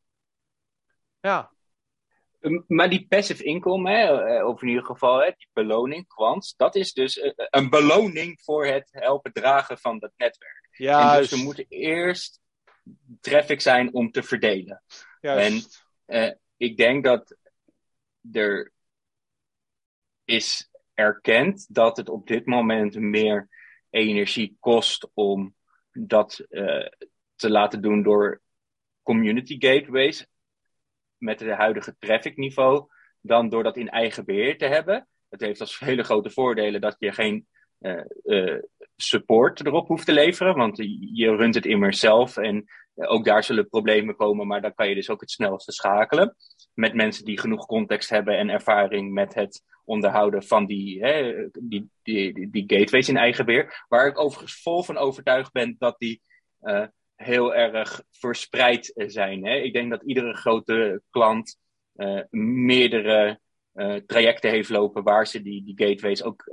[1.19, 1.51] Ja.
[2.67, 6.75] Maar die passive income, hè, eh, of in ieder geval hè, die beloning, Quant, dat
[6.75, 10.67] is dus een beloning voor het helpen dragen van dat netwerk.
[10.71, 11.13] Ja.
[11.13, 12.41] En dus er moet eerst
[13.21, 14.83] traffic zijn om te verdelen.
[15.21, 15.85] Juist.
[16.07, 17.37] En uh, ik denk dat
[18.31, 18.71] er
[20.25, 23.49] is erkend dat het op dit moment meer
[23.97, 25.55] energie kost om
[25.91, 26.87] dat uh,
[27.35, 28.41] te laten doen door
[29.01, 30.27] community gateways
[31.17, 32.87] met het huidige traffic niveau
[33.21, 35.07] dan door dat in eigen beheer te hebben.
[35.29, 37.47] Het heeft als hele grote voordelen dat je geen
[37.79, 38.61] uh, uh,
[38.95, 40.77] support erop hoeft te leveren, want
[41.13, 42.65] je runt het immers zelf en
[42.97, 46.35] ook daar zullen problemen komen, maar dan kan je dus ook het snelste schakelen
[46.73, 51.89] met mensen die genoeg context hebben en ervaring met het onderhouden van die, hè, die,
[52.03, 53.85] die, die, gateways in eigen beheer.
[53.87, 56.21] Waar ik overigens vol van overtuigd ben dat die
[56.61, 56.85] uh,
[57.15, 59.45] heel erg verspreid zijn.
[59.45, 59.55] Hè.
[59.55, 61.57] Ik denk dat iedere grote klant
[62.29, 63.39] meerdere
[64.05, 66.43] trajecten heeft lopen waar ze die, die gateways ook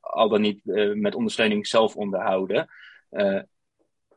[0.00, 0.60] al dan niet
[0.94, 2.68] met ondersteuning zelf onderhouden.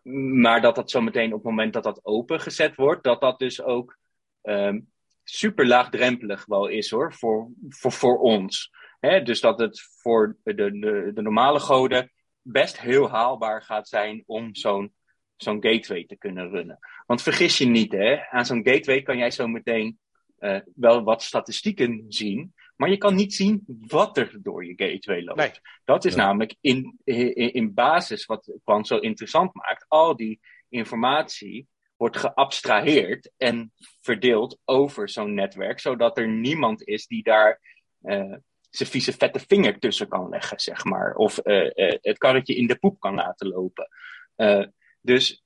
[0.03, 3.97] Maar dat dat zometeen op het moment dat dat opengezet wordt, dat dat dus ook
[4.41, 4.91] um,
[5.23, 8.71] super laagdrempelig wel is hoor, voor, voor, voor ons.
[9.23, 14.55] Dus dat het voor de, de, de normale goden best heel haalbaar gaat zijn om
[14.55, 14.93] zo'n
[15.35, 16.79] zo'n gateway te kunnen runnen.
[17.05, 19.99] Want vergis je niet, hè, aan zo'n gateway kan jij zo meteen
[20.39, 25.23] uh, wel wat statistieken zien, maar je kan niet zien wat er door je gateway
[25.23, 25.39] loopt.
[25.39, 25.51] Nee.
[25.83, 26.25] Dat is Ja.
[26.25, 29.85] namelijk in, in, in basis wat Quant zo interessant maakt.
[29.87, 31.67] Al die informatie
[31.97, 37.61] wordt geabstraheerd en verdeeld over zo'n netwerk, zodat er niemand is die daar
[38.01, 38.35] uh,
[38.69, 41.15] zijn vieze vette vinger tussen kan leggen, zeg maar.
[41.15, 43.87] Of uh, uh, het karretje in de poep kan laten lopen.
[44.35, 44.65] Uh,
[45.01, 45.43] dus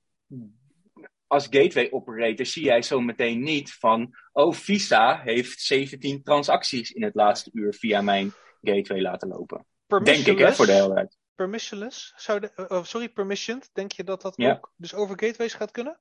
[1.28, 7.02] als gateway operator zie jij zo meteen niet van, oh, Visa heeft 17 transacties in
[7.02, 9.66] het laatste uur via mijn gateway laten lopen.
[10.02, 11.16] Denk ik, hè, voor de helderheid.
[11.34, 12.12] Permissionless?
[12.16, 13.70] Zou de, oh, sorry, permissioned.
[13.72, 14.50] Denk je dat dat Ja.
[14.52, 15.98] ook dus over gateways gaat kunnen?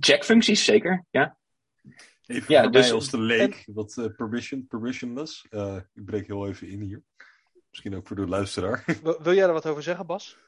[0.00, 1.38] Checkfuncties, zeker, ja.
[2.26, 5.46] Even Ja, voor dus- mij als de leek, wat eh, permission, permissionless.
[5.50, 7.02] Eh, ik breek heel even in hier.
[7.70, 8.84] Misschien ook voor de luisteraar.
[9.02, 10.38] Wil, wil jij er wat over zeggen, Bas?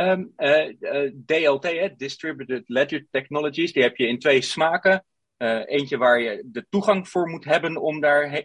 [0.00, 5.04] Um, uh, uh, DLT, hè, Distributed Ledger Technologies, die heb je in twee smaken.
[5.38, 8.42] Uh, eentje waar je de toegang voor moet hebben om daar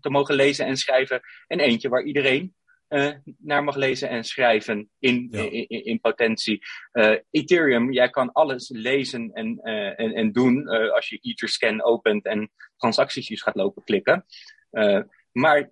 [0.00, 1.20] te mogen lezen en schrijven.
[1.46, 2.54] En eentje waar iedereen
[2.88, 5.42] uh, naar mag lezen en schrijven in, Ja.
[5.42, 6.62] in, in, in potentie.
[6.92, 9.58] Uh, Ethereum, jij kan alles lezen en,
[9.96, 14.24] en, en doen als je Etherscan opent en transacties gaat lopen klikken.
[15.32, 15.70] Maar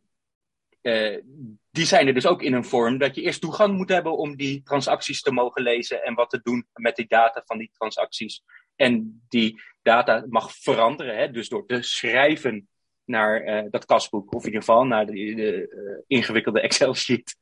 [1.71, 4.37] die zijn er dus ook in een vorm dat je eerst toegang moet hebben om
[4.37, 8.43] die transacties te mogen lezen en wat te doen met die data van die transacties.
[8.77, 11.31] En die data mag veranderen, hè?
[11.31, 12.69] dus door te schrijven
[13.05, 17.37] naar uh, dat kasboek, of in ieder geval naar de, de uh, ingewikkelde Excel-sheet.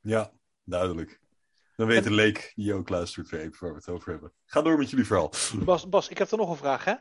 [0.00, 0.32] Ja,
[0.64, 1.20] duidelijk.
[1.76, 4.32] Dan weet de leek die ook luistert weer even waar we het over hebben.
[4.44, 5.32] Ga door met jullie verhaal.
[5.64, 6.84] Bas, Bas ik heb er nog een vraag.
[6.84, 6.94] Hè?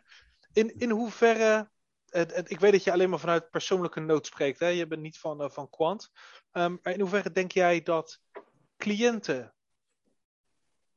[0.53, 1.69] In, in hoeverre.
[2.09, 4.59] En, en ik weet dat je alleen maar vanuit persoonlijke nood spreekt.
[4.59, 4.67] Hè?
[4.67, 6.11] Je bent niet van, uh, van Quant.
[6.57, 8.21] Um, maar in hoeverre denk jij dat
[8.77, 9.53] cliënten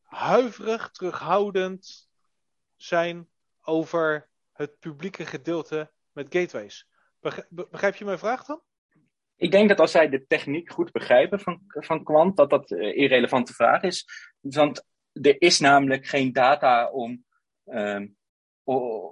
[0.02, 2.08] huiverig, terughoudend
[2.76, 3.28] zijn
[3.62, 6.88] over het publieke gedeelte met gateways?
[7.48, 8.60] Begrijp, je mijn vraag dan?
[9.36, 12.96] Ik denk dat als zij de techniek goed begrijpen van, van Quant, dat dat een
[12.96, 14.06] irrelevante vraag is.
[14.40, 17.24] Want er is namelijk geen data om,
[17.64, 18.16] um,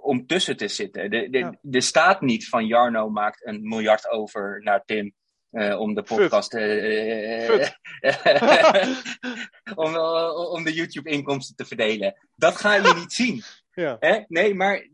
[0.01, 1.31] om tussen te zitten.
[1.31, 1.59] Ja.
[1.71, 5.17] er staat niet van Jarno maakt een miljard over naar Tim.
[5.51, 6.53] Uh, om de podcast.
[6.53, 7.55] Uh,
[9.83, 9.95] om,
[10.55, 12.15] om de YouTube-inkomsten te verdelen.
[12.35, 13.43] Dat ga je niet zien.
[13.73, 13.97] Ja.
[13.99, 14.19] Hè?
[14.27, 14.87] Nee, maar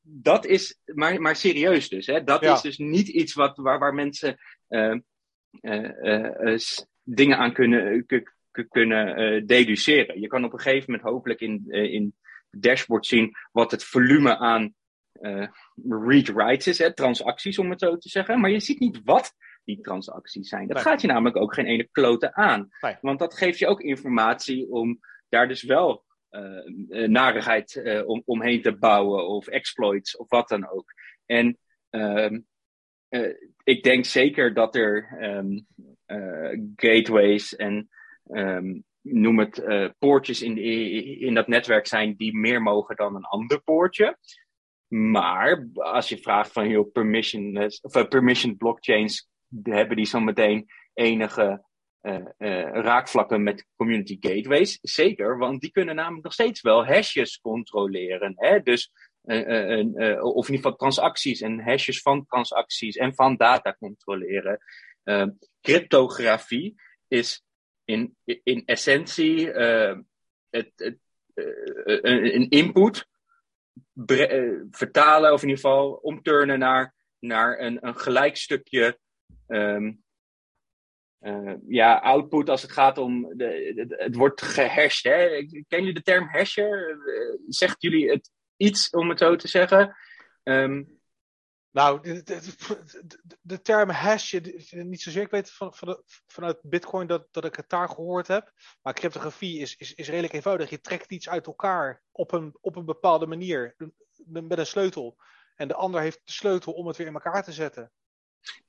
[0.00, 0.78] dat is.
[0.84, 2.06] Maar, maar serieus dus.
[2.06, 2.24] Hè?
[2.24, 2.54] Dat Ja.
[2.54, 4.38] is dus niet iets wat, waar, waar mensen
[7.02, 8.06] dingen aan kunnen,
[8.68, 10.20] kunnen deduceren.
[10.20, 12.14] Je kan op een gegeven moment hopelijk in, in
[12.50, 14.74] het dashboard zien wat het volume aan
[15.88, 18.40] read-writes is, hè, transacties om het zo te zeggen.
[18.40, 19.34] Maar je ziet niet wat
[19.64, 20.68] die transacties zijn.
[20.68, 22.68] Dat gaat je namelijk ook geen ene klote aan.
[23.00, 24.98] Want dat geeft je ook informatie om
[25.28, 30.68] daar dus wel uh, narigheid uh, om, omheen te bouwen of exploits of wat dan
[30.68, 30.92] ook.
[31.26, 31.58] En
[31.90, 32.30] uh,
[33.64, 35.66] ik denk zeker dat er um,
[36.76, 37.88] gateways en
[38.24, 39.64] um, noem het
[39.98, 40.58] poortjes in,
[41.20, 44.18] in dat netwerk zijn die meer mogen dan een ander poortje.
[44.88, 49.28] Maar als je vraagt van heel permissionless, of permission blockchains
[49.62, 51.64] hebben die zo meteen enige
[52.04, 54.78] uh, uh, raakvlakken met community gateways.
[54.82, 58.32] Zeker, want die kunnen namelijk nog steeds wel hashes controleren.
[58.36, 58.60] Hè?
[58.62, 58.92] Dus,
[59.24, 64.58] uh, of in ieder geval transacties en hashes van transacties en van data controleren.
[65.60, 66.74] Cryptografie
[67.08, 67.44] is
[67.84, 70.98] in, in essentie het, het,
[72.02, 73.06] een input
[74.70, 78.98] vertalen of in ieder geval omturnen naar, naar een, een gelijk stukje
[79.46, 80.02] um,
[81.20, 83.36] uh, ja, output als het gaat om.
[83.36, 85.12] De, het wordt gehashed.
[85.12, 85.28] Hè?
[85.46, 86.98] Kennen jullie de term hashen?
[87.06, 89.96] Uh, zegt jullie het iets om het zo te zeggen?
[90.42, 91.02] Um,
[91.70, 94.38] nou, de, de, de, term hash,
[94.70, 98.52] niet zozeer ik weet van, van vanuit Bitcoin dat, dat ik het daar gehoord heb.
[98.82, 100.70] Maar cryptografie is, is, is redelijk eenvoudig.
[100.70, 103.74] Je trekt iets uit elkaar op een, op een bepaalde manier
[104.24, 105.16] met een sleutel.
[105.56, 107.92] En de ander heeft de sleutel om het weer in elkaar te zetten.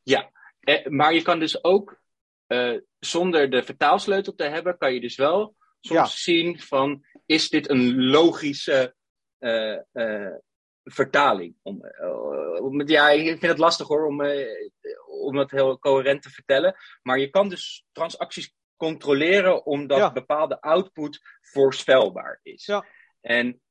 [0.04, 0.32] Ja,
[0.66, 2.00] eh, maar je kan dus ook
[2.48, 7.70] uh, zonder de vertaalsleutel te hebben, kan je dus wel soms zien van is dit
[7.70, 8.96] een logische
[9.40, 10.34] uh, uh,
[10.84, 11.56] vertaling.
[11.62, 11.82] Om,
[12.86, 14.22] ja, ik vind het lastig hoor om,
[15.08, 16.76] om dat heel coherent te vertellen.
[17.02, 22.66] Maar je kan dus transacties controleren omdat bepaalde output voorspelbaar is.
[22.66, 22.86] Ja.
[23.22, 23.62] En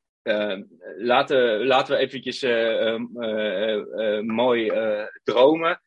[0.96, 2.42] laten, laten we eventjes
[4.26, 4.72] mooi
[5.24, 5.82] dromen.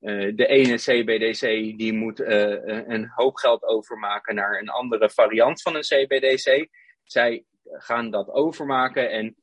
[0.00, 1.40] Uh, de ene CBDC
[1.78, 2.28] die moet uh,
[2.86, 6.68] een hoop geld overmaken naar een andere variant van een CBDC.
[7.04, 9.36] Zij gaan dat overmaken en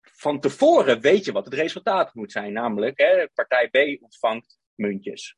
[0.00, 2.52] van tevoren weet je wat het resultaat moet zijn.
[2.52, 5.36] Namelijk, hè, partij B ontvangt muntjes.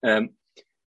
[0.00, 0.36] Um,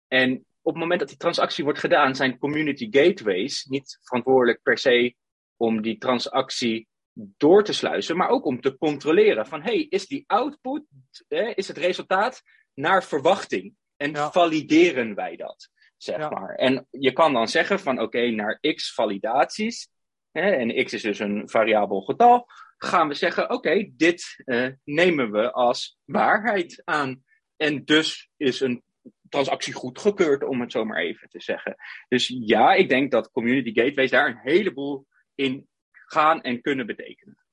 [0.08, 4.78] en op het moment dat die transactie wordt gedaan, zijn community gateways niet verantwoordelijk per
[4.78, 5.16] se
[5.56, 10.24] om die transactie door te sluizen, maar ook om te controleren van, hey, is die
[10.28, 10.84] output,
[11.28, 12.42] hè, is het resultaat
[12.80, 13.76] naar verwachting.
[13.98, 16.56] En valideren wij dat, zeg maar.
[16.56, 19.90] En je kan dan zeggen van oké, naar x validaties,
[20.32, 22.48] hè, en x is dus een variabel getal,
[22.78, 27.24] gaan we zeggen oké, dit uh, nemen we als waarheid aan.
[27.56, 28.84] En dus is een
[29.30, 31.76] transactie goedgekeurd, om het zo maar even te zeggen.
[32.08, 37.46] Dus ja, ik denk dat community gateways daar een heleboel in gaan en kunnen betekenen.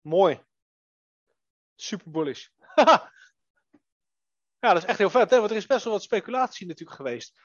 [0.00, 0.40] Mooi.
[1.74, 2.46] Super bullish.
[4.58, 5.38] Ja, dat is echt heel vet, hè?
[5.38, 7.40] want er is best wel wat speculatie natuurlijk geweest.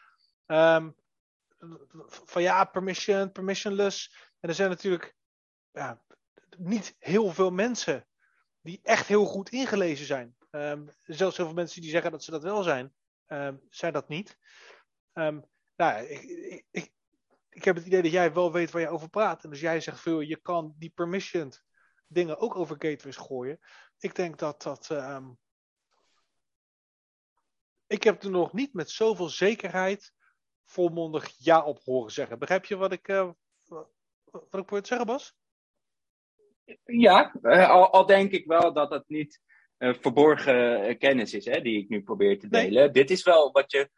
[0.45, 0.95] Um,
[2.05, 4.15] van ja, permission, permissionless.
[4.39, 5.15] En er zijn natuurlijk
[5.71, 6.01] ja,
[6.57, 8.07] niet heel veel mensen
[8.61, 10.35] die echt heel goed ingelezen zijn.
[10.51, 12.93] Um, zelfs heel veel mensen die zeggen dat ze dat wel zijn,
[13.27, 14.37] um, zijn dat niet.
[15.13, 16.21] nou, ik,
[16.71, 16.91] ik,
[17.49, 19.43] ik, heb het idee dat jij wel weet waar je over praat.
[19.43, 21.63] En als jij zegt veel, je kan die permissioned
[22.07, 23.59] dingen ook over gateways gooien.
[23.97, 24.89] Ik denk dat dat
[27.91, 30.13] ik heb er nog niet met zoveel zekerheid
[30.65, 32.39] volmondig ja op horen zeggen.
[32.39, 33.29] Begrijp je wat ik, uh,
[33.65, 33.89] wat
[34.41, 35.35] ik probeer te zeggen, Bas?
[36.83, 39.39] Ja, uh, al, al, denk ik wel dat het niet
[39.77, 42.83] uh, verborgen kennis is hè, die ik nu probeer te delen.
[42.83, 42.91] Nee.
[42.91, 43.89] Dit is wel wat je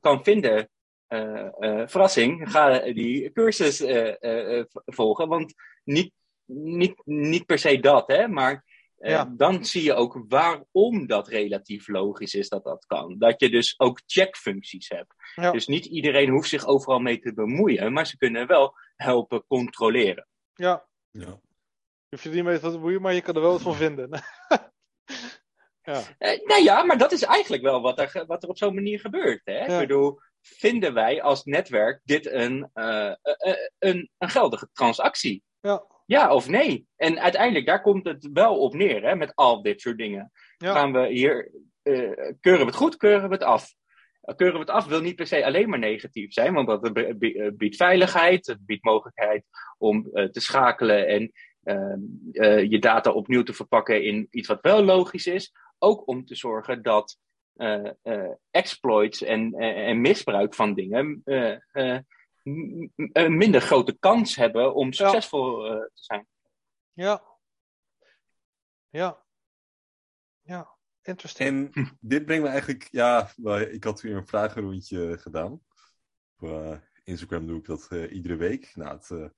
[0.00, 0.70] kan vinden.
[1.88, 3.84] verrassing, ga die cursus
[4.84, 5.28] volgen.
[5.28, 5.54] Want
[5.84, 6.12] niet,
[6.44, 9.32] niet, niet per se dat, hè, maar eh, ja.
[9.36, 13.18] dan zie je ook waarom dat relatief logisch is dat dat kan.
[13.18, 15.14] Dat je dus ook checkfuncties hebt.
[15.52, 20.26] Dus niet iedereen hoeft zich overal mee te bemoeien, maar ze kunnen wel helpen controleren.
[20.54, 20.86] Ja.
[21.10, 21.40] ja.
[22.08, 24.10] Je hoeft je niet mee te bemoeien, maar je kan er wel wat van vinden.
[25.82, 26.02] ja.
[26.18, 29.00] Uh, nou ja, maar dat is eigenlijk wel wat er, wat er op zo'n manier
[29.00, 29.40] gebeurt.
[29.44, 29.60] Hè?
[29.60, 33.14] Ik bedoel, vinden wij als netwerk dit een, uh,
[33.78, 35.42] een, een geldige transactie?
[35.60, 35.84] Ja.
[36.06, 36.86] Ja of nee?
[36.96, 40.32] En uiteindelijk, daar komt het wel op neer, hè, met al dit soort dingen.
[40.56, 41.50] Gaan we hier,
[41.82, 43.74] uh, keuren we het goed, keuren we het af?
[44.36, 46.92] Keuren we het af wil niet per se alleen maar negatief zijn, want dat
[47.56, 49.44] biedt veiligheid, het biedt mogelijkheid
[49.78, 51.32] om uh, te schakelen en
[52.32, 55.52] uh, je data opnieuw te verpakken in iets wat wel logisch is.
[55.78, 57.18] Ook om te zorgen dat
[57.56, 61.22] eh, eh, exploits en, en misbruik van dingen
[63.12, 66.26] een minder grote kans hebben om succesvol te zijn.
[66.92, 67.22] Ja.
[68.90, 69.24] Ja.
[70.42, 70.74] Ja.
[71.02, 71.74] Interesting.
[71.74, 73.32] En dit brengt me eigenlijk, ja,
[73.70, 75.60] ik had weer een vragenrondje gedaan.
[76.38, 78.76] Op Instagram doe ik dat iedere week.
[78.76, 79.32] Nou, het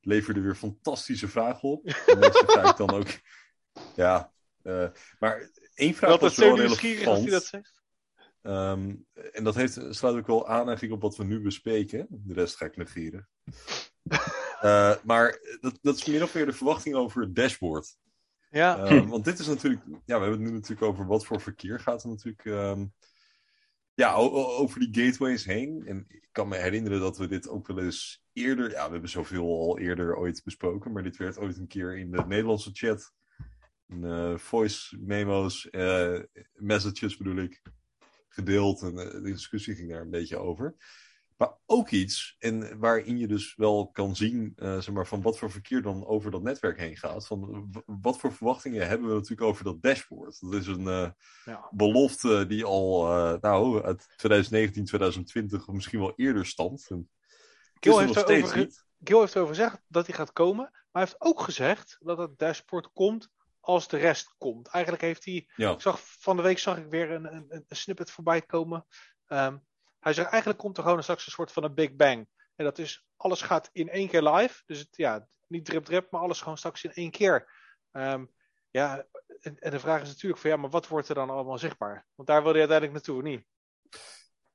[0.00, 1.84] leverde weer fantastische vragen op.
[1.84, 3.08] De meeste ga ik dan ook,
[3.96, 4.32] ja,
[5.18, 7.06] maar één vraag was wel relevant.
[7.06, 7.81] Als dat zegt.
[8.42, 12.06] Um, en dat heeft, sluit ook wel aan eigenlijk op wat we nu bespreken.
[12.10, 13.28] De rest ga ik negeren.
[14.62, 17.96] uh, maar dat, dat is meer of meer de verwachting over het dashboard.
[18.50, 18.92] Ja.
[18.92, 21.80] Uh, want dit is natuurlijk, ja, we hebben het nu natuurlijk over wat voor verkeer
[21.80, 22.44] gaat er natuurlijk.
[22.44, 22.92] Um,
[23.94, 25.86] ja, over die gateways heen.
[25.86, 28.70] En ik kan me herinneren dat we dit ook wel eens eerder.
[28.70, 30.92] Ja, we hebben zoveel al eerder ooit besproken.
[30.92, 33.12] Maar dit werd ooit een keer in de Nederlandse chat
[34.00, 36.20] uh, voice memo's, uh,
[36.54, 37.62] messages bedoel ik,
[38.32, 38.82] gedeeld.
[38.82, 40.74] En uh, de discussie ging daar een beetje over.
[41.36, 45.50] Maar ook iets en waarin je dus wel kan zien zeg maar, van wat voor
[45.50, 47.26] verkeer dan over dat netwerk heen gaat.
[47.26, 50.40] Van wat voor verwachtingen hebben we natuurlijk over dat dashboard.
[50.40, 51.14] Dat is een
[51.44, 51.68] ja.
[51.70, 53.06] belofte die al
[53.40, 56.88] nou, uit 2019, 2020 of misschien wel eerder stamt.
[57.80, 58.68] Gil heeft, erover,
[59.04, 60.68] Gil heeft erover gezegd dat hij gaat komen.
[60.72, 63.30] Maar hij heeft ook gezegd dat het dashboard komt
[63.62, 64.68] als de rest komt.
[64.68, 65.48] Eigenlijk heeft hij.
[65.56, 68.86] Ik zag, van de week zag ik weer een, een, een snippet voorbij komen.
[69.28, 69.66] Um,
[70.00, 72.28] hij zegt eigenlijk komt er gewoon straks een soort van een Big Bang.
[72.56, 74.62] En dat is, alles gaat in één keer live.
[74.66, 77.52] Dus het, ja, niet drip drip, maar alles gewoon straks in één keer.
[77.92, 78.32] Um,
[78.70, 79.06] ja,
[79.40, 82.06] en, en, de vraag is natuurlijk van ja, maar wat wordt er dan allemaal zichtbaar?
[82.14, 83.44] Want daar wil je uiteindelijk naartoe, niet?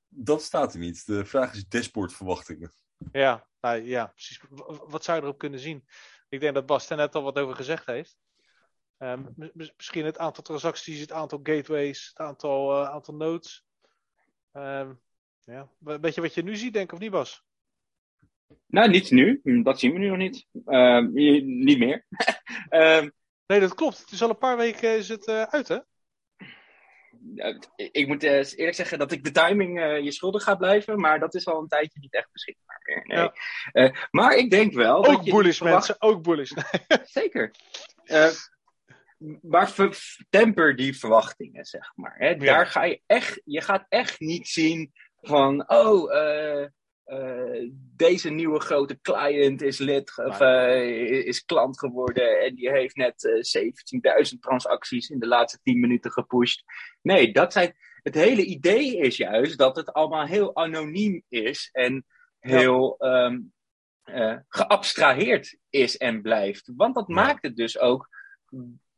[0.07, 1.05] Dat staat er niet.
[1.05, 2.73] De vraag is dashboardverwachtingen.
[3.11, 4.41] Ja, nou, ja, precies.
[4.87, 5.87] Wat zou je erop kunnen zien?
[6.29, 8.17] Ik denk dat Bas er net al wat over gezegd heeft.
[8.99, 9.35] Um,
[9.75, 13.65] misschien het aantal transacties, het aantal gateways, het aantal, uh, aantal nodes.
[14.53, 15.01] Um,
[15.43, 15.69] ja.
[15.79, 17.43] Weet je wat je nu ziet, denk ik, of niet, Bas?
[18.65, 19.39] Nou, niet nu.
[19.43, 20.45] Hm, dat zien we nu nog niet.
[20.65, 20.99] Uh,
[21.43, 22.05] niet meer.
[23.47, 23.99] nee, dat klopt.
[23.99, 25.77] Het is al een paar weken is het, uh, uit, hè?
[27.75, 31.47] ik moet eerlijk zeggen dat ik de timing je schuldig ga blijven, maar dat is
[31.47, 33.03] al een tijdje niet echt beschikbaar meer.
[33.05, 33.29] Nee.
[33.83, 34.07] Ja.
[34.11, 34.97] maar ik denk wel.
[34.97, 35.87] Ook dat bullish, verwacht...
[35.87, 36.51] mensen, ook bullish.
[37.19, 37.51] Zeker
[39.41, 39.73] maar
[40.29, 42.15] temper die verwachtingen, zeg maar.
[42.17, 42.35] Hè?
[42.35, 44.91] Daar ga je echt, je gaat echt niet zien
[45.21, 46.65] van, oh, uh,
[47.05, 52.95] uh, deze nieuwe grote client is lid of uh, is klant geworden en die heeft
[52.95, 53.47] net
[54.33, 56.63] 17.000 transacties in de laatste 10 minuten gepusht.
[57.01, 62.05] Nee, dat zijn, het hele idee is juist dat het allemaal heel anoniem is en
[62.39, 63.25] heel ja.
[63.25, 63.53] um,
[64.47, 66.71] geabstraheerd is en blijft.
[66.75, 67.13] Want dat ja.
[67.13, 68.09] maakt het dus ook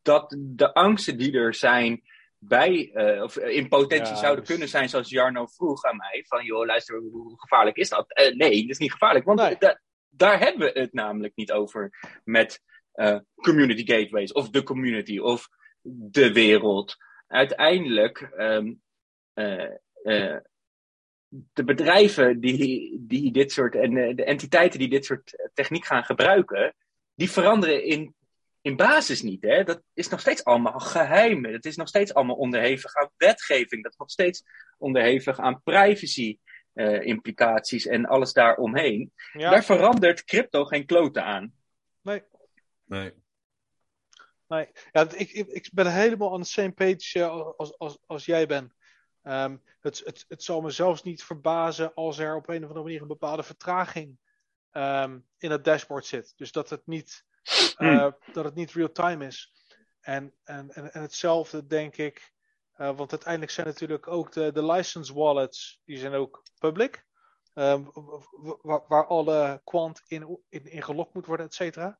[0.10, 2.02] dat de angsten die er zijn
[2.38, 4.49] bij, uh, of in potentie ja, zouden dus...
[4.49, 8.19] kunnen zijn, zoals Jarno vroeg aan mij, van joh, luister, hoe gevaarlijk is dat?
[8.19, 9.56] Uh, nee, dat is niet gevaarlijk, want nee.
[9.60, 11.91] da daar hebben we het namelijk niet over
[12.23, 12.61] met
[12.94, 15.48] uh, community gateways, of de community, of
[16.11, 16.95] de wereld.
[17.27, 18.81] Uiteindelijk, um,
[21.53, 26.76] de bedrijven die, die dit soort, en de entiteiten die dit soort techniek gaan gebruiken,
[27.15, 28.15] die veranderen in
[28.61, 29.41] in basis niet.
[29.41, 29.64] Hè?
[29.64, 31.45] Dat is nog steeds allemaal geheim.
[31.45, 33.84] Het is nog steeds allemaal onderhevig aan wetgeving.
[33.84, 34.44] Dat is nog steeds
[34.77, 36.38] onderhevig aan privacy.
[36.73, 39.14] Uh, implicaties en alles daaromheen.
[39.34, 39.49] Ja.
[39.49, 41.53] Daar verandert crypto geen kloten aan.
[42.02, 42.23] Nee.
[42.86, 43.14] Nee.
[44.48, 44.69] Nee.
[44.91, 48.73] Ja, ik, ik, ben helemaal aan de same page uh, als, als, als jij bent.
[49.23, 52.84] Um, het, het, het zal me zelfs niet verbazen als er op een of andere
[52.84, 54.18] manier een bepaalde vertraging
[54.72, 56.34] um, in het dashboard zit.
[56.36, 57.26] Dus dat het niet
[57.77, 59.53] uh, dat het niet real-time is.
[60.01, 62.34] En, en, en, en, hetzelfde denk ik,
[62.77, 67.07] uh, want uiteindelijk zijn natuurlijk ook de, de license wallets, die zijn ook public.
[67.53, 67.91] Um,
[68.61, 71.99] waar, alle quant in, in, in gelokt moet worden, et cetera.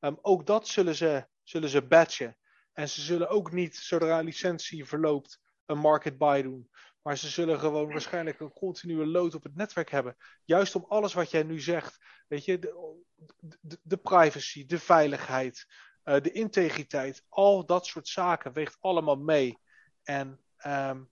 [0.00, 2.36] Um, ook dat zullen ze, zullen ze batchen.
[2.72, 6.70] En ze zullen ook niet, zodra een licentie verloopt, een market buy doen.
[7.02, 10.16] Maar ze zullen gewoon waarschijnlijk een continue load op het netwerk hebben.
[10.44, 11.98] Juist om alles wat jij nu zegt.
[12.28, 15.66] Weet je, de, de, privacy, de veiligheid,
[16.04, 17.24] uh, de integriteit.
[17.28, 19.58] Al dat soort zaken weegt allemaal mee.
[20.02, 21.10] En um,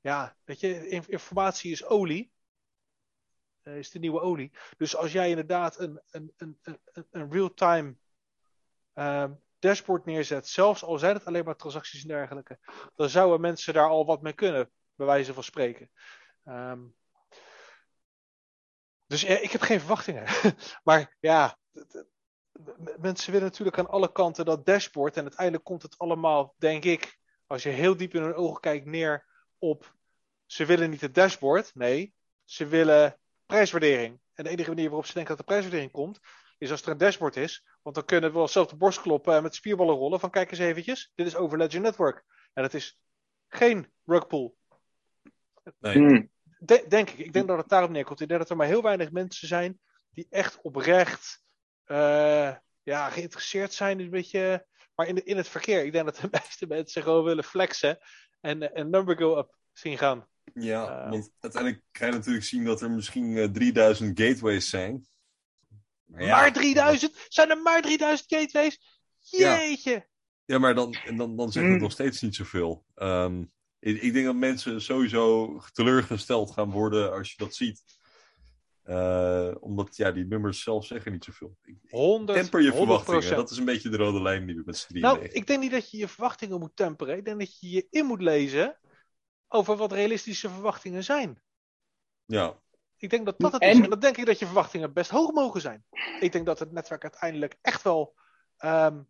[0.00, 2.32] ja, weet je, informatie is olie.
[3.62, 4.52] Uh, is de nieuwe olie.
[4.76, 6.58] Dus als jij inderdaad een, een, een,
[7.10, 7.96] een, real-time
[8.94, 12.58] um, dashboard neerzet, zelfs al zijn het alleen maar transacties en dergelijke,
[12.94, 15.90] dan zouden mensen daar al wat mee kunnen bij wijze van spreken.
[16.44, 16.94] Um,
[19.06, 20.26] dus ja, ik heb geen verwachtingen.
[20.84, 21.58] maar ja,
[22.98, 25.16] mensen willen natuurlijk aan alle kanten dat dashboard.
[25.16, 28.86] En uiteindelijk komt het allemaal, denk ik, als je heel diep in hun ogen kijkt,
[28.86, 29.26] neer
[29.58, 29.94] op.
[30.46, 31.74] Ze willen niet het dashboard.
[31.74, 32.14] Nee,
[32.44, 34.20] ze willen prijswaardering.
[34.34, 36.20] En de enige manier waarop ze denken dat de prijswaardering komt.
[36.58, 37.66] Is als er een dashboard is.
[37.82, 40.20] Want dan kunnen we wel zelf de borst kloppen en met spierballen rollen.
[40.20, 41.12] Van kijk eens eventjes.
[41.14, 42.24] Dit is over Ledger Network.
[42.52, 43.00] En het is
[43.48, 44.56] geen rugpool.
[45.78, 45.94] Nee.
[45.96, 46.30] Hmm.
[46.58, 47.18] De- denk ik.
[47.18, 48.20] Ik denk dat het daarop neerkomt.
[48.20, 49.80] Ik denk dat er maar heel weinig mensen zijn
[50.10, 51.42] die echt oprecht
[51.84, 54.00] eh, ja, geïnteresseerd zijn.
[54.00, 55.84] Een beetje, maar in, de, in het verkeer.
[55.84, 57.98] Ik denk dat de meeste mensen gewoon willen flexen
[58.40, 60.28] en een number go up zien gaan.
[60.54, 61.10] Ja, Eh.
[61.10, 65.06] want uiteindelijk ga je natuurlijk zien dat er misschien eh, 3000 gateways zijn.
[66.04, 67.26] Maar ja, maar 3000?
[67.28, 69.02] Zijn er maar 3000 gateways?
[69.18, 70.06] Jeetje!
[70.44, 71.82] Ja, maar dan, en dan, dan zegt het Hmm.
[71.82, 72.84] nog steeds niet zoveel.
[72.94, 73.44] Ehm,
[73.84, 77.82] ik, ik denk dat mensen sowieso teleurgesteld gaan worden als je dat ziet.
[78.82, 81.56] Eh, omdat ja, die nummers zelf zeggen niet zoveel.
[81.62, 82.76] Ik- 100, Temper je 100%.
[82.76, 83.36] verwachtingen.
[83.36, 85.60] Dat is een beetje de rode lijn die we met z'n drieën Nou, ik denk
[85.60, 87.16] niet dat je je verwachtingen moet temperen.
[87.16, 88.78] Ik denk dat je je in moet lezen
[89.48, 91.42] over wat realistische verwachtingen zijn.
[92.24, 92.62] Ja,
[92.96, 93.80] Ik denk dat dat het En- is.
[93.80, 95.84] En dan denk ik dat je verwachtingen best hoog mogen zijn.
[96.20, 98.14] Ik denk dat het netwerk uiteindelijk echt wel
[98.56, 99.02] ehm,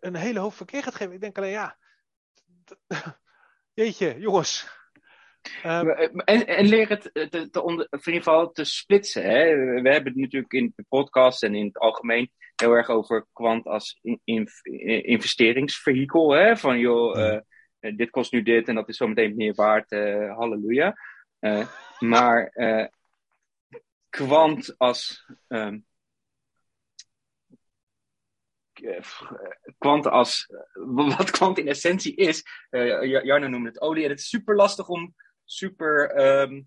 [0.00, 1.14] een, hele hoop verkeer gaat geven.
[1.14, 1.76] Ik denk alleen, ja.
[3.74, 4.80] Jeetje, jongens.
[5.62, 9.22] Ehm, En, en leer het eh, te, te onder, in ieder geval te splitsen.
[9.22, 9.54] Hè?
[9.56, 13.66] We hebben het natuurlijk in de podcast en in het algemeen heel erg over kwant
[13.66, 14.48] als in, in-
[15.04, 16.30] investeringsvehikel.
[16.30, 16.56] Hè?
[16.56, 17.30] Van joh, Ja.
[17.30, 17.40] eh,
[17.90, 19.92] eh, dit kost nu dit en dat is zometeen meer waard.
[19.92, 20.94] eh, halleluja.
[21.38, 21.66] Eh,
[21.98, 22.86] maar eh,
[24.08, 25.26] kwant als.
[25.48, 25.78] ehm, eh,
[29.78, 30.46] kwant als.
[30.46, 32.42] eh, wat kwant in essentie is.
[32.70, 34.04] eh, Ja- Jarno noemde het olie.
[34.04, 35.14] En het is super lastig om
[35.44, 36.62] super eh,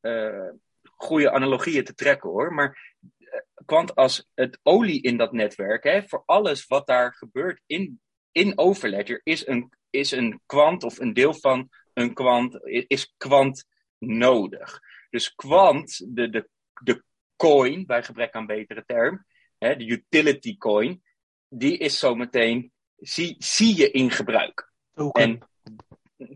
[0.00, 0.48] eh,
[0.82, 2.54] goede analogieën te trekken hoor.
[2.54, 7.62] Maar eh, kwant als het olie in dat netwerk, hè, voor alles wat daar gebeurt
[7.66, 8.00] in,
[8.32, 13.64] in Overledger, is een, is een kwant of een deel van een kwant, is kwant
[13.98, 14.80] nodig.
[15.10, 16.48] Dus kwant, de, de,
[16.82, 17.02] de
[17.36, 19.24] coin, bij gebrek aan betere term,
[19.58, 21.02] hè, de utility coin,
[21.48, 25.22] die is zometeen, zie, zie je in gebruik token.
[25.22, 25.48] En-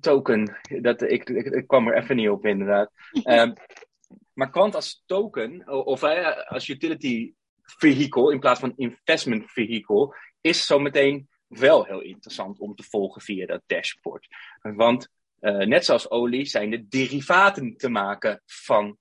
[0.00, 0.58] token.
[0.80, 2.90] Dat, ik, ik, ik kwam er even niet op, inderdaad.
[3.22, 3.52] Ehm,
[4.32, 6.02] maar kwant als token, of
[6.48, 12.82] als utility vehicle in plaats van investment vehicle, is zometeen wel heel interessant om te
[12.82, 14.28] volgen via dat dashboard.
[14.60, 15.08] Want
[15.38, 18.98] eh, net zoals olie zijn er derivaten te maken van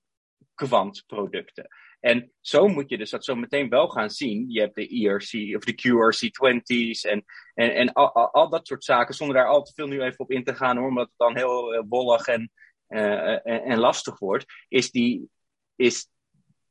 [0.54, 1.66] kwantproducten.
[2.02, 4.50] En zo moet je dus dat zo meteen wel gaan zien.
[4.50, 7.24] Je hebt de ERC of de QRC20's en,
[7.54, 10.18] en, en al, al, al dat soort zaken, zonder daar al te veel nu even
[10.18, 12.52] op in te gaan, hoor, omdat het dan heel eh, wollig en,
[12.86, 15.30] eh, en, en lastig wordt, is die,
[15.76, 16.08] is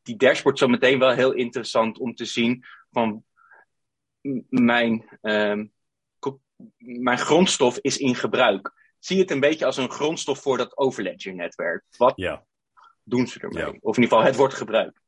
[0.02, 3.24] die dashboard zo meteen wel heel interessant om te zien van
[4.50, 5.66] mijn, ehm,
[6.78, 8.74] mijn grondstof is in gebruik.
[9.00, 11.84] Zie het een beetje als een grondstof voor dat Overledger-netwerk.
[11.98, 12.46] Wat ja,
[13.04, 13.66] doen ze ermee?
[13.66, 13.78] Ja.
[13.82, 15.01] Of in ieder geval, het wordt gebruikt.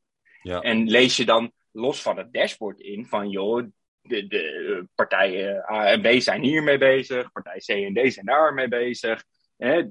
[0.44, 0.62] Ja.
[0.62, 3.68] En lees je dan los van het dashboard in van, joh,
[4.02, 8.54] de, de partijen A en B zijn hiermee bezig, partij C en D zijn daar
[8.54, 9.24] mee bezig.
[9.58, 9.84] Hè?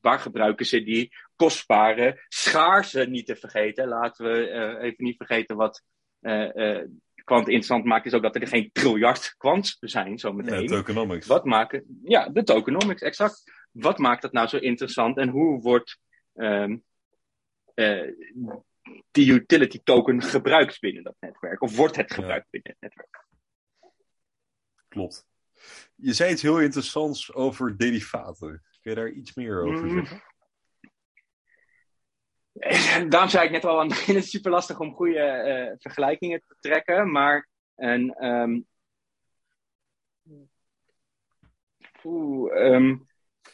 [0.00, 3.88] Waar gebruiken ze die kostbare schaarse niet te vergeten?
[3.88, 5.82] Laten we eh, even niet vergeten wat
[6.20, 6.88] eh eh
[7.24, 10.54] kwant interessant maakt, is ook dat er geen triljard kwants zijn zometeen.
[10.54, 11.26] Nee, tokenomics.
[11.26, 13.52] Wat maken, ja, de tokenomics, exact.
[13.70, 15.98] Wat maakt dat nou zo interessant en hoe wordt
[16.34, 16.76] ehm,
[17.74, 18.08] eh,
[19.10, 21.62] die utility token gebruikt binnen dat netwerk?
[21.62, 22.14] Of wordt het Ja.
[22.14, 23.24] gebruikt binnen het netwerk?
[24.88, 25.26] Klopt.
[25.94, 28.62] Je zei iets heel interessants over derivaten.
[28.80, 30.06] Kun je daar iets meer over Mm.
[30.06, 30.22] zeggen?
[33.10, 35.74] Daarom zei ik net al aan het begin, het is super lastig om goede eh,
[35.78, 38.60] vergelijkingen te trekken, maar een, ehm,
[42.04, 42.96] oeh, ehm,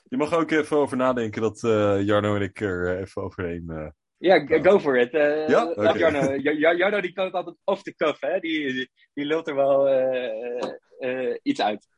[0.08, 3.92] Je mag ook even over nadenken dat eh, Jarno en ik er eh, even overheen.
[4.18, 5.12] Ja, go for it.
[5.14, 5.64] Eh, Ja?
[5.64, 5.98] laat Oké.
[5.98, 8.40] Jarno, Ja- Ja- Jarno die kan het altijd off the cuff, hè?
[8.40, 8.72] Die,
[9.12, 11.88] die, lult er wel eh, eh, iets uit.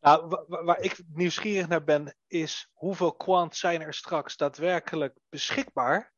[0.00, 5.18] Nou, wa- wa- waar ik nieuwsgierig naar ben, is hoeveel kwant zijn er straks daadwerkelijk
[5.28, 6.12] beschikbaar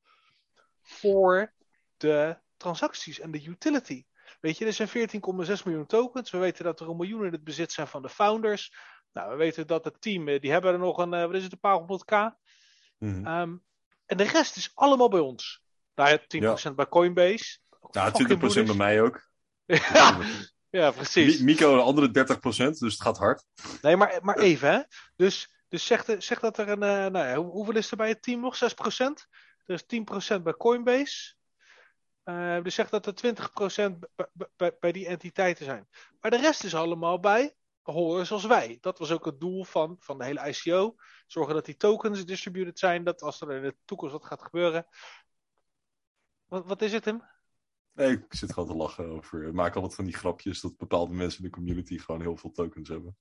[0.83, 1.53] voor
[1.97, 4.05] de transacties en de utility.
[4.41, 6.31] Weet je, er zijn 14,6 miljoen tokens.
[6.31, 8.75] We weten dat er een miljoen in het bezit zijn van de founders.
[9.13, 11.43] Nou, we weten dat het team, eh, die hebben er nog een, eh, wat is
[11.43, 12.11] het, een paar honderd k.
[13.25, 13.57] Ehm,
[14.07, 15.63] en de rest is allemaal bij ons.
[15.95, 16.19] Nou ja,
[16.71, 17.59] 10% bij Coinbase.
[17.91, 19.29] Nou, Fucking 20% bij mij ook.
[19.93, 20.19] ja,
[20.71, 21.39] ja, precies.
[21.39, 23.45] Mi- Mico een andere 30%, dus het gaat hard.
[23.83, 24.81] Nee, maar, maar even, hè.
[25.17, 26.83] Dus, dus zeg, de- zeg dat er een...
[26.83, 28.57] eh, nou ja, hoe- hoeveel is er bij het team nog?
[28.57, 28.59] 6%?
[29.67, 29.85] Er is
[30.37, 31.35] 10% bij Coinbase.
[32.23, 34.27] Eh, dus zeg dat er 20% bij,
[34.57, 35.89] bij, bij die entiteiten zijn.
[36.21, 37.55] Maar de rest is allemaal bij
[37.93, 38.79] holders als wij.
[38.81, 40.95] Dat was ook het doel van, van de hele ICO.
[41.27, 43.05] Zorgen dat die tokens distributed zijn.
[43.05, 44.87] Dat als er in de toekomst wat gaat gebeuren.
[46.47, 47.23] Wat, wat is het hem?
[47.93, 49.47] Nee, ik zit gewoon te lachen over.
[49.47, 52.53] Ik maak altijd van die grapjes dat bepaalde mensen in de community gewoon heel veel
[52.53, 53.17] tokens hebben.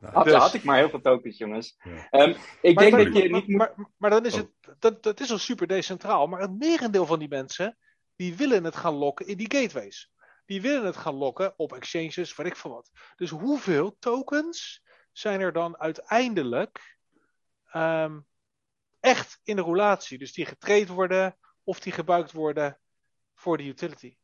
[0.00, 0.34] Nou, had, dus...
[0.34, 1.76] had, ik maar heel veel tokens, jongens.
[1.82, 2.22] Ja.
[2.22, 3.56] Um, ik maar, denk dat je maar, niet moet...
[3.56, 4.38] maar, maar dan is Oh.
[4.38, 4.50] het.
[4.78, 6.26] Dat, dat is al super decentraal.
[6.26, 7.78] Maar het merendeel van die mensen.
[8.16, 10.12] die willen het gaan lokken in die gateways.
[10.46, 12.90] Die willen het gaan lokken op exchanges, weet ik veel wat.
[13.16, 14.82] Dus hoeveel tokens
[15.12, 16.98] zijn er dan uiteindelijk.
[17.66, 18.20] ehm,
[19.00, 20.18] echt in de roulatie?
[20.18, 21.36] Dus die getraind worden.
[21.64, 22.80] of die gebruikt worden
[23.34, 24.16] voor de utility.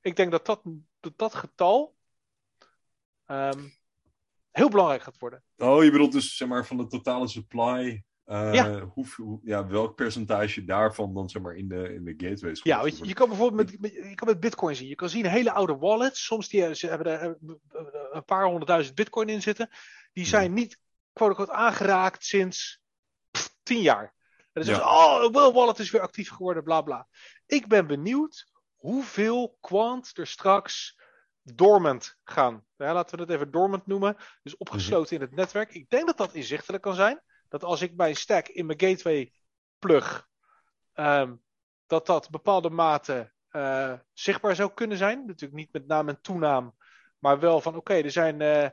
[0.00, 0.62] Ik denk dat dat,
[1.00, 1.96] dat, dat getal.
[3.26, 3.68] ehm,
[4.50, 5.44] heel belangrijk gaat worden.
[5.56, 8.04] Oh, je bedoelt dus zeg maar van de totale supply.
[8.24, 8.80] Eh, Ja.
[8.80, 12.98] hoeveel- ja, welk percentage daarvan dan zeg maar in de, in de gateways Ja, weet
[13.06, 14.88] je, kan bijvoorbeeld met, met- je kan met Bitcoin zien.
[14.88, 16.24] Je kan zien hele oude wallets.
[16.24, 19.68] Soms die, ze hebben er eh, een paar honderdduizend Bitcoin in zitten.
[20.12, 20.78] Die zijn niet
[21.12, 22.80] quote-unquote aangeraakt sinds
[23.30, 24.14] pff, tien jaar.
[24.38, 27.08] En dan zeggen ze, oh, wel wallet is weer actief geworden, bla bla.
[27.46, 31.00] Ik ben benieuwd hoeveel kwant er straks
[31.42, 32.64] dormant gaan.
[32.76, 34.16] Ja, laten we het even dormant noemen.
[34.42, 35.74] Dus opgesloten in het netwerk.
[35.74, 37.22] Ik denk dat dat inzichtelijk kan zijn.
[37.52, 39.32] Dat als ik mijn stack in mijn gateway
[39.78, 40.28] plug,
[40.92, 41.36] ehm,
[41.86, 45.26] dat dat bepaalde mate eh, zichtbaar zou kunnen zijn.
[45.26, 46.76] Natuurlijk niet met naam en toenaam,
[47.18, 48.40] maar wel van oké, er zijn.
[48.40, 48.68] eh,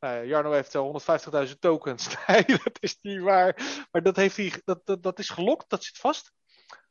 [0.00, 2.16] nou, Jarno heeft eh, 150.000 tokens.
[2.26, 3.86] Nee, dat is niet waar.
[3.90, 6.32] Maar dat, heeft hij, dat, dat, dat is gelokt, dat zit vast.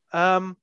[0.07, 0.53] Ehm,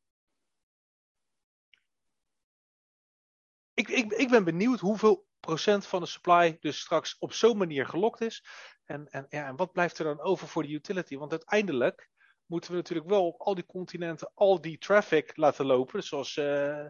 [3.74, 8.20] ik, ik, ik ben benieuwd hoeveel van de supply dus straks op zo'n manier gelokt
[8.20, 8.44] is.
[8.84, 11.16] En, en, ja, en wat blijft er dan over voor de utility?
[11.16, 12.10] Want uiteindelijk
[12.46, 16.02] moeten we natuurlijk wel op al die continenten al die traffic laten lopen.
[16.02, 16.86] Zoals eh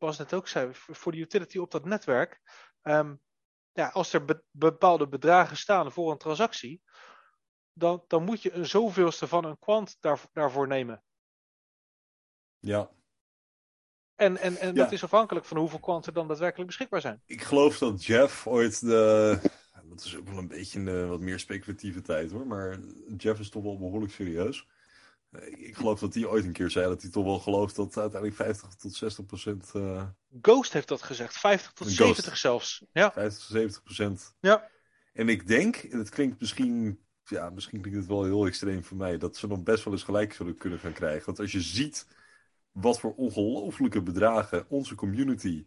[0.00, 2.40] Bas net ook zei, voor de utility op dat netwerk.
[2.82, 3.14] Ehm,
[3.72, 6.82] ja, als er be- bepaalde bedragen staan voor een transactie,
[7.72, 11.04] dan, dan moet je een zoveelste van een kwant daar, daarvoor nemen.
[12.58, 12.90] Ja,
[14.20, 14.72] En, en, en Ja.
[14.72, 17.22] dat is afhankelijk van hoeveel kwanten dan daadwerkelijk beschikbaar zijn.
[17.26, 19.38] ik geloof dat Jeff ooit de.
[19.84, 22.46] Dat is ook wel een beetje een eh, wat meer speculatieve tijd hoor.
[22.46, 22.78] Maar
[23.16, 24.66] Jeff is toch wel behoorlijk serieus.
[25.30, 27.96] Eh, Ik geloof dat hij ooit een keer zei dat hij toch wel gelooft dat
[27.96, 29.70] uiteindelijk 50 tot 60 procent.
[29.74, 30.02] eh
[30.42, 32.40] Ghost heeft dat gezegd, 50 tot Een 70 Ghost.
[32.40, 32.84] zelfs.
[32.92, 34.34] Ja, 50 tot 70 procent.
[34.40, 34.68] Ja.
[35.12, 37.00] En ik denk, en het klinkt misschien.
[37.24, 39.18] Ja, misschien klinkt het wel heel extreem voor mij.
[39.18, 41.26] Dat ze dan best wel eens gelijk zullen kunnen gaan krijgen.
[41.26, 42.06] Want als je ziet
[42.72, 45.66] wat voor ongelofelijke bedragen onze community.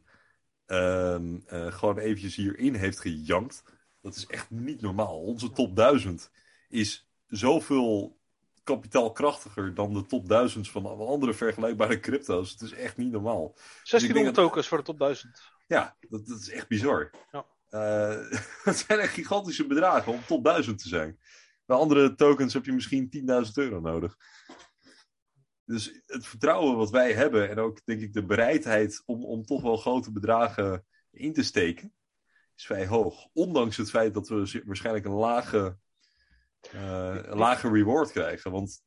[0.66, 3.64] ehm, eh, gewoon eventjes hierin heeft gejankt.
[4.02, 5.20] Dat is echt niet normaal.
[5.22, 6.32] Onze top 1000
[6.70, 8.18] is zoveel
[8.64, 12.52] kapitaalkrachtiger dan de top 1000 van alle andere vergelijkbare crypto's.
[12.52, 13.56] Het is echt niet normaal.
[13.84, 15.42] 1600 dat- tokens voor de top 1000.
[15.68, 17.12] Ja, dat, dat is echt bizar.
[17.32, 17.46] Ja.
[17.70, 21.20] Eh, dat zijn echt gigantische bedragen om top 1000 te zijn.
[21.66, 24.18] Bij andere tokens heb je misschien 10.000 euro nodig.
[25.66, 29.62] Dus het vertrouwen wat wij hebben en ook denk ik de bereidheid om, om toch
[29.62, 31.94] wel grote bedragen in te steken,
[32.56, 33.28] is vrij hoog.
[33.34, 35.78] Ondanks het feit dat we waarschijnlijk een lage,
[36.72, 38.52] eh, een lage reward krijgen.
[38.52, 38.84] Want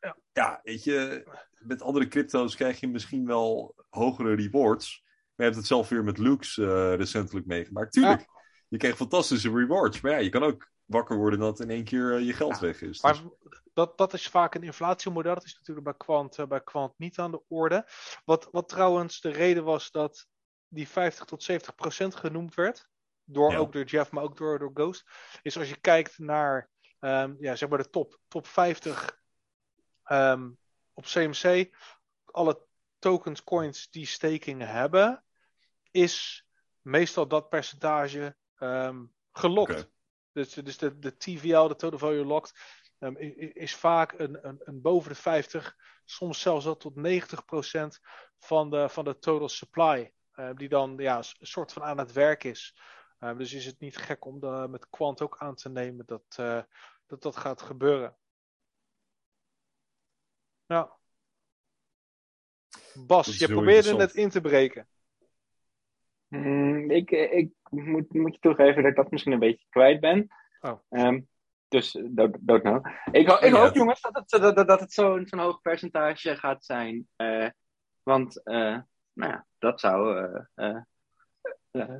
[0.00, 0.16] Ja.
[0.32, 1.26] ja, weet je,
[1.58, 5.02] met andere crypto's krijg je misschien wel hogere rewards.
[5.04, 7.92] Maar je hebt het zelf weer met Lux eh, recentelijk meegemaakt.
[7.92, 8.26] Tuurlijk,
[8.68, 10.00] je krijgt fantastische rewards.
[10.00, 12.60] Maar ja, je kan ook wakker worden dat in één keer eh, je geld Ja,
[12.60, 13.02] weg is.
[13.02, 15.34] Maar Dus- dat, dat is vaak een inflatiemodel.
[15.34, 17.88] Dat is natuurlijk bij Quant, eh, bij Quant niet aan de orde.
[18.24, 20.26] Wat, wat trouwens de reden was dat
[20.68, 22.88] die 50 tot 70 procent genoemd werd.
[23.24, 23.56] Door, Ja.
[23.58, 25.04] Ook door Jeff, maar ook door, door Ghost.
[25.42, 29.18] Is als je kijkt naar ehm, ja, zeg maar de top, top 50
[30.04, 30.50] ehm,
[30.92, 31.74] op CMC.
[32.24, 32.66] Alle
[32.98, 35.24] tokens, coins die staking hebben.
[35.90, 36.46] Is
[36.80, 39.92] meestal dat percentage ehm, gelokt.
[40.34, 42.54] Dus, dus de, de TVL, de Total Value Locked,
[42.98, 43.14] ehm,
[43.54, 48.00] is vaak een, een, een boven de 50, soms zelfs wel tot 90%
[48.38, 50.12] van de, van de total supply.
[50.32, 52.76] eh, die dan ja, een soort van aan het werk is.
[53.18, 56.24] Eh, dus is het niet gek om de, met Quant ook aan te nemen dat,
[56.36, 56.62] eh,
[57.06, 58.16] dat dat gaat gebeuren.
[60.66, 60.96] Ja.
[62.94, 64.88] Bas, Dat is je probeerde het in te breken.
[66.42, 70.28] Hmm, ik, ik moet, moet je toegeven dat ik dat misschien een beetje kwijt ben.
[70.60, 70.80] Oh.
[70.88, 71.20] Ehm,
[71.68, 72.86] dus don't, don't know.
[73.12, 75.60] Ik, ho- ik Ja, hoop, jongens, dat het, dat, dat, dat het zo'n zo'n hoog
[75.60, 77.08] percentage gaat zijn.
[77.16, 77.48] Eh,
[78.02, 78.78] want, eh,
[79.12, 80.80] nou ja, dat zou eh, eh,
[81.70, 81.96] eh,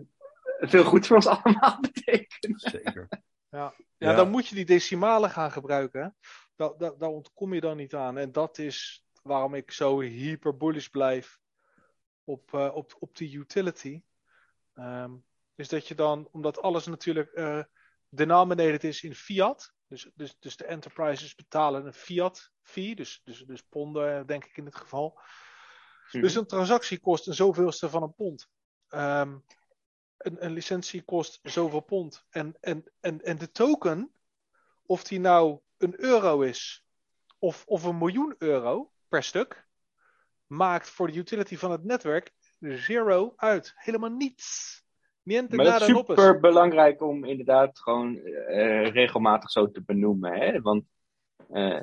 [0.58, 2.58] veel goed voor ons allemaal betekenen.
[2.58, 3.08] Zeker.
[3.50, 4.14] Ja, Ja.
[4.14, 6.02] dan moet je die decimalen gaan gebruiken.
[6.02, 6.08] hè.
[6.56, 8.18] Daar, daar, daar ontkom je dan niet aan.
[8.18, 11.38] En dat is waarom ik zo hyper bullish blijf
[12.24, 14.02] op, eh, op, op die utility.
[14.74, 15.12] Ehm,
[15.54, 17.62] is dat je dan, omdat alles natuurlijk uh,
[18.08, 23.40] denominated is in fiat, dus, dus, dus de enterprises betalen een fiat fee, dus, dus,
[23.40, 25.20] dus ponden denk ik in dit geval.
[26.10, 26.20] Mhm.
[26.20, 28.48] Dus een transactie kost een zoveelste van een pond.
[28.90, 29.44] Um,
[30.16, 32.26] een, een licentie kost zoveel pond.
[32.30, 34.12] En, en, en, en de token,
[34.86, 36.84] of die nou een euro is
[37.38, 39.66] of, of een miljoen euro per stuk,
[40.46, 42.32] maakt voor de utility van het netwerk
[42.70, 43.72] zero uit.
[43.76, 44.82] Helemaal niets.
[45.22, 50.32] Niente maar is super belangrijk om inderdaad gewoon uh, regelmatig zo te benoemen.
[50.32, 50.60] Hè?
[50.60, 50.84] Want
[51.50, 51.80] uh,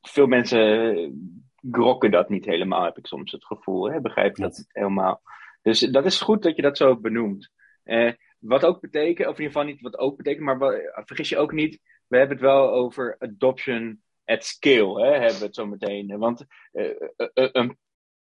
[0.00, 3.90] veel mensen grokken dat niet helemaal, heb ik soms het gevoel.
[3.90, 4.00] Hè?
[4.00, 5.22] Begrijp je dat niet helemaal?
[5.62, 7.50] Dus dat is goed dat je dat zo benoemt.
[7.84, 11.28] Uh, wat ook betekent, of in ieder geval niet wat ook betekent, maar wat, vergis
[11.28, 15.54] je ook niet, we hebben het wel over adoption at scale, hè, hebben we het
[15.54, 16.18] zo meteen.
[16.18, 16.84] Want uh,
[17.16, 17.78] uh, een,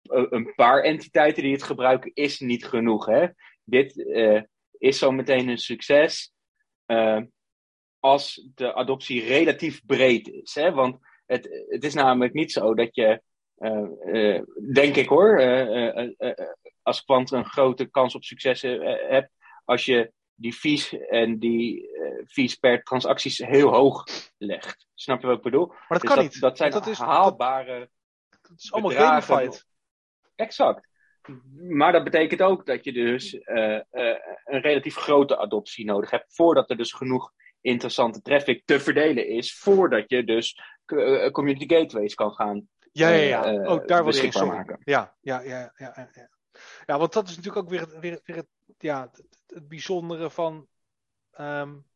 [0.09, 3.07] een, paar entiteiten die het gebruiken is niet genoeg.
[3.07, 3.27] Hè?
[3.65, 3.97] Dit
[4.79, 6.33] is zo meteen een succes
[8.01, 10.55] als de adoptie relatief breed is.
[10.55, 10.73] Hè?
[10.73, 13.23] Want het, het is namelijk niet zo dat je,
[14.73, 15.41] denk ik hoor,
[16.83, 19.31] als kwant een grote kans op succes hebt
[19.65, 21.91] als je die fees en die
[22.27, 24.05] fees per transacties heel hoog
[24.39, 24.87] legt.
[24.95, 25.67] Snap je wat ik bedoel?
[25.67, 26.41] Maar dat dus kan niet.
[26.41, 27.91] Dat zijn dat is, haalbare.
[28.29, 29.67] Dat, is allemaal gamified.
[30.39, 30.89] Exact.
[31.69, 33.81] Maar dat betekent ook dat je dus uh, uh,
[34.45, 39.59] een relatief grote adoptie nodig hebt voordat er dus genoeg interessante traffic te verdelen is,
[39.59, 40.61] voordat je dus
[41.33, 42.69] community gateways kan gaan.
[42.93, 43.65] Ja, ja, ja.
[43.65, 44.79] ook daar wil ik maken.
[44.85, 46.29] Ja, ja, ja, ja, ja.
[46.87, 48.47] Ja, want dat is natuurlijk ook weer, weer, weer het,
[48.79, 49.11] ja,
[49.47, 50.67] het, bijzondere van,
[51.41, 51.87] um,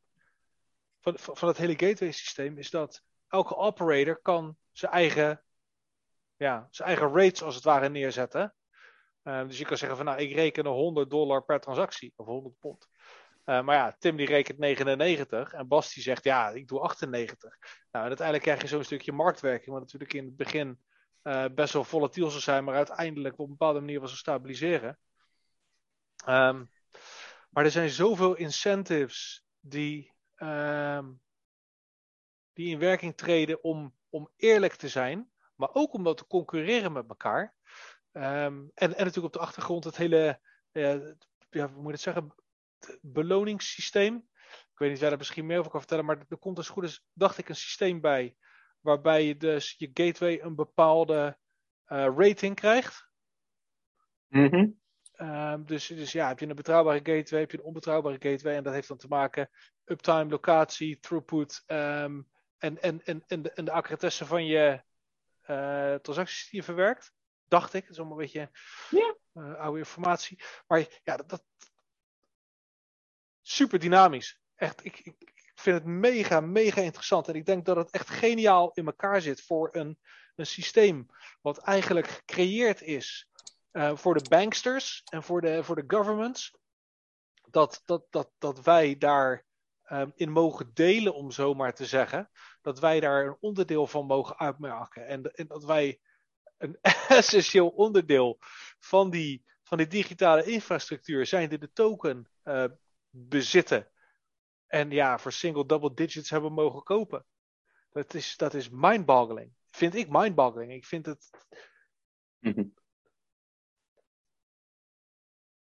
[1.01, 2.59] van, van het hele gateway systeem.
[2.59, 5.43] Is dat elke operator kan zijn eigen,
[6.36, 8.54] ja, zijn eigen rates als het ware neerzetten.
[9.24, 12.59] Uh, dus je kan zeggen van nou, ik reken 100 dollar per transactie of 100
[12.59, 12.88] pond.
[13.44, 17.59] Uh, maar ja, Tim die rekent 99 en Bas die zegt ja, ik doe 98.
[17.90, 20.78] Nou, en uiteindelijk krijg je zo'n stukje marktwerking, wat natuurlijk in het begin
[21.22, 24.98] uh, best wel volatiel zal zijn, maar uiteindelijk op een bepaalde manier wel zal stabiliseren.
[26.28, 26.70] Um,
[27.50, 31.20] maar er zijn zoveel incentives die, um,
[32.52, 35.31] die in werking treden om, om eerlijk te zijn,
[35.62, 37.55] maar ook om dat te concurreren met elkaar.
[38.12, 40.40] Um, en, en natuurlijk op de achtergrond het hele,
[40.72, 40.93] uh,
[41.51, 42.34] ja, hoe moet je het zeggen,
[43.01, 44.16] beloningssysteem.
[44.36, 46.68] Ik weet niet of jij daar misschien meer over kan vertellen, maar er komt als
[46.68, 48.36] goed is, dacht ik, een systeem bij
[48.80, 51.39] waarbij je dus je gateway een bepaalde
[51.86, 53.10] uh, rating krijgt.
[54.28, 54.80] Mm
[55.16, 58.56] um, dus, dus ja, heb je een betrouwbare gateway, heb je een onbetrouwbare gateway.
[58.56, 59.51] En dat heeft dan te maken
[59.84, 62.28] uptime, locatie, throughput um,
[62.59, 64.82] en, en, en, en, de, en de accuratesse van je
[65.52, 67.12] uh, transacties die je verwerkt.
[67.48, 68.50] Dacht ik, dat is allemaal een beetje
[68.90, 69.14] yeah.
[69.34, 70.42] uh, oude informatie.
[70.66, 71.44] Maar ja, dat, dat
[73.42, 74.40] super dynamisch.
[74.54, 77.28] Echt, ik, ik, vind het mega, mega interessant.
[77.28, 79.98] En ik denk dat het echt geniaal in elkaar zit voor een,
[80.36, 81.06] een systeem
[81.40, 83.28] wat eigenlijk gecreëerd is
[83.72, 86.56] uh, voor de banksters en voor de, voor de governments.
[87.50, 89.44] Dat, dat, dat, dat wij daar
[89.90, 92.30] um, in mogen delen, om zo maar te zeggen.
[92.62, 95.06] Dat wij daar een onderdeel van mogen uitmaken.
[95.06, 96.01] En, en dat wij
[96.56, 96.78] een
[97.09, 98.39] essentieel onderdeel
[98.78, 102.64] van die, van die digitale infrastructuur zijn die de token uh,
[103.10, 103.90] bezitten.
[104.66, 107.26] En ja, voor single double digits hebben mogen kopen.
[107.90, 109.52] Dat is, dat is mindboggling.
[109.70, 110.72] Vind ik mindboggling.
[110.72, 111.30] Ik vind het.
[112.39, 112.74] Mm -hmm.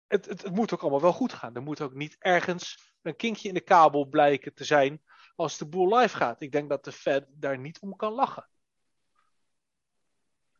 [0.06, 1.54] het, het, het, moet ook allemaal wel goed gaan.
[1.54, 5.02] Er moet ook niet ergens een kinkje in de kabel blijken te zijn
[5.36, 6.42] als de boel live gaat.
[6.42, 8.48] Ik denk dat de Fed daar niet om kan lachen.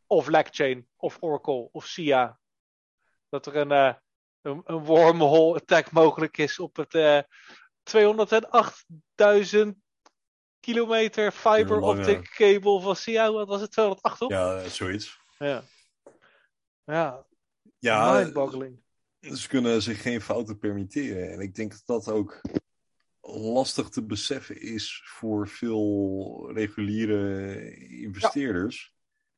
[0.07, 2.39] Of Lackchain, of Oracle, of SIA.
[3.29, 3.93] Dat er een, uh,
[4.41, 7.21] een, een wormhole attack mogelijk is op het, uh,
[7.83, 9.81] 208.000
[10.59, 13.31] kilometer fiber optic cable van SIA.
[13.31, 13.71] Wat was het?
[13.71, 14.31] 208 op?
[14.31, 15.19] Ja, zoiets.
[15.37, 15.63] Ja.
[16.85, 17.25] Ja.
[17.79, 18.13] Ja.
[18.13, 18.81] Mindboggling.
[19.19, 21.31] Ze kunnen zich geen fouten permitteren.
[21.31, 22.41] En ik denk dat dat ook
[23.31, 28.93] lastig te beseffen is voor veel reguliere investeerders.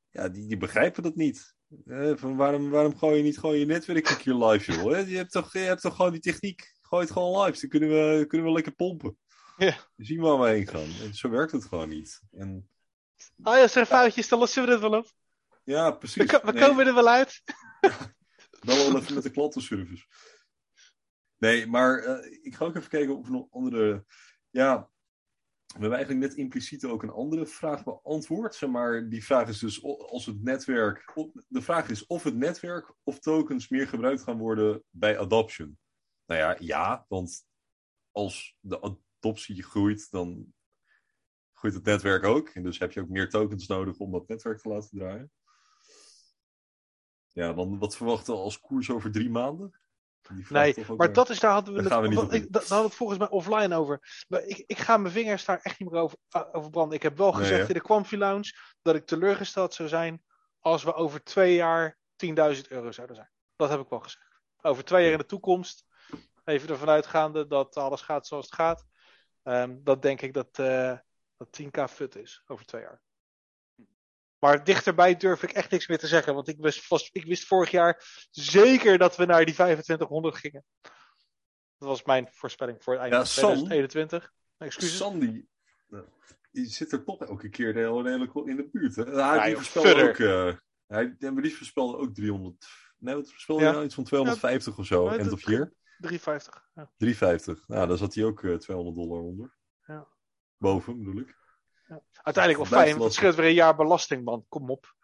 [0.09, 1.55] Ja, ja die, die begrijpen dat niet.
[1.85, 5.07] Eh, van waarom, waarom gooi je niet gewoon je netwerk een keer live, joh?
[5.07, 7.59] Je hebt toch, je hebt toch gewoon die techniek gooi het gewoon live.
[7.59, 9.17] Dan kunnen we, kunnen we lekker pompen.
[9.57, 9.71] Ja.
[9.95, 11.07] Dan zien we waar we heen gaan.
[11.07, 12.21] En zo werkt het gewoon niet.
[12.31, 12.69] En...
[13.43, 15.11] Oh ja, als er foutjes, dan lossen we het wel op.
[15.63, 16.31] Ja, precies.
[16.31, 17.41] We, we komen er wel uit.
[18.59, 20.05] wel wel even met de klantenservice.
[21.37, 24.05] Nee, maar uh, ik ga ook even kijken of een andere...
[24.49, 24.89] Ja,
[25.65, 28.55] we hebben eigenlijk net impliciet ook een andere vraag beantwoord.
[28.55, 31.13] Zeg maar die vraag is dus als het netwerk.
[31.47, 35.77] De vraag is of het netwerk of tokens meer gebruikt gaan worden bij adoption.
[36.25, 37.47] Nou ja, ja, want
[38.11, 40.53] als de adoptie groeit, dan
[41.53, 42.49] groeit het netwerk ook.
[42.49, 45.31] En dus heb je ook meer tokens nodig om dat netwerk te laten draaien.
[47.27, 49.79] Ja, dan wat verwachten we als koers over drie maanden?
[50.49, 52.95] Nee, maar dat is, daar hadden we, daar we het, ik, daar hadden we het
[52.95, 54.25] volgens mij offline over.
[54.27, 56.95] Maar ik, ik ga mijn vingers daar echt niet meer over, uh, over branden.
[56.95, 60.23] Ik heb wel gezegd Nee, in de Quamfi Lounge dat ik teleurgesteld zou zijn
[60.59, 62.31] als we over twee jaar 10.000
[62.67, 63.29] euro zouden zijn.
[63.55, 64.39] Dat heb ik wel gezegd.
[64.61, 65.85] Over twee jaar in de toekomst,
[66.43, 68.85] even ervan uitgaande dat alles gaat zoals het gaat.
[69.43, 70.97] Um, dat denk ik dat, uh,
[71.37, 73.01] dat 10k fut is over twee jaar.
[74.45, 76.33] Maar dichterbij durf ik echt niks meer te zeggen.
[76.33, 80.63] Want ik wist, vast, ik wist vorig jaar zeker dat we naar die 2500 gingen.
[81.77, 84.33] Dat was mijn voorspelling voor het einde ja, van 2021.
[84.57, 84.97] Excuses.
[84.97, 85.45] Sandy,
[86.51, 88.95] die zit er toch elke keer de hele in de buurt.
[88.95, 89.03] Hè?
[89.03, 90.53] Hij, Ja, die joh, voorspelde ook, uh,
[90.87, 92.67] hij, die voorspelde ook 300.
[92.97, 93.67] Nee, wat voorspelde Ja.
[93.67, 93.85] hij nou?
[93.85, 95.73] Iets van 250 of zo, end of year.
[95.97, 96.67] 350.
[96.73, 96.91] Ja.
[96.97, 97.67] 350.
[97.67, 99.55] Nou, daar zat hij ook uh, 200 dollar onder.
[99.85, 100.07] Ja.
[100.57, 101.44] Boven, bedoel ik.
[102.13, 104.45] Uiteindelijk wel fijn, want het scheelt weer een jaar belasting, man.
[104.49, 104.95] Kom op.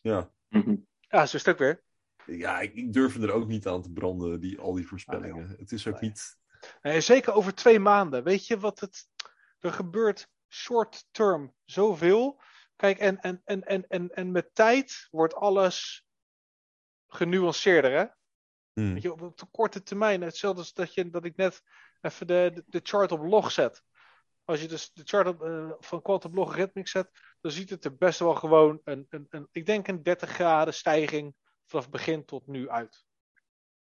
[0.00, 0.30] Ja.
[0.48, 0.76] Mhm.
[1.00, 1.82] Ja, zo'n stuk weer.
[2.26, 5.44] Ja, ik, ik durf er ook niet aan te branden, die, al die voorspellingen.
[5.44, 6.10] Ah, het is ook Nee.
[6.10, 6.36] niet...
[6.82, 8.24] Nee, zeker over twee maanden.
[8.24, 9.08] Weet je wat het.
[9.58, 12.42] Er gebeurt short term zoveel.
[12.76, 16.06] Kijk, en, en, en, en, en, en met tijd wordt alles
[17.08, 18.04] genuanceerder, hè?
[18.72, 18.92] Hmm.
[18.92, 20.22] Weet je, op, de korte termijn.
[20.22, 21.62] Hetzelfde als dat, je, dat ik net
[22.00, 23.82] even de, de chart op log zet.
[24.44, 27.10] Als je dus de chart op, uh, van Quantum Logarithmic zet,
[27.40, 30.74] dan ziet het er best wel gewoon een, een, een, ik denk een 30 graden
[30.74, 31.34] stijging
[31.66, 33.04] vanaf begin tot nu uit.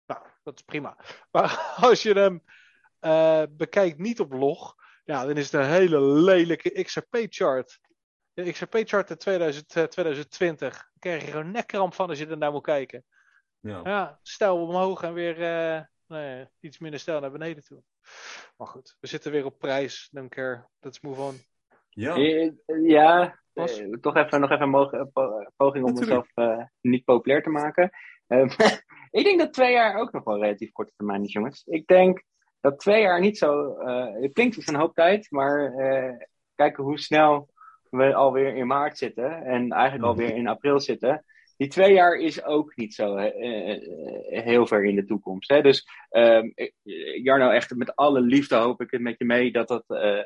[0.06, 0.98] Nou, dat is prima.
[1.32, 2.44] Maar als je hem
[3.02, 7.80] uh, bekijkt niet op log, ja, dan is het een hele lelijke XRP-chart.
[8.34, 12.38] De XRP-chart in 2000, uh, 2020, daar krijg je gewoon nekkramp van als je er
[12.38, 13.06] naar moet kijken.
[13.60, 13.82] Ja.
[13.84, 15.82] Ja, stijl omhoog en weer uh,
[16.14, 17.84] nee, iets minder stijl naar beneden toe.
[18.58, 20.10] Maar goed, we zitten weer op prijs.
[20.12, 20.68] Don't care.
[20.80, 21.36] Let's move on.
[21.90, 22.16] Ja.
[22.84, 23.80] Ja, Pas.
[23.80, 25.12] eh, toch even, nog even een
[25.56, 27.90] poging om mezelf eh, niet populair te maken.
[28.28, 28.48] Ehm,
[29.20, 31.64] ik denk dat twee jaar ook nog wel relatief korte termijn is, jongens.
[31.66, 32.24] Ik denk
[32.62, 33.76] dat twee jaar niet zo.
[33.78, 36.16] eh, het klinkt als een hoop tijd, maar eh,
[36.56, 37.52] kijken hoe snel
[37.90, 40.04] we alweer in maart zitten en eigenlijk Mhm.
[40.06, 41.26] alweer in april zitten.
[41.64, 45.50] Die twee jaar is ook niet zo eh, eh, heel ver in de toekomst.
[45.50, 45.62] Hè?
[45.62, 46.50] Dus ehm,
[47.24, 50.26] Jarno, echt met alle liefde hoop ik het met je mee dat dat eh, eh,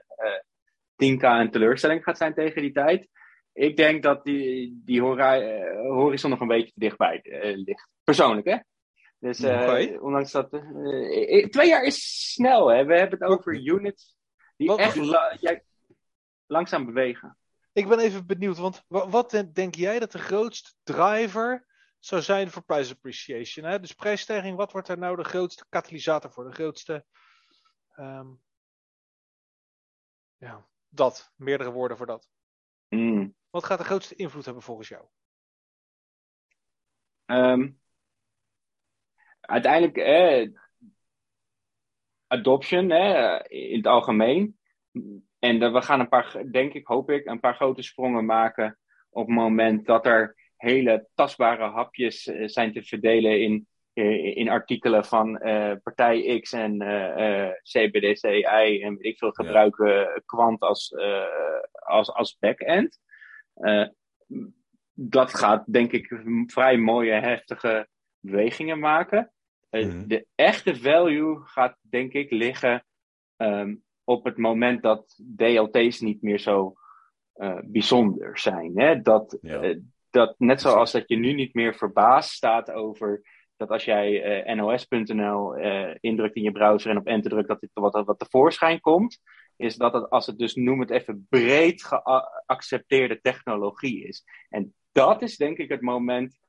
[0.96, 3.08] 10k een teleurstelling gaat zijn tegen die tijd.
[3.54, 7.20] Ik denk dat die, die horizon nog een beetje te dichtbij
[7.56, 7.90] ligt.
[8.04, 8.58] Persoonlijk, hè?
[9.20, 9.44] Dus
[10.00, 10.50] ondanks dat.
[11.50, 12.86] twee jaar is snel, hè?
[12.86, 14.16] We hebben het over units
[14.56, 15.64] die Wat- echt la- jij-
[16.48, 17.38] langzaam bewegen.
[17.78, 21.68] Ik ben even benieuwd, want wa- wat denk- jij dat de grootste driver
[22.00, 23.66] zou zijn voor price appreciation?
[23.66, 23.80] Hè?
[23.80, 26.44] Dus prijsstijging, wat wordt er nou de grootste katalysator voor?
[26.44, 27.06] De grootste.
[27.96, 28.28] ehm,
[30.38, 31.34] ja, dat.
[31.36, 32.30] Meerdere woorden voor dat.
[32.90, 33.36] Mm.
[33.50, 35.06] Wat gaat de grootste invloed hebben volgens jou?
[37.26, 37.72] Ehm,
[39.42, 40.50] uiteindelijk, eh,
[42.28, 44.60] adoption eh, in het algemeen.
[45.40, 48.78] En we gaan een paar, denk ik, hoop ik, een paar grote sprongen maken
[49.10, 54.50] op het moment dat er hele tastbare hapjes eh, zijn te verdelen in, eh, in
[54.50, 59.44] artikelen van eh, partij X en eh, CBDCI en ik veel Ja.
[59.44, 60.96] gebruiken Quant als,
[61.72, 63.00] als, als back-end.
[64.94, 67.88] Dat gaat, denk ik, vrij mooie, heftige
[68.20, 69.32] bewegingen maken.
[69.70, 70.08] Mhm.
[70.08, 72.86] De echte value gaat, denk ik, liggen
[73.36, 73.76] ehm,
[74.08, 76.74] op het moment dat DLT's niet meer zo
[77.34, 78.72] eh, bijzonder zijn.
[78.80, 79.02] Hè?
[79.02, 79.62] Dat, Ja.
[79.62, 79.78] eh,
[80.10, 83.22] dat net zoals dat je nu niet meer verbaasd staat over
[83.56, 85.56] dat als jij eh, nos.nl
[86.00, 89.20] indrukt in je browser en op enter drukt, dat dit wat, wat tevoorschijn komt,
[89.56, 94.24] is dat het, als het dus, noem het even, breed geaccepteerde technologie is.
[94.50, 96.40] En dat is denk ik het moment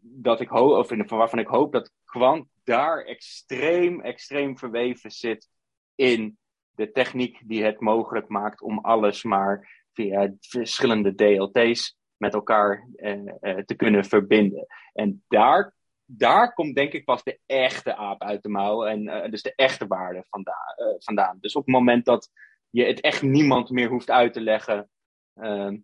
[0.00, 5.48] dat ik hoop, of in- waarvan ik hoop dat Quant daar extreem, extreem verweven zit
[5.94, 6.38] in
[6.74, 13.12] de techniek die het mogelijk maakt om alles maar via verschillende DLT's met elkaar eh,
[13.40, 14.66] eh, te kunnen verbinden.
[14.92, 15.74] En daar,
[16.04, 19.54] daar komt denk ik pas de echte aap uit de mouw en eh, dus de
[19.54, 21.38] echte waarde vanda- eh, vandaan.
[21.40, 22.30] Dus op het moment dat
[22.70, 24.90] je het echt niemand meer hoeft uit te leggen
[25.34, 25.78] ehm,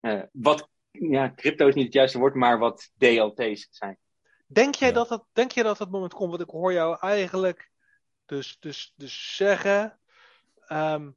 [0.00, 3.98] eh, wat, ja, crypto is niet het juiste woord, maar wat DLT's zijn.
[4.46, 4.94] Denk jij Ja.
[4.94, 6.30] dat dat, denk jij dat dat moment komt?
[6.30, 7.70] Want ik hoor jou eigenlijk
[8.26, 9.98] dus, dus, dus zeggen:
[10.66, 11.10] ehm,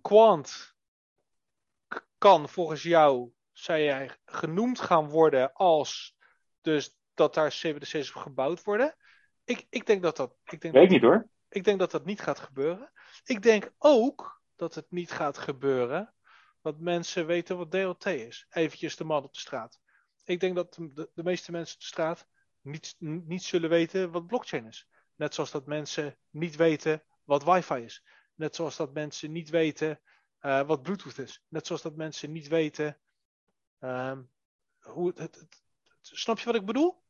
[0.00, 0.76] Quant
[2.18, 6.16] kan volgens jou, zei jij, genoemd gaan worden als
[6.60, 8.96] dus dat daar CBDC's op gebouwd worden.
[9.44, 10.36] Ik, ik denk dat dat.
[10.44, 11.28] Ik denk Weet dat, niet hoor.
[11.48, 12.92] ik denk dat dat niet gaat gebeuren.
[13.24, 16.14] Ik denk ook dat het niet gaat gebeuren.
[16.62, 18.46] Dat mensen weten wat DLT is.
[18.50, 19.80] Eventjes de man op de straat.
[20.24, 22.26] Ik denk dat de, de meeste mensen op de straat
[22.60, 24.88] niet, niet zullen weten wat blockchain is.
[25.14, 28.04] Net zoals dat mensen niet weten wat wifi is.
[28.34, 30.00] Net zoals dat mensen niet weten
[30.38, 31.42] eh, wat bluetooth is.
[31.48, 32.98] Net zoals dat mensen niet weten
[33.78, 34.22] ehm,
[34.80, 35.62] hoe het, het-
[36.00, 37.02] Snap je wat ik bedoel?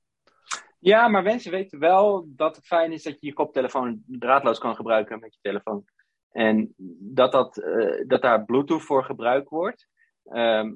[0.79, 4.75] Ja, maar mensen weten wel dat het fijn is dat je je koptelefoon draadloos kan
[4.77, 5.85] gebruiken met je telefoon.
[6.31, 9.89] En dat, dat, eh, dat daar Bluetooth voor gebruikt wordt,
[10.25, 10.75] ehm,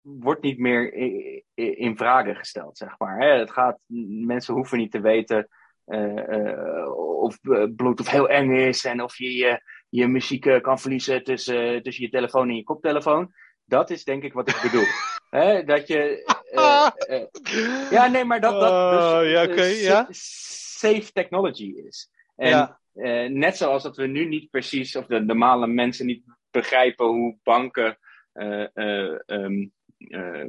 [0.00, 3.18] wordt niet meer i- i- in vragen gesteld, zeg maar.
[3.20, 3.26] Hè?
[3.38, 3.78] Het gaat,
[4.26, 5.48] mensen hoeven niet te weten
[5.84, 7.40] eh, of
[7.76, 9.60] Bluetooth heel eng is en of je je,
[9.96, 13.32] je muziek eh, kan verliezen tussen, tussen je telefoon en je koptelefoon.
[13.64, 14.84] Dat is denk ik wat ik bedoel.
[15.40, 15.64] Hè?
[15.64, 16.24] Dat je.
[16.52, 22.10] eh, eh, ja, nee, maar dat dat dus, Oh, ja, eh, safe technology is.
[22.36, 22.80] En Ja.
[22.94, 27.36] eh, net zoals dat we nu niet precies, of de normale mensen niet begrijpen hoe
[27.42, 27.98] banken
[28.32, 29.18] eh, eh,
[29.96, 30.46] eh,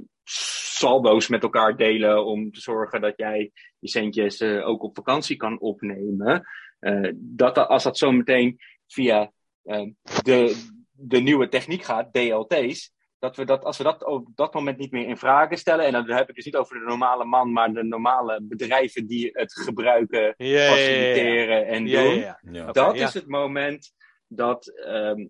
[0.78, 5.36] saldo's met elkaar delen om te zorgen dat jij je centjes eh, ook op vakantie
[5.36, 6.44] kan opnemen.
[6.80, 9.32] Eh, dat als dat zo meteen via
[9.64, 9.90] eh,
[10.24, 14.78] de, de nieuwe techniek gaat, DLT's, dat we dat, als we dat op dat moment
[14.78, 17.52] niet meer in vragen stellen, en dan heb ik dus niet over de normale man,
[17.52, 23.94] maar de normale bedrijven die het gebruiken, faciliteren en doen, dat is het moment
[24.28, 25.28] dat ehm,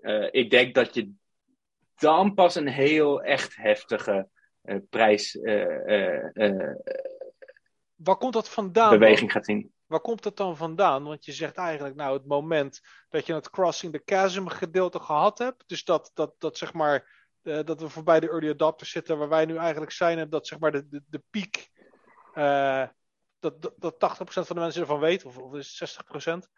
[0.00, 1.12] eh, ik denk dat je
[1.94, 4.28] dan pas een heel echt heftige
[4.62, 6.94] eh, prijsbeweging eh,
[7.94, 8.90] Waar komt dat vandaan?
[8.90, 9.72] beweging gaat zien.
[9.88, 11.04] Waar komt dat dan vandaan?
[11.04, 15.38] Want je zegt eigenlijk, nou, het moment dat je het crossing the chasm gedeelte gehad
[15.38, 19.18] hebt, dus dat, dat, dat zeg maar, eh, dat we voorbij de early adopters zitten,
[19.18, 21.70] waar wij nu eigenlijk zijn, en dat zeg maar de, de, de piek,
[22.34, 22.86] eh,
[23.38, 26.48] dat, dat, dat 80% van de mensen ervan weet, of, of is het 60%.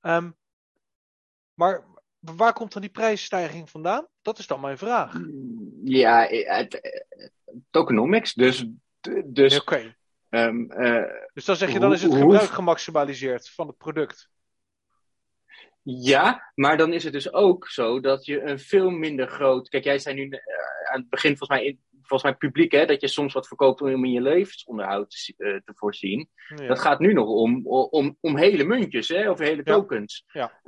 [0.00, 0.30] Ehm,
[1.54, 1.84] maar
[2.18, 4.06] waar komt dan die prijsstijging vandaan?
[4.22, 5.20] Dat is dan mijn vraag.
[5.84, 7.06] Ja, het-
[7.70, 8.34] tokenomics.
[8.34, 8.66] Dus,
[9.24, 9.96] dus, Oké,
[10.32, 14.30] ehm, eh, dus dan zeg je, dan is het gebruik gemaximaliseerd van het product.
[15.82, 19.68] ja, maar dan is het dus ook zo dat je een veel minder groot.
[19.68, 23.00] Kijk, jij zei nu eh, aan het begin volgens mij, volgens mij publiek, hè, dat
[23.00, 26.28] je soms wat verkoopt om in je levensonderhoud te, eh, te voorzien.
[26.56, 26.66] Ja.
[26.66, 30.24] Dat gaat nu nog om, om, om hele muntjes, hè, of hele tokens.
[30.32, 30.60] Ja.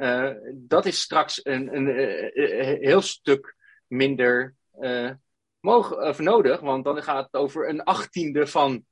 [0.55, 1.87] Dat is straks een, een
[2.81, 4.55] heel stuk minder
[5.61, 8.85] mogen, of nodig, want dan gaat het over een achttiende van,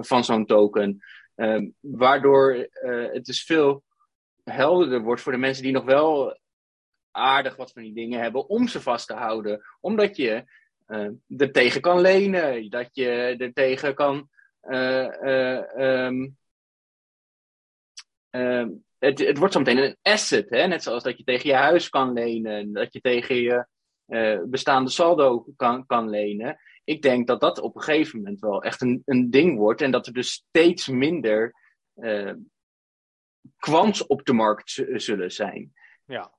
[0.00, 1.00] van zo'n token.
[1.34, 3.84] Ehm, waardoor eh, het dus veel
[4.44, 6.38] helderder wordt voor de mensen die nog wel
[7.10, 9.62] aardig wat van die dingen hebben om ze vast te houden.
[9.80, 10.44] Omdat je
[10.86, 14.28] eh er tegen kan lenen, dat je er tegen kan.
[14.60, 16.28] eh, eh, ehm,
[18.30, 20.66] ehm, het, het wordt zo meteen een asset, hè?
[20.66, 23.66] net zoals dat je tegen je huis kan lenen, dat je tegen je
[24.06, 26.58] eh, bestaande saldo kan, kan lenen.
[26.86, 29.90] Ik denk dat dat op een gegeven moment wel echt een, een ding wordt en
[29.90, 31.54] dat er dus steeds minder
[31.94, 32.32] eh,
[33.56, 35.72] kwants op de markt zullen zijn.
[36.04, 36.34] Ja.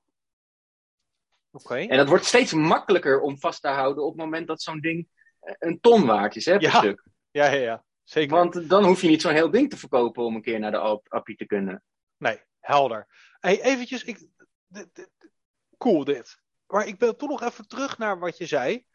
[1.50, 1.74] Oké.
[1.76, 5.08] En dat wordt steeds makkelijker om vast te houden op het moment dat zo'n ding
[5.40, 6.78] eh, een ton waard is, hè, per Ja.
[6.78, 7.04] stuk.
[7.30, 7.84] Ja, ja, ja.
[8.02, 8.36] Zeker.
[8.36, 10.78] Want dan hoef je niet zo'n heel ding te verkopen om een keer naar de
[10.78, 11.82] ap- appie te kunnen.
[12.16, 13.06] Nee, helder.
[13.40, 14.26] Hey, eventjes, ik,
[15.78, 16.40] cool dit.
[16.66, 18.86] Maar ik ben toch nog even terug naar wat je zei.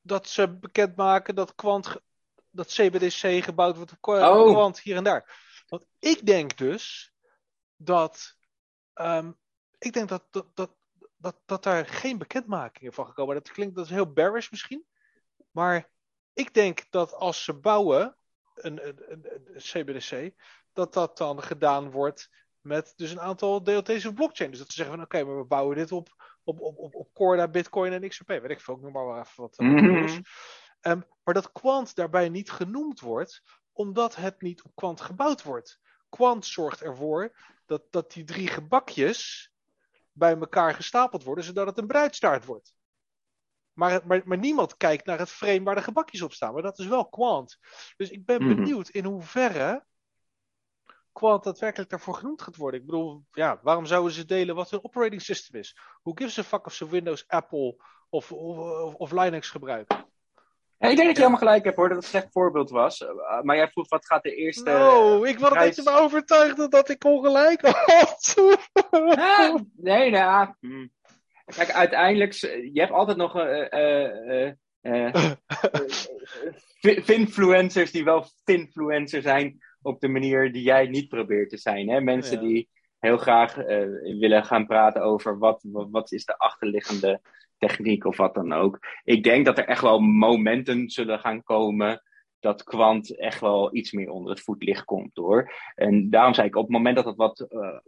[0.00, 2.02] Dat ze bekendmaken dat ge-
[2.50, 4.50] dat CBDC gebouwd wordt op Oh.
[4.50, 5.48] Quant hier en daar.
[5.68, 7.12] Want ik denk dus
[7.76, 8.36] dat,
[8.92, 9.32] ehm,
[9.78, 10.70] ik denk dat, dat, dat,
[11.16, 13.34] dat, dat daar geen bekendmakingen van gekomen.
[13.34, 14.84] Dat klinkt, dat is heel bearish misschien.
[15.50, 15.90] Maar
[16.32, 18.16] ik denk dat als ze bouwen,
[18.54, 20.34] een, een, een, een CBDC,
[20.72, 24.50] dat dat dan gedaan wordt met dus een aantal DLT's of blockchain.
[24.50, 27.12] Dus dat ze zeggen van oké, maar we bouwen dit op, op, op, op, op
[27.12, 28.28] Corda, Bitcoin en XRP.
[28.28, 29.58] Weet ik veel, ik noem maar wel even wat.
[29.58, 30.20] nieuws.
[30.80, 33.42] Ehm, maar dat Quant daarbij niet genoemd wordt,
[33.72, 35.80] omdat het niet op Quant gebouwd wordt.
[36.08, 37.36] Quant zorgt ervoor
[37.66, 39.52] dat, dat die drie gebakjes
[40.12, 42.74] bij elkaar gestapeld worden, zodat het een bruidstaart wordt.
[43.72, 46.52] Maar, maar, maar niemand kijkt naar het frame waar de gebakjes op staan.
[46.52, 47.58] Maar dat is wel Quant.
[47.96, 48.54] Dus ik ben Mhm.
[48.54, 49.84] benieuwd in hoeverre
[51.12, 52.80] Quant daadwerkelijk daarvoor genoemd gaat worden.
[52.80, 55.76] Ik bedoel, ja, waarom zouden ze delen wat hun operating system is?
[56.02, 57.76] Who gives a fuck of ze Windows, Apple
[58.08, 59.96] of, of, of, Linux gebruiken?
[60.78, 63.00] Ja, ik denk dat je helemaal gelijk hebt hoor, dat het een slecht voorbeeld was.
[63.00, 64.70] Uh, maar jij vroeg wat gaat de eerste.
[64.70, 68.34] No, ik wil prijs- dat je me overtuigde dat ik ongelijk had.
[69.16, 70.54] Ah, nee, nou.
[70.60, 70.86] hm.
[71.44, 72.40] Kijk, uiteindelijk, s-
[72.72, 74.48] je hebt altijd nog eh, eh,
[74.80, 75.14] eh, eh,
[76.80, 81.88] eh, finfluencers die wel finfluencer zijn op de manier die jij niet probeert te zijn.
[81.88, 82.00] Hè?
[82.00, 82.48] Mensen Ja.
[82.48, 83.86] die heel graag eh,
[84.18, 87.20] willen gaan praten over wat, wat, wat is de achterliggende
[87.58, 88.78] techniek of wat dan ook.
[89.04, 92.02] Ik denk dat er echt wel momenten zullen gaan komen
[92.40, 95.52] dat kwant echt wel iets meer onder het voetlicht komt hoor.
[95.74, 97.78] En daarom zei ik, op het moment dat het wat eh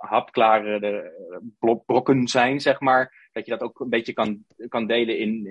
[0.00, 4.86] hapklare eh, blo- brokken zijn, zeg maar, dat je dat ook een beetje kan, kan
[4.86, 5.46] delen in,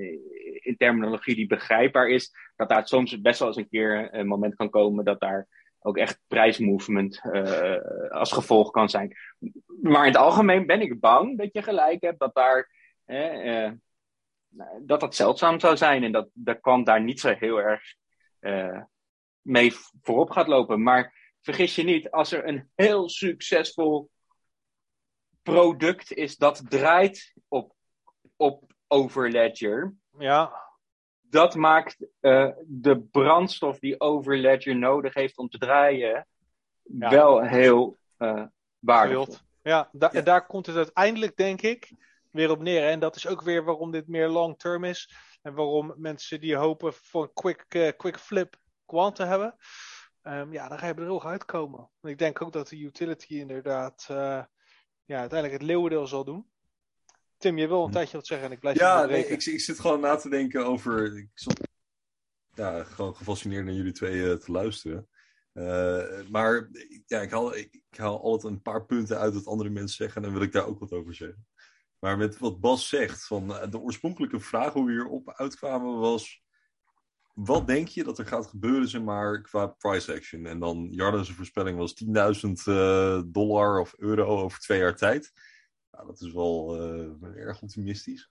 [0.59, 4.55] in terminologie die begrijpbaar is, dat daar soms best wel eens een keer een moment
[4.55, 5.47] kan komen dat daar
[5.79, 9.17] ook echt prijsmovement eh, als gevolg kan zijn.
[9.81, 12.69] Maar in het algemeen ben ik bang dat je gelijk hebt dat daar
[13.05, 13.73] eh, eh,
[14.81, 17.95] dat dat zeldzaam zou zijn en dat de kwant daar niet zo heel erg
[18.39, 18.81] eh,
[19.41, 20.83] mee voorop gaat lopen.
[20.83, 24.09] Maar vergis je niet, als er een heel succesvol
[25.41, 27.73] product is dat draait op,
[28.35, 30.68] op Overledger, Ja,
[31.29, 36.27] dat maakt eh, de brandstof die Overledger nodig heeft om te draaien
[36.83, 37.09] Ja.
[37.09, 38.43] wel heel eh
[38.79, 39.35] waardevol.
[39.61, 40.21] Ja, da- Ja.
[40.21, 41.91] daar komt het uiteindelijk, denk ik,
[42.31, 42.87] weer op neer.
[42.89, 45.13] En dat is ook weer waarom dit meer long term is.
[45.41, 49.55] En waarom mensen die hopen voor een quick, eh, quick flip quant te hebben.
[50.21, 51.89] Ehm, ja, dan ga je er heel uitkomen.
[52.01, 54.05] En ik denk ook dat de utility inderdaad
[55.05, 56.49] ja, uiteindelijk het leeuwendeel zal doen.
[57.39, 57.91] Tim, je wil een Hm.
[57.91, 60.29] tijdje wat zeggen en ik blijf je Ja, nee, ik, ik zit gewoon na te
[60.29, 61.17] denken over.
[61.17, 61.59] Ik zat
[62.53, 65.07] ja, gewoon gefascineerd naar jullie twee eh, te luisteren.
[65.53, 66.69] Eh, maar
[67.05, 70.15] ja, ik haal, ik, ik haal altijd een paar punten uit wat andere mensen zeggen
[70.15, 71.47] en dan wil ik daar ook wat over zeggen.
[71.99, 76.41] Maar met wat Bas zegt, van eh, de oorspronkelijke vraag hoe we hierop uitkwamen was.
[77.33, 80.45] Wat denk je dat er gaat gebeuren, zeg maar, qua price action?
[80.45, 85.31] En dan Jarden's voorspelling was 10.000 eh, dollar of euro over twee jaar tijd.
[85.91, 88.29] Nou, dat is wel eh, erg optimistisch.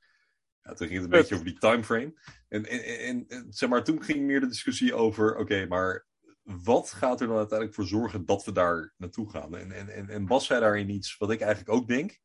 [0.63, 2.15] Ja, toen ging het een beetje over die timeframe.
[2.49, 6.07] En, en, en, en zeg maar, toen ging meer de discussie over: oké, maar
[6.43, 9.57] wat gaat er dan uiteindelijk voor zorgen dat we daar naartoe gaan?
[9.57, 12.19] En, en, en, en Bas zei daarin iets wat ik eigenlijk ook denk.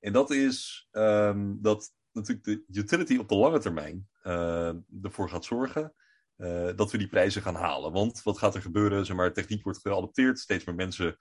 [0.00, 4.72] En dat is ehm, dat natuurlijk de utility op de lange termijn eh,
[5.02, 5.94] ervoor gaat zorgen
[6.36, 7.92] eh, dat we die prijzen gaan halen.
[7.92, 9.06] Want wat gaat er gebeuren?
[9.06, 11.18] Zeg maar, techniek wordt geadopteerd, steeds meer mensen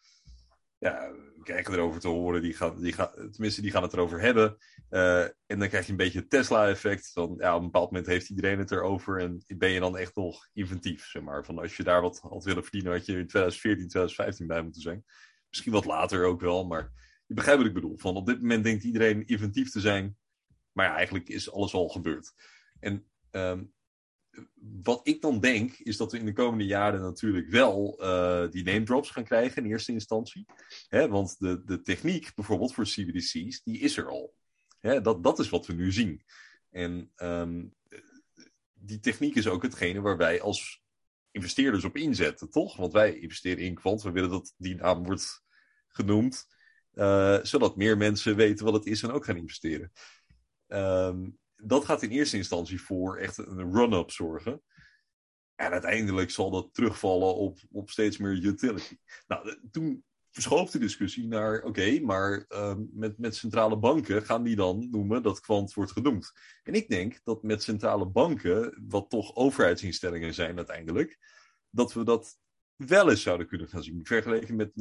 [0.78, 1.12] ja,
[1.44, 4.58] krijgen erover te horen, die gaan, die gaan, tenminste die gaan het erover hebben.
[4.90, 7.12] Eh, en dan krijg je een beetje het Tesla-effect.
[7.14, 10.50] Ja, op een bepaald moment heeft iedereen het erover en ben je dan echt nog
[10.54, 11.06] inventief.
[11.06, 11.46] Zeg maar.
[11.46, 14.82] Van als je daar wat had willen verdienen, had je in 2014, 2015 bij moeten
[14.82, 15.06] zijn.
[15.50, 16.92] Misschien wat later ook wel, maar
[17.26, 17.98] je begrijpt wat ik bedoel.
[17.98, 20.18] Van op dit moment denkt iedereen inventief te zijn,
[20.72, 22.34] maar ja, eigenlijk is alles al gebeurd.
[22.80, 23.64] En ehm,
[24.84, 28.64] wat ik dan denk, is dat we in de komende jaren natuurlijk wel eh, die
[28.64, 30.46] name drops gaan krijgen in eerste instantie.
[30.88, 34.34] Hè, want de, de techniek, bijvoorbeeld voor CBDC's, die is er al.
[34.80, 36.24] Hè, dat, dat is wat we nu zien.
[36.70, 37.66] En ehm,
[38.74, 40.82] die techniek is ook hetgene waar wij als
[41.32, 42.76] investeerders op inzetten, toch?
[42.76, 45.44] Want wij investeren in kwant, we willen dat die naam wordt
[45.88, 46.48] genoemd,
[46.92, 49.92] eh, zodat meer mensen weten wat het is en ook gaan investeren.
[50.68, 51.30] Ehm,
[51.64, 54.62] dat gaat in eerste instantie voor echt een run-up zorgen.
[55.56, 58.98] En uiteindelijk zal dat terugvallen op, op steeds meer utility.
[59.28, 64.44] Nou, de- toen verschoof de discussie naar, oké, maar ehm, met, met centrale banken gaan
[64.44, 66.32] die dan noemen dat kwant wordt genoemd.
[66.64, 71.18] En ik denk dat met centrale banken, wat toch overheidsinstellingen zijn uiteindelijk,
[71.70, 72.38] dat we dat
[72.76, 74.06] wel eens zouden kunnen gaan zien.
[74.06, 74.72] Vergeleken met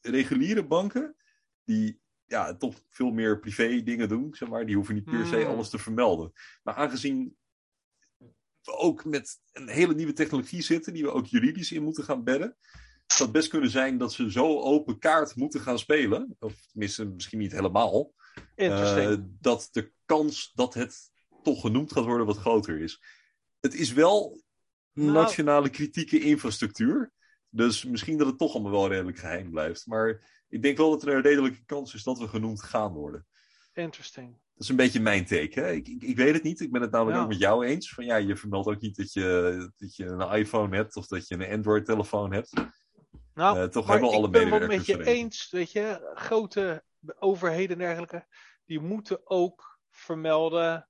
[0.00, 1.16] reguliere banken,
[1.64, 4.66] die ja, toch veel meer privé dingen doen, zeg maar.
[4.66, 5.46] Die hoeven niet per se Hmm.
[5.46, 6.32] alles te vermelden.
[6.62, 7.36] Maar aangezien
[8.62, 12.24] we ook met een hele nieuwe technologie zitten, die we ook juridisch in moeten gaan
[12.24, 12.56] bedden,
[13.06, 16.36] zou het best kunnen zijn dat ze zo open kaart moeten gaan spelen.
[16.38, 18.12] Of tenminste, misschien niet helemaal.
[18.54, 21.10] Eh, dat de kans dat het
[21.42, 23.02] toch genoemd gaat worden wat groter is.
[23.60, 24.42] Het is wel
[24.92, 27.12] Nou- nationale kritieke infrastructuur.
[27.48, 29.86] Dus misschien dat het toch allemaal wel redelijk geheim blijft.
[29.86, 33.26] Maar ik denk wel dat er een redelijke kans is dat we genoemd gaan worden.
[33.72, 34.32] Interesting.
[34.32, 35.60] Dat is een beetje mijn take.
[35.60, 35.72] Hè?
[35.72, 36.60] Ik, ik, ik weet het niet.
[36.60, 37.22] Ik ben het namelijk Ja.
[37.22, 37.90] ook met jou eens.
[37.90, 41.28] Van ja, je vermeldt ook niet dat je, dat je een iPhone hebt of dat
[41.28, 42.52] je een Android-telefoon hebt.
[43.34, 46.84] Nou, Eh, toch hebben we alle ik ben medewerkers met je eens, weet je, grote
[47.18, 48.26] overheden en dergelijke,
[48.64, 50.88] die moeten ook vermelden,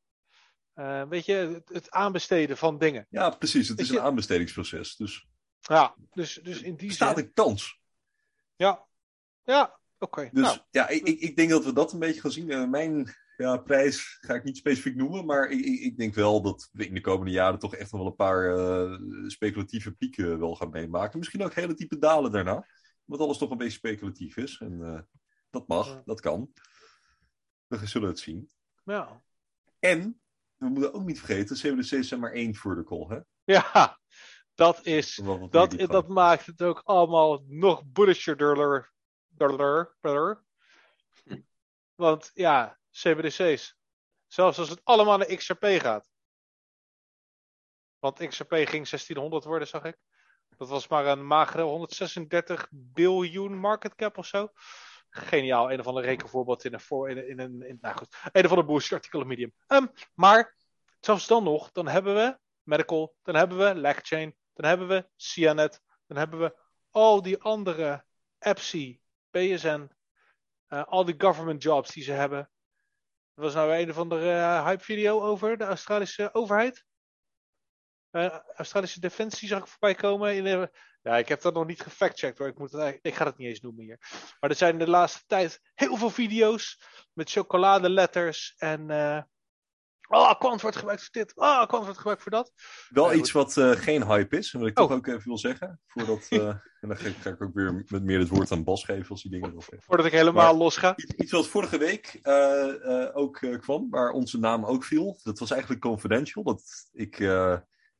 [0.74, 3.06] eh, weet je, het, het aanbesteden van dingen.
[3.10, 3.68] Ja, precies.
[3.68, 4.96] Het Weet is je- een aanbestedingsproces.
[4.96, 5.26] Dus
[5.60, 7.80] Ja, dus, dus in die er staat zin, een kans.
[8.56, 8.86] ja,
[9.46, 10.28] ja, oké.
[10.32, 12.70] Dus Nou, ja, ik, ik, ik denk dat we dat een beetje gaan zien.
[12.70, 16.86] Mijn ja, prijs ga ik niet specifiek noemen, maar ik, ik, denk wel dat we
[16.86, 20.70] in de komende jaren toch echt nog wel een paar eh, speculatieve pieken wel gaan
[20.70, 21.18] meemaken.
[21.18, 22.66] Misschien ook hele diepe dalen daarna,
[23.06, 24.58] omdat alles toch een beetje speculatief is.
[24.58, 25.00] En eh,
[25.50, 26.02] dat mag, Ja.
[26.04, 26.52] dat kan.
[27.66, 28.50] We zullen het zien.
[28.84, 29.22] ja.
[29.78, 30.20] En
[30.56, 33.18] we moeten ook niet vergeten, CWDC zijn maar één vertical, hè?
[33.44, 33.98] Ja,
[34.54, 35.20] dat is.
[35.50, 37.82] Dat, dat maakt het ook allemaal nog
[41.94, 43.76] Want ja, CBDC's.
[44.26, 46.08] Zelfs als het allemaal naar XRP gaat.
[47.98, 49.98] Want XRP ging 1600 worden, zag ik.
[50.56, 54.48] Dat was maar een magere 136 biljoen market cap of zo.
[55.10, 58.44] Geniaal, een of ander rekenvoorbeeld in een, voor, in, een- in een nou goed, een
[58.44, 59.54] of ander bullshit Medium.
[59.66, 60.56] Ehm, maar
[61.00, 65.82] zelfs dan nog, dan hebben we Medical, dan hebben we Legchain, dan hebben we Cianet,
[66.06, 66.56] dan hebben we
[66.90, 68.04] al die andere
[68.38, 69.00] EPSI,
[69.36, 69.90] PSN,
[70.66, 72.38] eh, al die government jobs die ze hebben.
[73.34, 76.84] Er was nou een of andere eh, hype video over de Australische overheid.
[78.10, 80.36] Eh, Australische Defensie zag ik voorbij komen.
[80.36, 80.70] In de...
[81.02, 82.48] Ja, ik heb dat nog niet gefactcheckt hoor.
[82.48, 83.98] Ik, moet het, ik ga het niet eens noemen hier.
[84.40, 86.82] Maar er zijn de laatste tijd heel veel video's
[87.12, 88.86] met chocoladeletters en.
[90.08, 91.32] Oh, kwant wordt gebruikt voor dit.
[91.36, 92.52] Oh, kwant wordt gebruikt voor dat.
[92.88, 94.86] Wel Ja, iets wat eh, geen hype is, en wat ik Oh.
[94.86, 95.80] toch ook even wil zeggen.
[95.86, 96.48] Voordat, eh,
[96.80, 99.30] en dan ga ik, ook weer met meer het woord aan Bas geven als die
[99.30, 99.54] dingen.
[99.78, 100.92] Voordat ik helemaal Maar- los ga.
[100.96, 105.18] Iets, iets wat vorige week eh, ook kwam, waar onze naam ook viel.
[105.22, 106.44] Dat was eigenlijk confidential.
[106.44, 106.62] Dat,
[106.92, 107.18] ik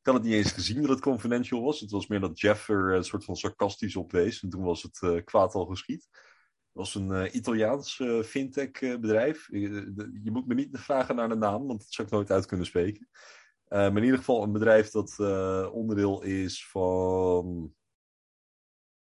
[0.07, 1.79] ik had het niet eens gezien dat het confidential was.
[1.79, 4.43] Het was meer dat Jeff er een soort van sarcastisch op wees.
[4.43, 6.07] En toen was het eh, kwaad al geschied.
[6.77, 9.47] Was een eh, Italiaans eh, fintech eh, bedrijf.
[9.51, 12.65] Je moet me niet vragen naar de naam, want dat zou ik nooit uit kunnen
[12.65, 13.09] spreken.
[13.67, 15.19] Maar in ieder geval een bedrijf dat
[15.71, 17.73] onderdeel is van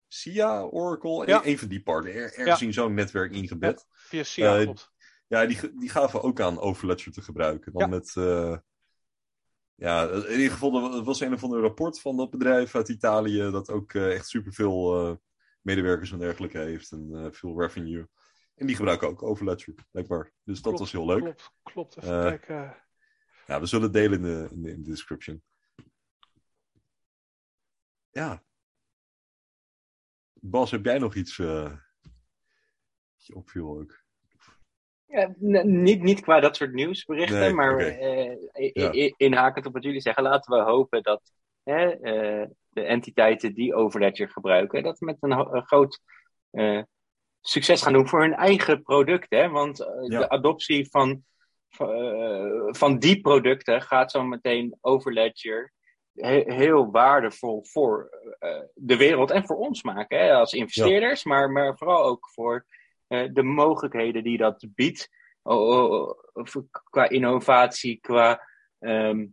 [0.07, 1.27] SIA, Oracle.
[1.27, 1.45] Ja.
[1.45, 2.15] Een, van die partners.
[2.15, 3.85] Er, ergens in zo'n netwerk ingebed.
[3.89, 4.91] Via SIA, klopt.
[5.27, 7.73] Ja, die, die gaven ook aan Overledger te gebruiken.
[7.73, 7.87] Dan Ja.
[7.87, 8.11] met,
[9.75, 13.51] ja, in ieder geval, er was een of ander rapport van dat bedrijf uit Italië,
[13.51, 15.19] dat ook echt superveel
[15.65, 18.07] medewerkers en dergelijke heeft en eh, veel revenue.
[18.55, 20.31] En die gebruiken ook Overledger, blijkbaar.
[20.43, 21.19] Dus dat was heel leuk.
[21.19, 21.97] Klopt, klopt.
[21.97, 22.77] Even Eh, kijken.
[23.47, 25.43] Ja, we zullen het delen in de, in de, in de description.
[28.11, 28.43] Ja.
[30.33, 31.77] Bas, heb jij nog iets eh
[33.17, 34.03] dat je opviel ook?
[35.05, 35.33] Ja,
[35.63, 39.13] niet, niet qua dat soort nieuwsberichten, Nee, maar eh, Ja.
[39.17, 41.31] inhakend op wat jullie zeggen, laten we hopen dat
[41.63, 45.99] hè, eh, de entiteiten die Overledger gebruiken, dat met een, groot
[46.51, 46.81] eh,
[47.41, 49.51] succes gaan doen voor hun eigen producten.
[49.51, 50.19] Want eh, Ja.
[50.19, 51.23] de adoptie van,
[51.69, 55.73] van, eh, van die producten gaat zo meteen Overledger
[56.13, 58.09] he- heel waardevol voor
[58.73, 62.65] de wereld en voor ons maken hè, als investeerders, maar, maar vooral ook voor
[63.07, 65.09] de mogelijkheden die dat biedt.
[65.41, 66.45] Oh, oh, oh,
[66.89, 68.47] qua innovatie, qua
[68.79, 69.25] ehm,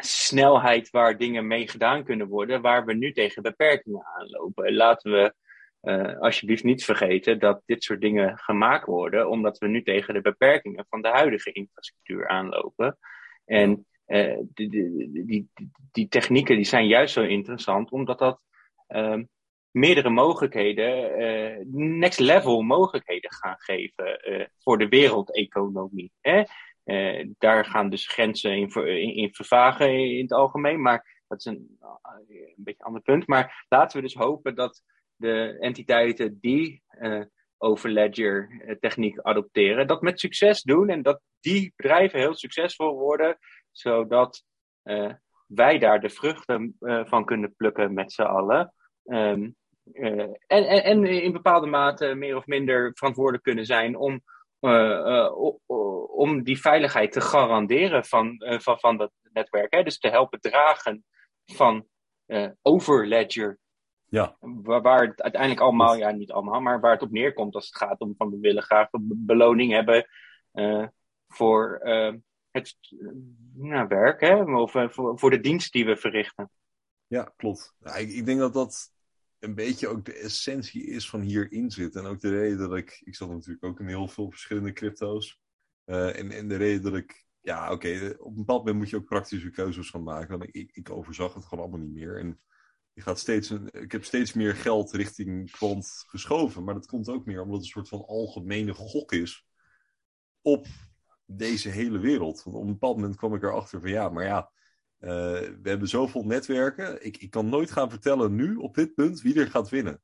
[0.00, 4.74] snelheid waar dingen mee gedaan kunnen worden, waar we nu tegen beperkingen aanlopen.
[4.74, 5.34] Laten we
[5.80, 10.20] eh, alsjeblieft niet vergeten dat dit soort dingen gemaakt worden, omdat we nu tegen de
[10.20, 12.98] beperkingen van de huidige infrastructuur aanlopen.
[13.44, 14.68] En eh, die,
[15.26, 15.50] die,
[15.92, 18.40] die, technieken die zijn juist zo interessant, omdat dat
[18.86, 19.24] ehm,
[19.70, 24.20] meerdere mogelijkheden, eh, next level mogelijkheden gaan geven
[24.58, 26.12] voor de wereldeconomie.
[26.20, 26.42] Hè?
[26.84, 31.78] Eh, daar gaan dus grenzen in, in, vervagen in het algemeen, maar dat is een,
[31.80, 33.26] een beetje een ander punt.
[33.26, 34.82] Maar laten we dus hopen dat
[35.16, 37.20] de entiteiten die eh
[37.62, 43.38] Overledger eh, techniek adopteren, dat met succes doen en dat die bedrijven heel succesvol worden,
[43.70, 44.44] zodat
[44.82, 45.12] eh,
[45.46, 48.74] wij daar de vruchten eh, van kunnen plukken met z'n allen.
[49.04, 49.50] Ehm,
[49.92, 54.20] eh, en, en, en in bepaalde mate meer of minder verantwoordelijk kunnen zijn om, eh,
[54.20, 54.22] eh,
[56.14, 59.74] om die veiligheid te garanderen van, eh, van, van dat netwerk.
[59.74, 59.82] Hè?
[59.82, 61.04] Dus te helpen dragen
[61.44, 61.86] van
[62.26, 63.58] eh Overledger.
[64.04, 64.36] Ja.
[64.62, 68.00] Waar, het uiteindelijk allemaal, ja niet allemaal, maar waar het op neerkomt als het gaat
[68.00, 70.08] om van we willen graag een be- beloning hebben
[70.52, 70.86] eh,
[71.28, 72.14] voor eh,
[72.50, 73.08] het eh,
[73.54, 74.34] nou, werk, hè?
[74.42, 76.50] of eh, voor, voor de dienst die we verrichten.
[77.06, 77.74] Ja, klopt.
[77.78, 78.92] Ja, ik, ik denk dat dat
[79.40, 81.96] een beetje ook de essentie is van hierin zit.
[81.96, 83.00] En ook de reden dat ik...
[83.04, 85.40] Ik zat natuurlijk ook in heel veel verschillende crypto's.
[85.84, 87.28] Eh, en, en de reden dat ik...
[87.40, 90.38] Ja, oké, op een bepaald moment moet je ook praktische keuzes gaan maken.
[90.38, 92.18] Want ik, ik overzag het gewoon allemaal niet meer.
[92.18, 92.40] En
[92.92, 96.64] je gaat steeds een, ik heb steeds meer geld richting kwant geschoven.
[96.64, 99.46] Maar dat komt ook meer omdat het een soort van algemene gok is
[100.42, 100.66] op
[101.24, 102.42] deze hele wereld.
[102.42, 104.50] Want op een bepaald moment kwam ik erachter van ja, maar ja,
[105.00, 105.10] eh,
[105.62, 107.04] we hebben zoveel netwerken.
[107.04, 110.02] Ik, ik kan nooit gaan vertellen nu op dit punt wie er gaat winnen.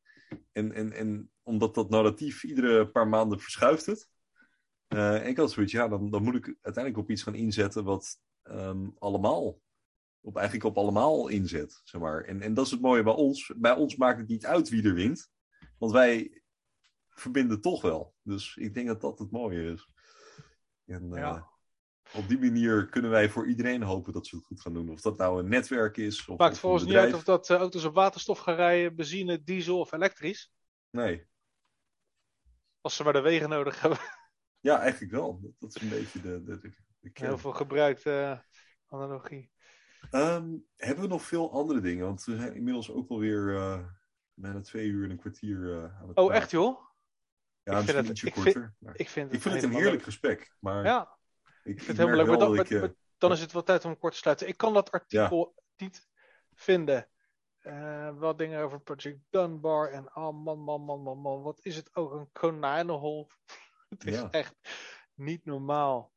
[0.52, 4.08] En, en, en omdat dat narratief iedere paar maanden verschuift het.
[4.86, 8.20] Eh, ik had zoiets, ja, dan, dan moet ik uiteindelijk op iets gaan inzetten wat
[8.42, 9.60] ehm, allemaal,
[10.20, 11.80] op, eigenlijk op allemaal inzet.
[11.84, 12.24] Zeg maar.
[12.24, 13.52] en, en dat is het mooie bij ons.
[13.56, 15.30] Bij ons maakt het niet uit wie er wint.
[15.78, 16.42] Want wij
[17.08, 18.14] verbinden toch wel.
[18.22, 19.88] Dus ik denk dat dat het mooie is.
[20.84, 21.54] En, eh, Ja.
[22.16, 24.88] Op die manier kunnen wij voor iedereen hopen dat ze het goed gaan doen.
[24.90, 26.26] Of dat nou een netwerk is.
[26.28, 29.78] Of, Maakt volgens niet uit of dat eh, auto's op waterstof gaan rijden, benzine, diesel
[29.78, 30.52] of elektrisch.
[30.90, 31.26] Nee.
[32.80, 33.98] Als ze maar de wegen nodig hebben.
[34.60, 35.40] Ja, eigenlijk wel.
[35.42, 36.70] Dat, dat is een beetje de, de, de,
[37.00, 37.28] de kern.
[37.28, 38.38] Heel veel gebruikte eh,
[38.98, 39.50] analogie.
[40.10, 42.04] Ehm, hebben we nog veel andere dingen?
[42.06, 43.86] Want we zijn inmiddels ook alweer eh
[44.34, 46.34] bijna twee uur en een kwartier aan het Oh, praten.
[46.34, 46.78] echt joh?
[47.62, 48.74] Ja, Ik vind het- ietsje ik vind- korter.
[48.92, 50.02] Ik vind het, ik vind het een heerlijk leuk.
[50.04, 50.54] gesprek.
[50.60, 51.15] Maar Ja,
[51.66, 52.26] ik, vind het helemaal leuk.
[52.26, 54.48] Maar dan, dat ik, maar- eh, dan is het wel tijd om kort te sluiten.
[54.48, 56.08] Ik kan dat artikel niet
[56.54, 57.08] vinden.
[57.58, 61.42] Eh, wel dingen over Project Dunbar en oh man, man, man, man, man.
[61.42, 63.28] Wat is het ook een konijnenhol?
[63.88, 64.30] het is Ja.
[64.30, 64.54] echt
[65.14, 66.12] niet normaal.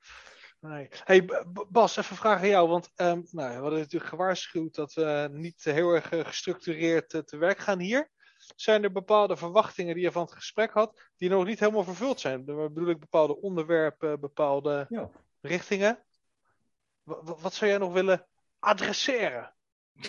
[0.59, 0.87] Nee.
[1.03, 1.29] Hey
[1.69, 2.67] Bas, even vraag aan jou.
[2.69, 7.37] Want ehm, nou, we hadden natuurlijk gewaarschuwd dat we niet heel erg eh, gestructureerd te
[7.37, 8.09] werk gaan hier.
[8.55, 12.19] Zijn er bepaalde verwachtingen die je van het gesprek had, die nog niet helemaal vervuld
[12.19, 12.45] zijn?
[12.45, 15.09] Dan bedoel ik bepaalde onderwerpen, bepaalde Ja.
[15.41, 16.03] Richtingen.
[17.03, 18.27] Wa- wa- wat zou jij nog willen
[18.59, 19.53] adresseren?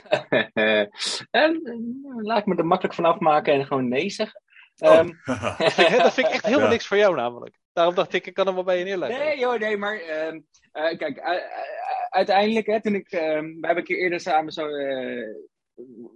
[0.08, 0.50] En,
[1.62, 4.42] eh, laat ik me er makkelijk van afmaken en gewoon nee zeggen.
[4.78, 4.92] Oh.
[4.92, 5.10] Ehm,
[5.58, 6.70] Dat vind ik, dat vind ik echt helemaal Ja.
[6.72, 7.58] niks voor jou namelijk.
[7.72, 9.18] Daarom dacht ik, ik kan hem wel bij je neerleggen.
[9.18, 10.40] Nee, joh, nee, maar ehm,
[10.72, 11.20] eh, kijk,
[12.10, 15.28] uiteindelijk, hè, toen ik, ehm, we hebben een keer eerder samen zo, eh,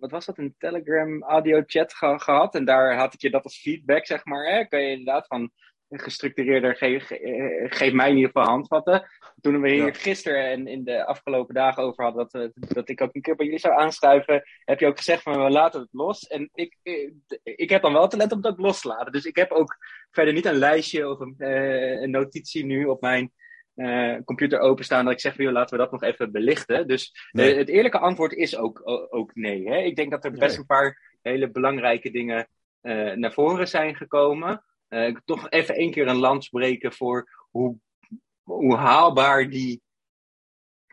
[0.00, 2.54] wat was dat, een Telegram audio chat ge- gehad.
[2.54, 4.44] En daar had ik je dat als feedback, zeg maar.
[4.52, 4.64] Hè?
[4.64, 5.50] Kan je inderdaad van
[5.98, 9.06] gestructureerder, ge ge- eh, geef mij in ieder geval handvatten.
[9.40, 9.92] Toen we hier Ja.
[9.92, 13.44] gisteren en in de afgelopen dagen over hadden, dat, dat ik ook een keer bij
[13.46, 16.26] jullie zou aanschuiven, heb je ook gezegd van we laten het los.
[16.26, 17.10] En ik, eh,
[17.42, 19.12] ik heb dan wel talent om het ook los te laten.
[19.12, 19.76] Dus ik heb ook
[20.10, 23.32] verder niet een lijstje of een, eh, een notitie nu op mijn
[24.24, 26.88] computer openstaan dat ik zeg, joh, laten we dat nog even belichten.
[26.88, 27.54] Dus Nee.
[27.56, 28.80] het eerlijke antwoord is ook,
[29.10, 29.68] ook nee.
[29.68, 29.76] Hè?
[29.78, 30.58] Ik denk dat er best Nee.
[30.58, 32.48] een paar hele belangrijke dingen
[33.14, 34.64] naar voren zijn gekomen.
[34.94, 37.78] Ik toch even één keer een lans breken voor hoe,
[38.42, 39.82] hoe haalbaar die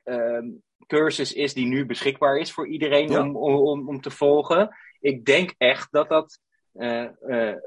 [0.03, 0.47] ehm,
[0.87, 3.21] cursus is die nu beschikbaar is voor iedereen Ja.
[3.21, 4.75] om, om, om te volgen.
[4.99, 6.39] Ik denk echt dat dat
[6.73, 7.57] eh, eh,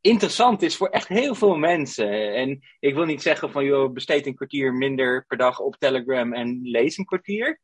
[0.00, 2.34] interessant is voor echt heel veel mensen.
[2.34, 6.32] En ik wil niet zeggen van, joh, besteed een kwartier minder per dag op Telegram
[6.32, 7.60] en lees een kwartier.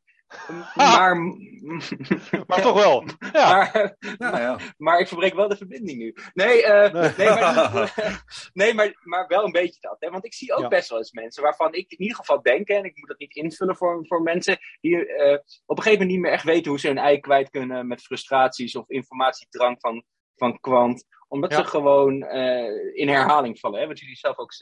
[0.75, 1.17] Maar,
[2.47, 3.05] Maar toch wel.
[3.33, 3.49] Ja.
[3.73, 4.59] maar, Ja, ja.
[4.77, 6.15] maar ik verbreek wel de verbinding nu.
[6.35, 7.13] Nee, eh, Nee.
[7.17, 7.95] nee, maar,
[8.53, 9.97] nee maar, maar wel een beetje dat.
[9.99, 10.11] Hè?
[10.11, 10.69] Want ik zie ook Ja.
[10.69, 13.35] best wel eens mensen waarvan ik in ieder geval denk, en ik moet dat niet
[13.37, 16.81] invullen voor, voor mensen, die eh, op een gegeven moment niet meer echt weten hoe
[16.81, 20.05] ze hun ei kwijt kunnen met frustraties of informatiedrang van,
[20.37, 21.05] van kwant.
[21.29, 21.57] Omdat Ja.
[21.57, 23.87] ze gewoon eh, in herhaling vallen, hè?
[23.87, 24.53] wat jullie zelf ook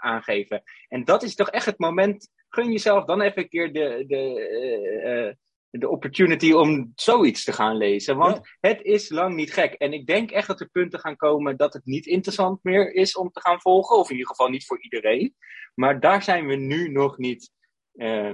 [0.00, 0.62] aangeven.
[0.88, 4.48] En dat is toch echt het moment, gun jezelf dan even een keer de, de,
[4.48, 5.34] eh, eh,
[5.70, 8.16] de opportunity om zoiets te gaan lezen.
[8.16, 9.72] Want het is lang niet gek.
[9.72, 13.16] En ik denk echt dat er punten gaan komen dat het niet interessant meer is
[13.16, 13.96] om te gaan volgen.
[13.96, 15.34] Of in ieder geval niet voor iedereen.
[15.74, 17.50] Maar daar zijn we nu nog niet
[17.92, 18.30] eh,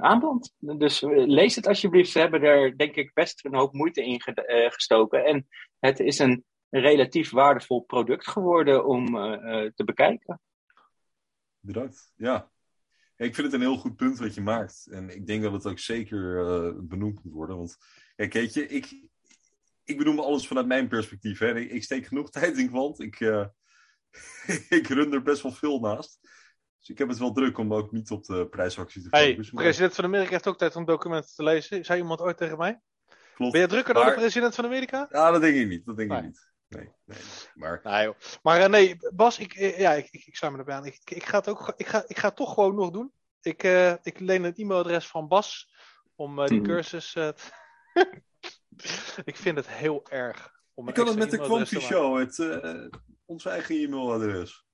[0.00, 0.54] aanbeland.
[0.58, 2.10] Dus lees het alsjeblieft.
[2.10, 5.24] Ze hebben er denk ik best een hoop moeite in ge- gestoken.
[5.24, 5.48] En
[5.78, 9.06] het is een relatief waardevol product geworden om
[9.74, 10.40] te bekijken.
[11.60, 12.12] Bedankt.
[12.16, 12.50] Ja.
[13.20, 14.86] Ik vind het een heel goed punt wat je maakt.
[14.90, 17.56] En ik denk dat het ook zeker eh, benoemd moet worden.
[17.56, 17.76] Want
[18.16, 19.08] kijk, weet je, ik,
[19.84, 21.38] ik benoem alles vanuit mijn perspectief.
[21.38, 21.54] Hè.
[21.58, 23.00] Ik, ik steek genoeg tijd in kwant.
[23.00, 23.46] Ik, eh,
[24.78, 26.18] ik run er best wel veel naast.
[26.78, 29.54] Dus ik heb het wel druk om ook niet op de prijsactie te Hey, focussen.
[29.54, 31.84] maar- president van Amerika heeft ook tijd om documenten te lezen.
[31.84, 32.80] Zei iemand ooit tegen mij?
[33.34, 33.52] Klopt.
[33.52, 35.06] Ben je drukker dan de president van Amerika?
[35.10, 35.84] Ja, dat denk ik niet.
[35.84, 36.49] Dat denk ik niet.
[36.70, 37.18] Nee, nee.
[37.54, 38.12] Maar Nee.
[38.42, 40.84] Maar eh, nee, Bas, ik, eh, ja, ik, ik, ik sluit me erbij aan.
[40.86, 43.12] Ik, ik, ik ga het ook, ik ga, ik ga het toch gewoon nog doen.
[43.42, 45.74] Ik, eh, ik leen het e-mailadres van Bas
[46.14, 46.68] om eh, die Mhm.
[46.70, 47.14] cursus.
[49.24, 50.58] ik vind het heel erg.
[50.74, 51.38] Om een kan het met de.
[51.38, 52.86] Quanti Show, het, eh,
[53.24, 54.64] ons eigen e-mailadres.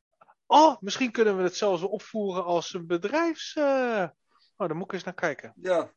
[0.46, 3.56] Oh, misschien kunnen we het zelfs opvoeren als een bedrijfs.
[3.56, 4.08] eh,
[4.56, 5.52] Oh, daar moet ik eens naar kijken.
[5.56, 5.92] Ja,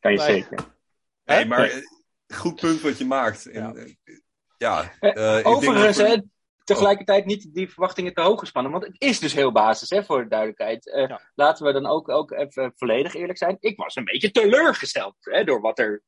[0.00, 0.26] Kan je Nee.
[0.26, 0.74] zeker.
[1.24, 1.82] Nee, maar
[2.34, 3.46] goed punt wat je maakt.
[3.46, 3.86] En, Ja.
[4.64, 6.20] Ja, Eh, eh, ik denk Overigens, dat we- hè,
[6.64, 8.72] tegelijkertijd niet die verwachtingen te hoog gespannen.
[8.72, 10.90] Want het is dus heel basis, hè, voor de duidelijkheid.
[10.90, 11.20] Eh, Ja.
[11.34, 13.56] Laten we dan ook, ook even volledig eerlijk zijn.
[13.60, 16.02] Ik was een beetje teleurgesteld hè, door wat er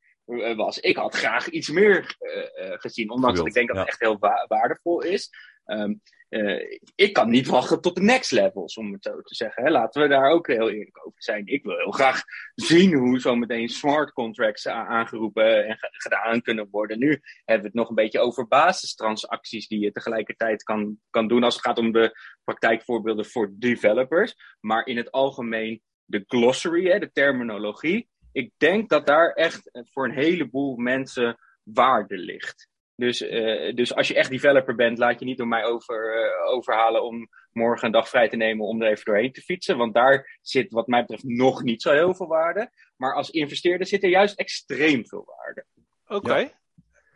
[0.55, 0.79] was.
[0.79, 3.09] Ik had graag iets meer eh, eh, gezien.
[3.11, 5.29] Ondanks dat ik denk dat het echt heel wa- waardevol is.
[5.65, 5.93] Ehm,
[6.29, 9.63] eh, ik kan niet wachten tot de next levels, om het zo te zeggen.
[9.63, 9.69] Hè.
[9.69, 11.45] Laten we daar ook heel eerlijk over zijn.
[11.45, 12.21] Ik wil heel graag
[12.55, 16.99] zien hoe zometeen smart contracts aangeroepen en ge- gedaan kunnen worden.
[16.99, 17.09] Nu
[17.45, 21.55] hebben we het nog een beetje over basistransacties die je tegelijkertijd kan, kan doen als
[21.55, 24.35] het gaat om de praktijkvoorbeelden voor developers.
[24.59, 28.09] Maar in het algemeen de glossary, hè, de terminologie.
[28.31, 32.67] Ik denk dat daar echt eh, voor een heleboel mensen waarde ligt.
[32.97, 36.53] Dus, eh, dus als je echt developer bent, laat je niet door mij over, eh,
[36.53, 39.77] overhalen om morgen een dag vrij te nemen om er even doorheen te fietsen.
[39.77, 42.71] Want daar zit wat mij betreft nog niet zo heel veel waarde.
[42.95, 45.65] Maar als investeerder zit er juist extreem veel waarde.
[46.07, 46.51] Oké.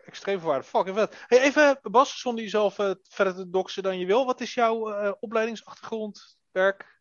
[0.05, 0.65] Extreem veel waarde.
[0.65, 1.23] Fucking vet.
[1.27, 4.25] Hey, even, Bas, zonder jezelf uh, verder te doxen dan je wil.
[4.25, 6.99] Wat is jouw uh, opleidingsachtergrond, werk?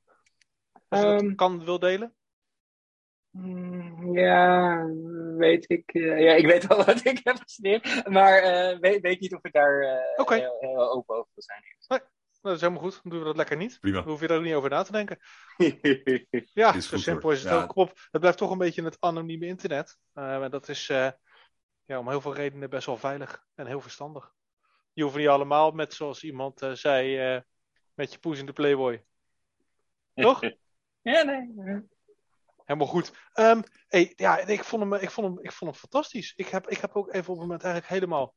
[0.89, 2.15] Als je um, dat kan, wil delen?
[3.31, 4.85] Mm, ja,
[5.37, 5.95] weet ik.
[5.95, 8.09] Uh, ja, ik weet wel wat ik heb gestudeerd.
[8.09, 10.39] Maar uh, weet, weet niet of ik daar uh, okay.
[10.39, 11.63] heel, heel, open over wil zijn.
[11.89, 12.01] Nee,
[12.41, 13.01] dat is helemaal goed.
[13.03, 13.79] Dan doen we dat lekker niet.
[13.81, 13.97] Prima.
[13.97, 15.19] Dan hoef je daar ook niet over na te denken.
[16.53, 17.33] ja, Is zo goed, simpel hoor.
[17.33, 17.63] is het Ja.
[17.63, 17.77] ook.
[17.77, 19.97] Op, het blijft toch een beetje het anonieme internet.
[20.15, 20.87] Uh, en dat is
[21.91, 24.33] ja, om heel veel redenen best wel veilig en heel verstandig.
[24.93, 27.41] Je hoeft niet allemaal met, zoals iemand uh, zei, uh,
[27.95, 29.05] met je poes in de Playboy.
[30.15, 30.41] Toch?
[31.03, 31.89] ja, nee.
[32.71, 33.13] Helemaal goed.
[33.35, 36.33] Um, hey, ja, ik vond, hem, ik, vond hem, ik vond hem fantastisch.
[36.37, 38.35] Ik heb, ik heb ook even op het moment eigenlijk helemaal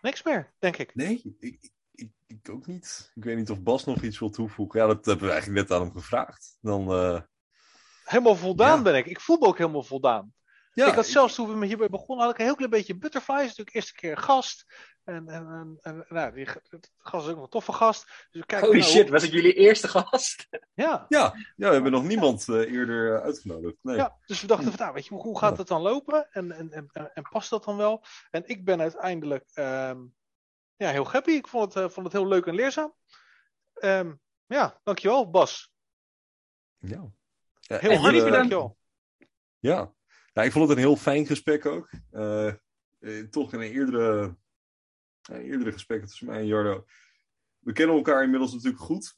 [0.00, 0.94] niks meer, denk ik.
[0.94, 3.12] Nee, ik, ik, ik, ook niet.
[3.14, 4.80] Ik weet niet of Bas nog iets wil toevoegen.
[4.80, 6.58] Ja, dat hebben we eigenlijk net aan hem gevraagd.
[6.60, 7.20] Dan, uh...
[8.04, 8.82] Helemaal voldaan Ja.
[8.82, 9.06] ben ik.
[9.06, 10.34] Ik voel me ook helemaal voldaan.
[10.72, 13.46] ja, ik had zelfs toen we hierbij begonnen, had ik een heel klein beetje butterflies.
[13.46, 14.64] Natuurlijk eerste keer gast.
[15.06, 16.46] En, en, en, en nou, die
[16.98, 18.04] gast is ook een toffe gast.
[18.04, 20.46] Dus we kijken Holy nou shit, was ik jullie eerste gast?
[20.74, 23.76] Ja, ja, ja, we hebben nog niemand uh, eerder uh, uitgenodigd.
[23.82, 23.96] Nee.
[23.96, 26.28] ja, dus we dachten van, nou, weet je, hoe gaat het dan lopen?
[26.30, 28.04] En, en, en, en, past dat dan wel?
[28.30, 29.98] En ik ben uiteindelijk ehm,
[30.76, 31.30] ja, heel happy.
[31.30, 32.94] Ik vond het, uh, vond het heel leuk en leerzaam.
[33.74, 34.12] Ehm,
[34.46, 35.72] ja, dankjewel Bas.
[36.78, 37.10] Ja.
[37.60, 38.78] Ja, Heel hartelijk dankjewel.
[39.58, 39.92] Ja.
[40.32, 41.90] ja, ik vond het een heel fijn gesprek ook.
[42.12, 42.48] Uh,
[42.98, 44.36] eh, toch in een eerdere,
[45.28, 46.84] eerdere gesprek tussen mij en Jarno.
[47.66, 49.12] We kennen elkaar inmiddels natuurlijk goed.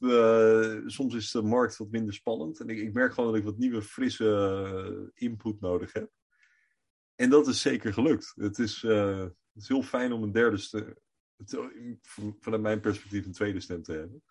[0.91, 2.59] Soms is de markt wat minder spannend.
[2.59, 6.11] En ik, merk gewoon dat ik wat nieuwe, frisse eh, input nodig heb.
[7.15, 8.33] En dat is zeker gelukt.
[8.35, 10.95] Het is, uh, het is heel fijn om een derde stem,
[12.39, 14.23] vanuit mijn perspectief een tweede stem te hebben.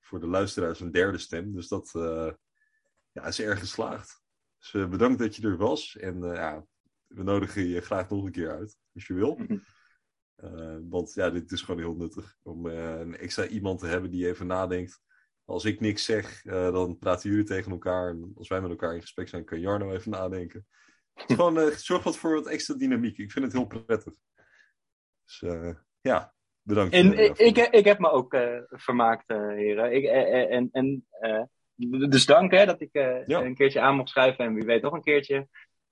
[0.00, 1.52] Voor de luisteraars een derde stem.
[1.52, 1.90] Dus dat
[3.12, 4.22] ja, is erg geslaagd.
[4.58, 5.96] Dus bedankt dat je er was.
[5.96, 6.66] En ja,
[7.06, 9.40] we nodigen je graag nog een keer uit, als je wil.
[9.48, 9.60] Uh,
[10.88, 12.36] want ja, dit is gewoon heel nuttig.
[12.42, 15.00] Om een extra iemand te hebben die even nadenkt.
[15.44, 18.10] Als ik niks zeg, dan praten jullie tegen elkaar.
[18.10, 20.66] En als wij met elkaar in gesprek zijn, kan Jarno even nadenken.
[21.14, 23.18] Gewoon, zorg wat voor wat extra dynamiek.
[23.18, 24.14] Ik vind het heel prettig.
[25.24, 25.44] Dus
[26.00, 26.94] ja, bedankt.
[26.94, 28.36] En ik, ik, ik, heb me ook
[28.68, 29.92] vermaakt, heren.
[29.92, 31.06] Ik, en, en
[32.08, 33.24] dus dank hè, dat ik ja.
[33.26, 35.48] een keertje aan mocht schrijven en wie weet nog een keertje.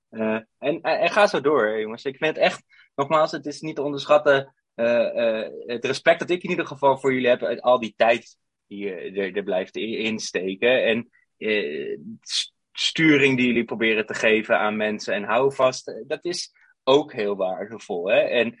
[0.09, 2.05] En, en ga zo door, jongens.
[2.05, 2.63] Ik vind het echt,
[2.97, 7.13] nogmaals, het is niet te onderschatten uh, het respect dat ik in ieder geval voor
[7.13, 8.37] jullie heb uit al die tijd
[8.67, 10.83] die je er, er blijft insteken.
[10.83, 11.09] En
[12.71, 16.51] sturing die jullie proberen te geven aan mensen en hou vast, dat is
[16.83, 18.07] ook heel waardevol.
[18.07, 18.19] Hè?
[18.19, 18.59] En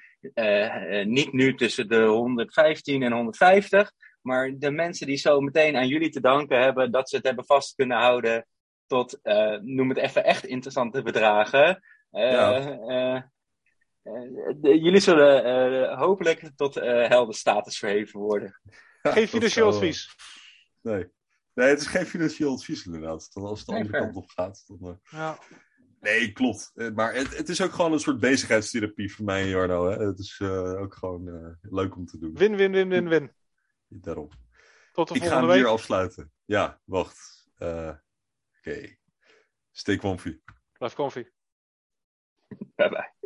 [1.11, 3.91] niet nu tussen de 115 en 150.
[4.21, 7.45] Maar de mensen die zo meteen aan jullie te danken hebben dat ze het hebben
[7.45, 8.47] vast kunnen houden
[8.87, 9.19] tot,
[9.61, 11.81] noem het even echt interessante bedragen.
[12.11, 13.31] Ja.
[14.07, 18.59] Uh, de, jullie zullen hopelijk tot heldenstatus verheven worden.
[19.01, 20.15] Ja, geen financieel advies.
[20.81, 21.07] Nee.
[21.53, 23.33] nee, het is geen financieel advies inderdaad.
[23.33, 24.11] Dan als het de nee, andere fair.
[24.11, 24.63] kant op gaat.
[24.67, 25.37] Dan, ja.
[25.99, 26.71] Nee, klopt.
[26.93, 29.89] Maar het, het, is ook gewoon een soort bezigheidstherapie voor mij en Jarno.
[29.89, 30.05] Hè?
[30.05, 32.33] Het is ook gewoon leuk om te doen.
[32.33, 33.31] Win, win, win, win, win.
[33.87, 34.29] Daarom.
[34.91, 35.57] Tot de ik volgende ga hem week.
[35.57, 36.31] hier afsluiten.
[36.45, 37.47] Ja, wacht.
[37.59, 38.01] Uh, Oké.
[38.59, 38.99] Okay.
[39.71, 40.39] Stay comfy.
[40.77, 41.27] Blijf comfy.
[42.75, 43.16] Bye bye.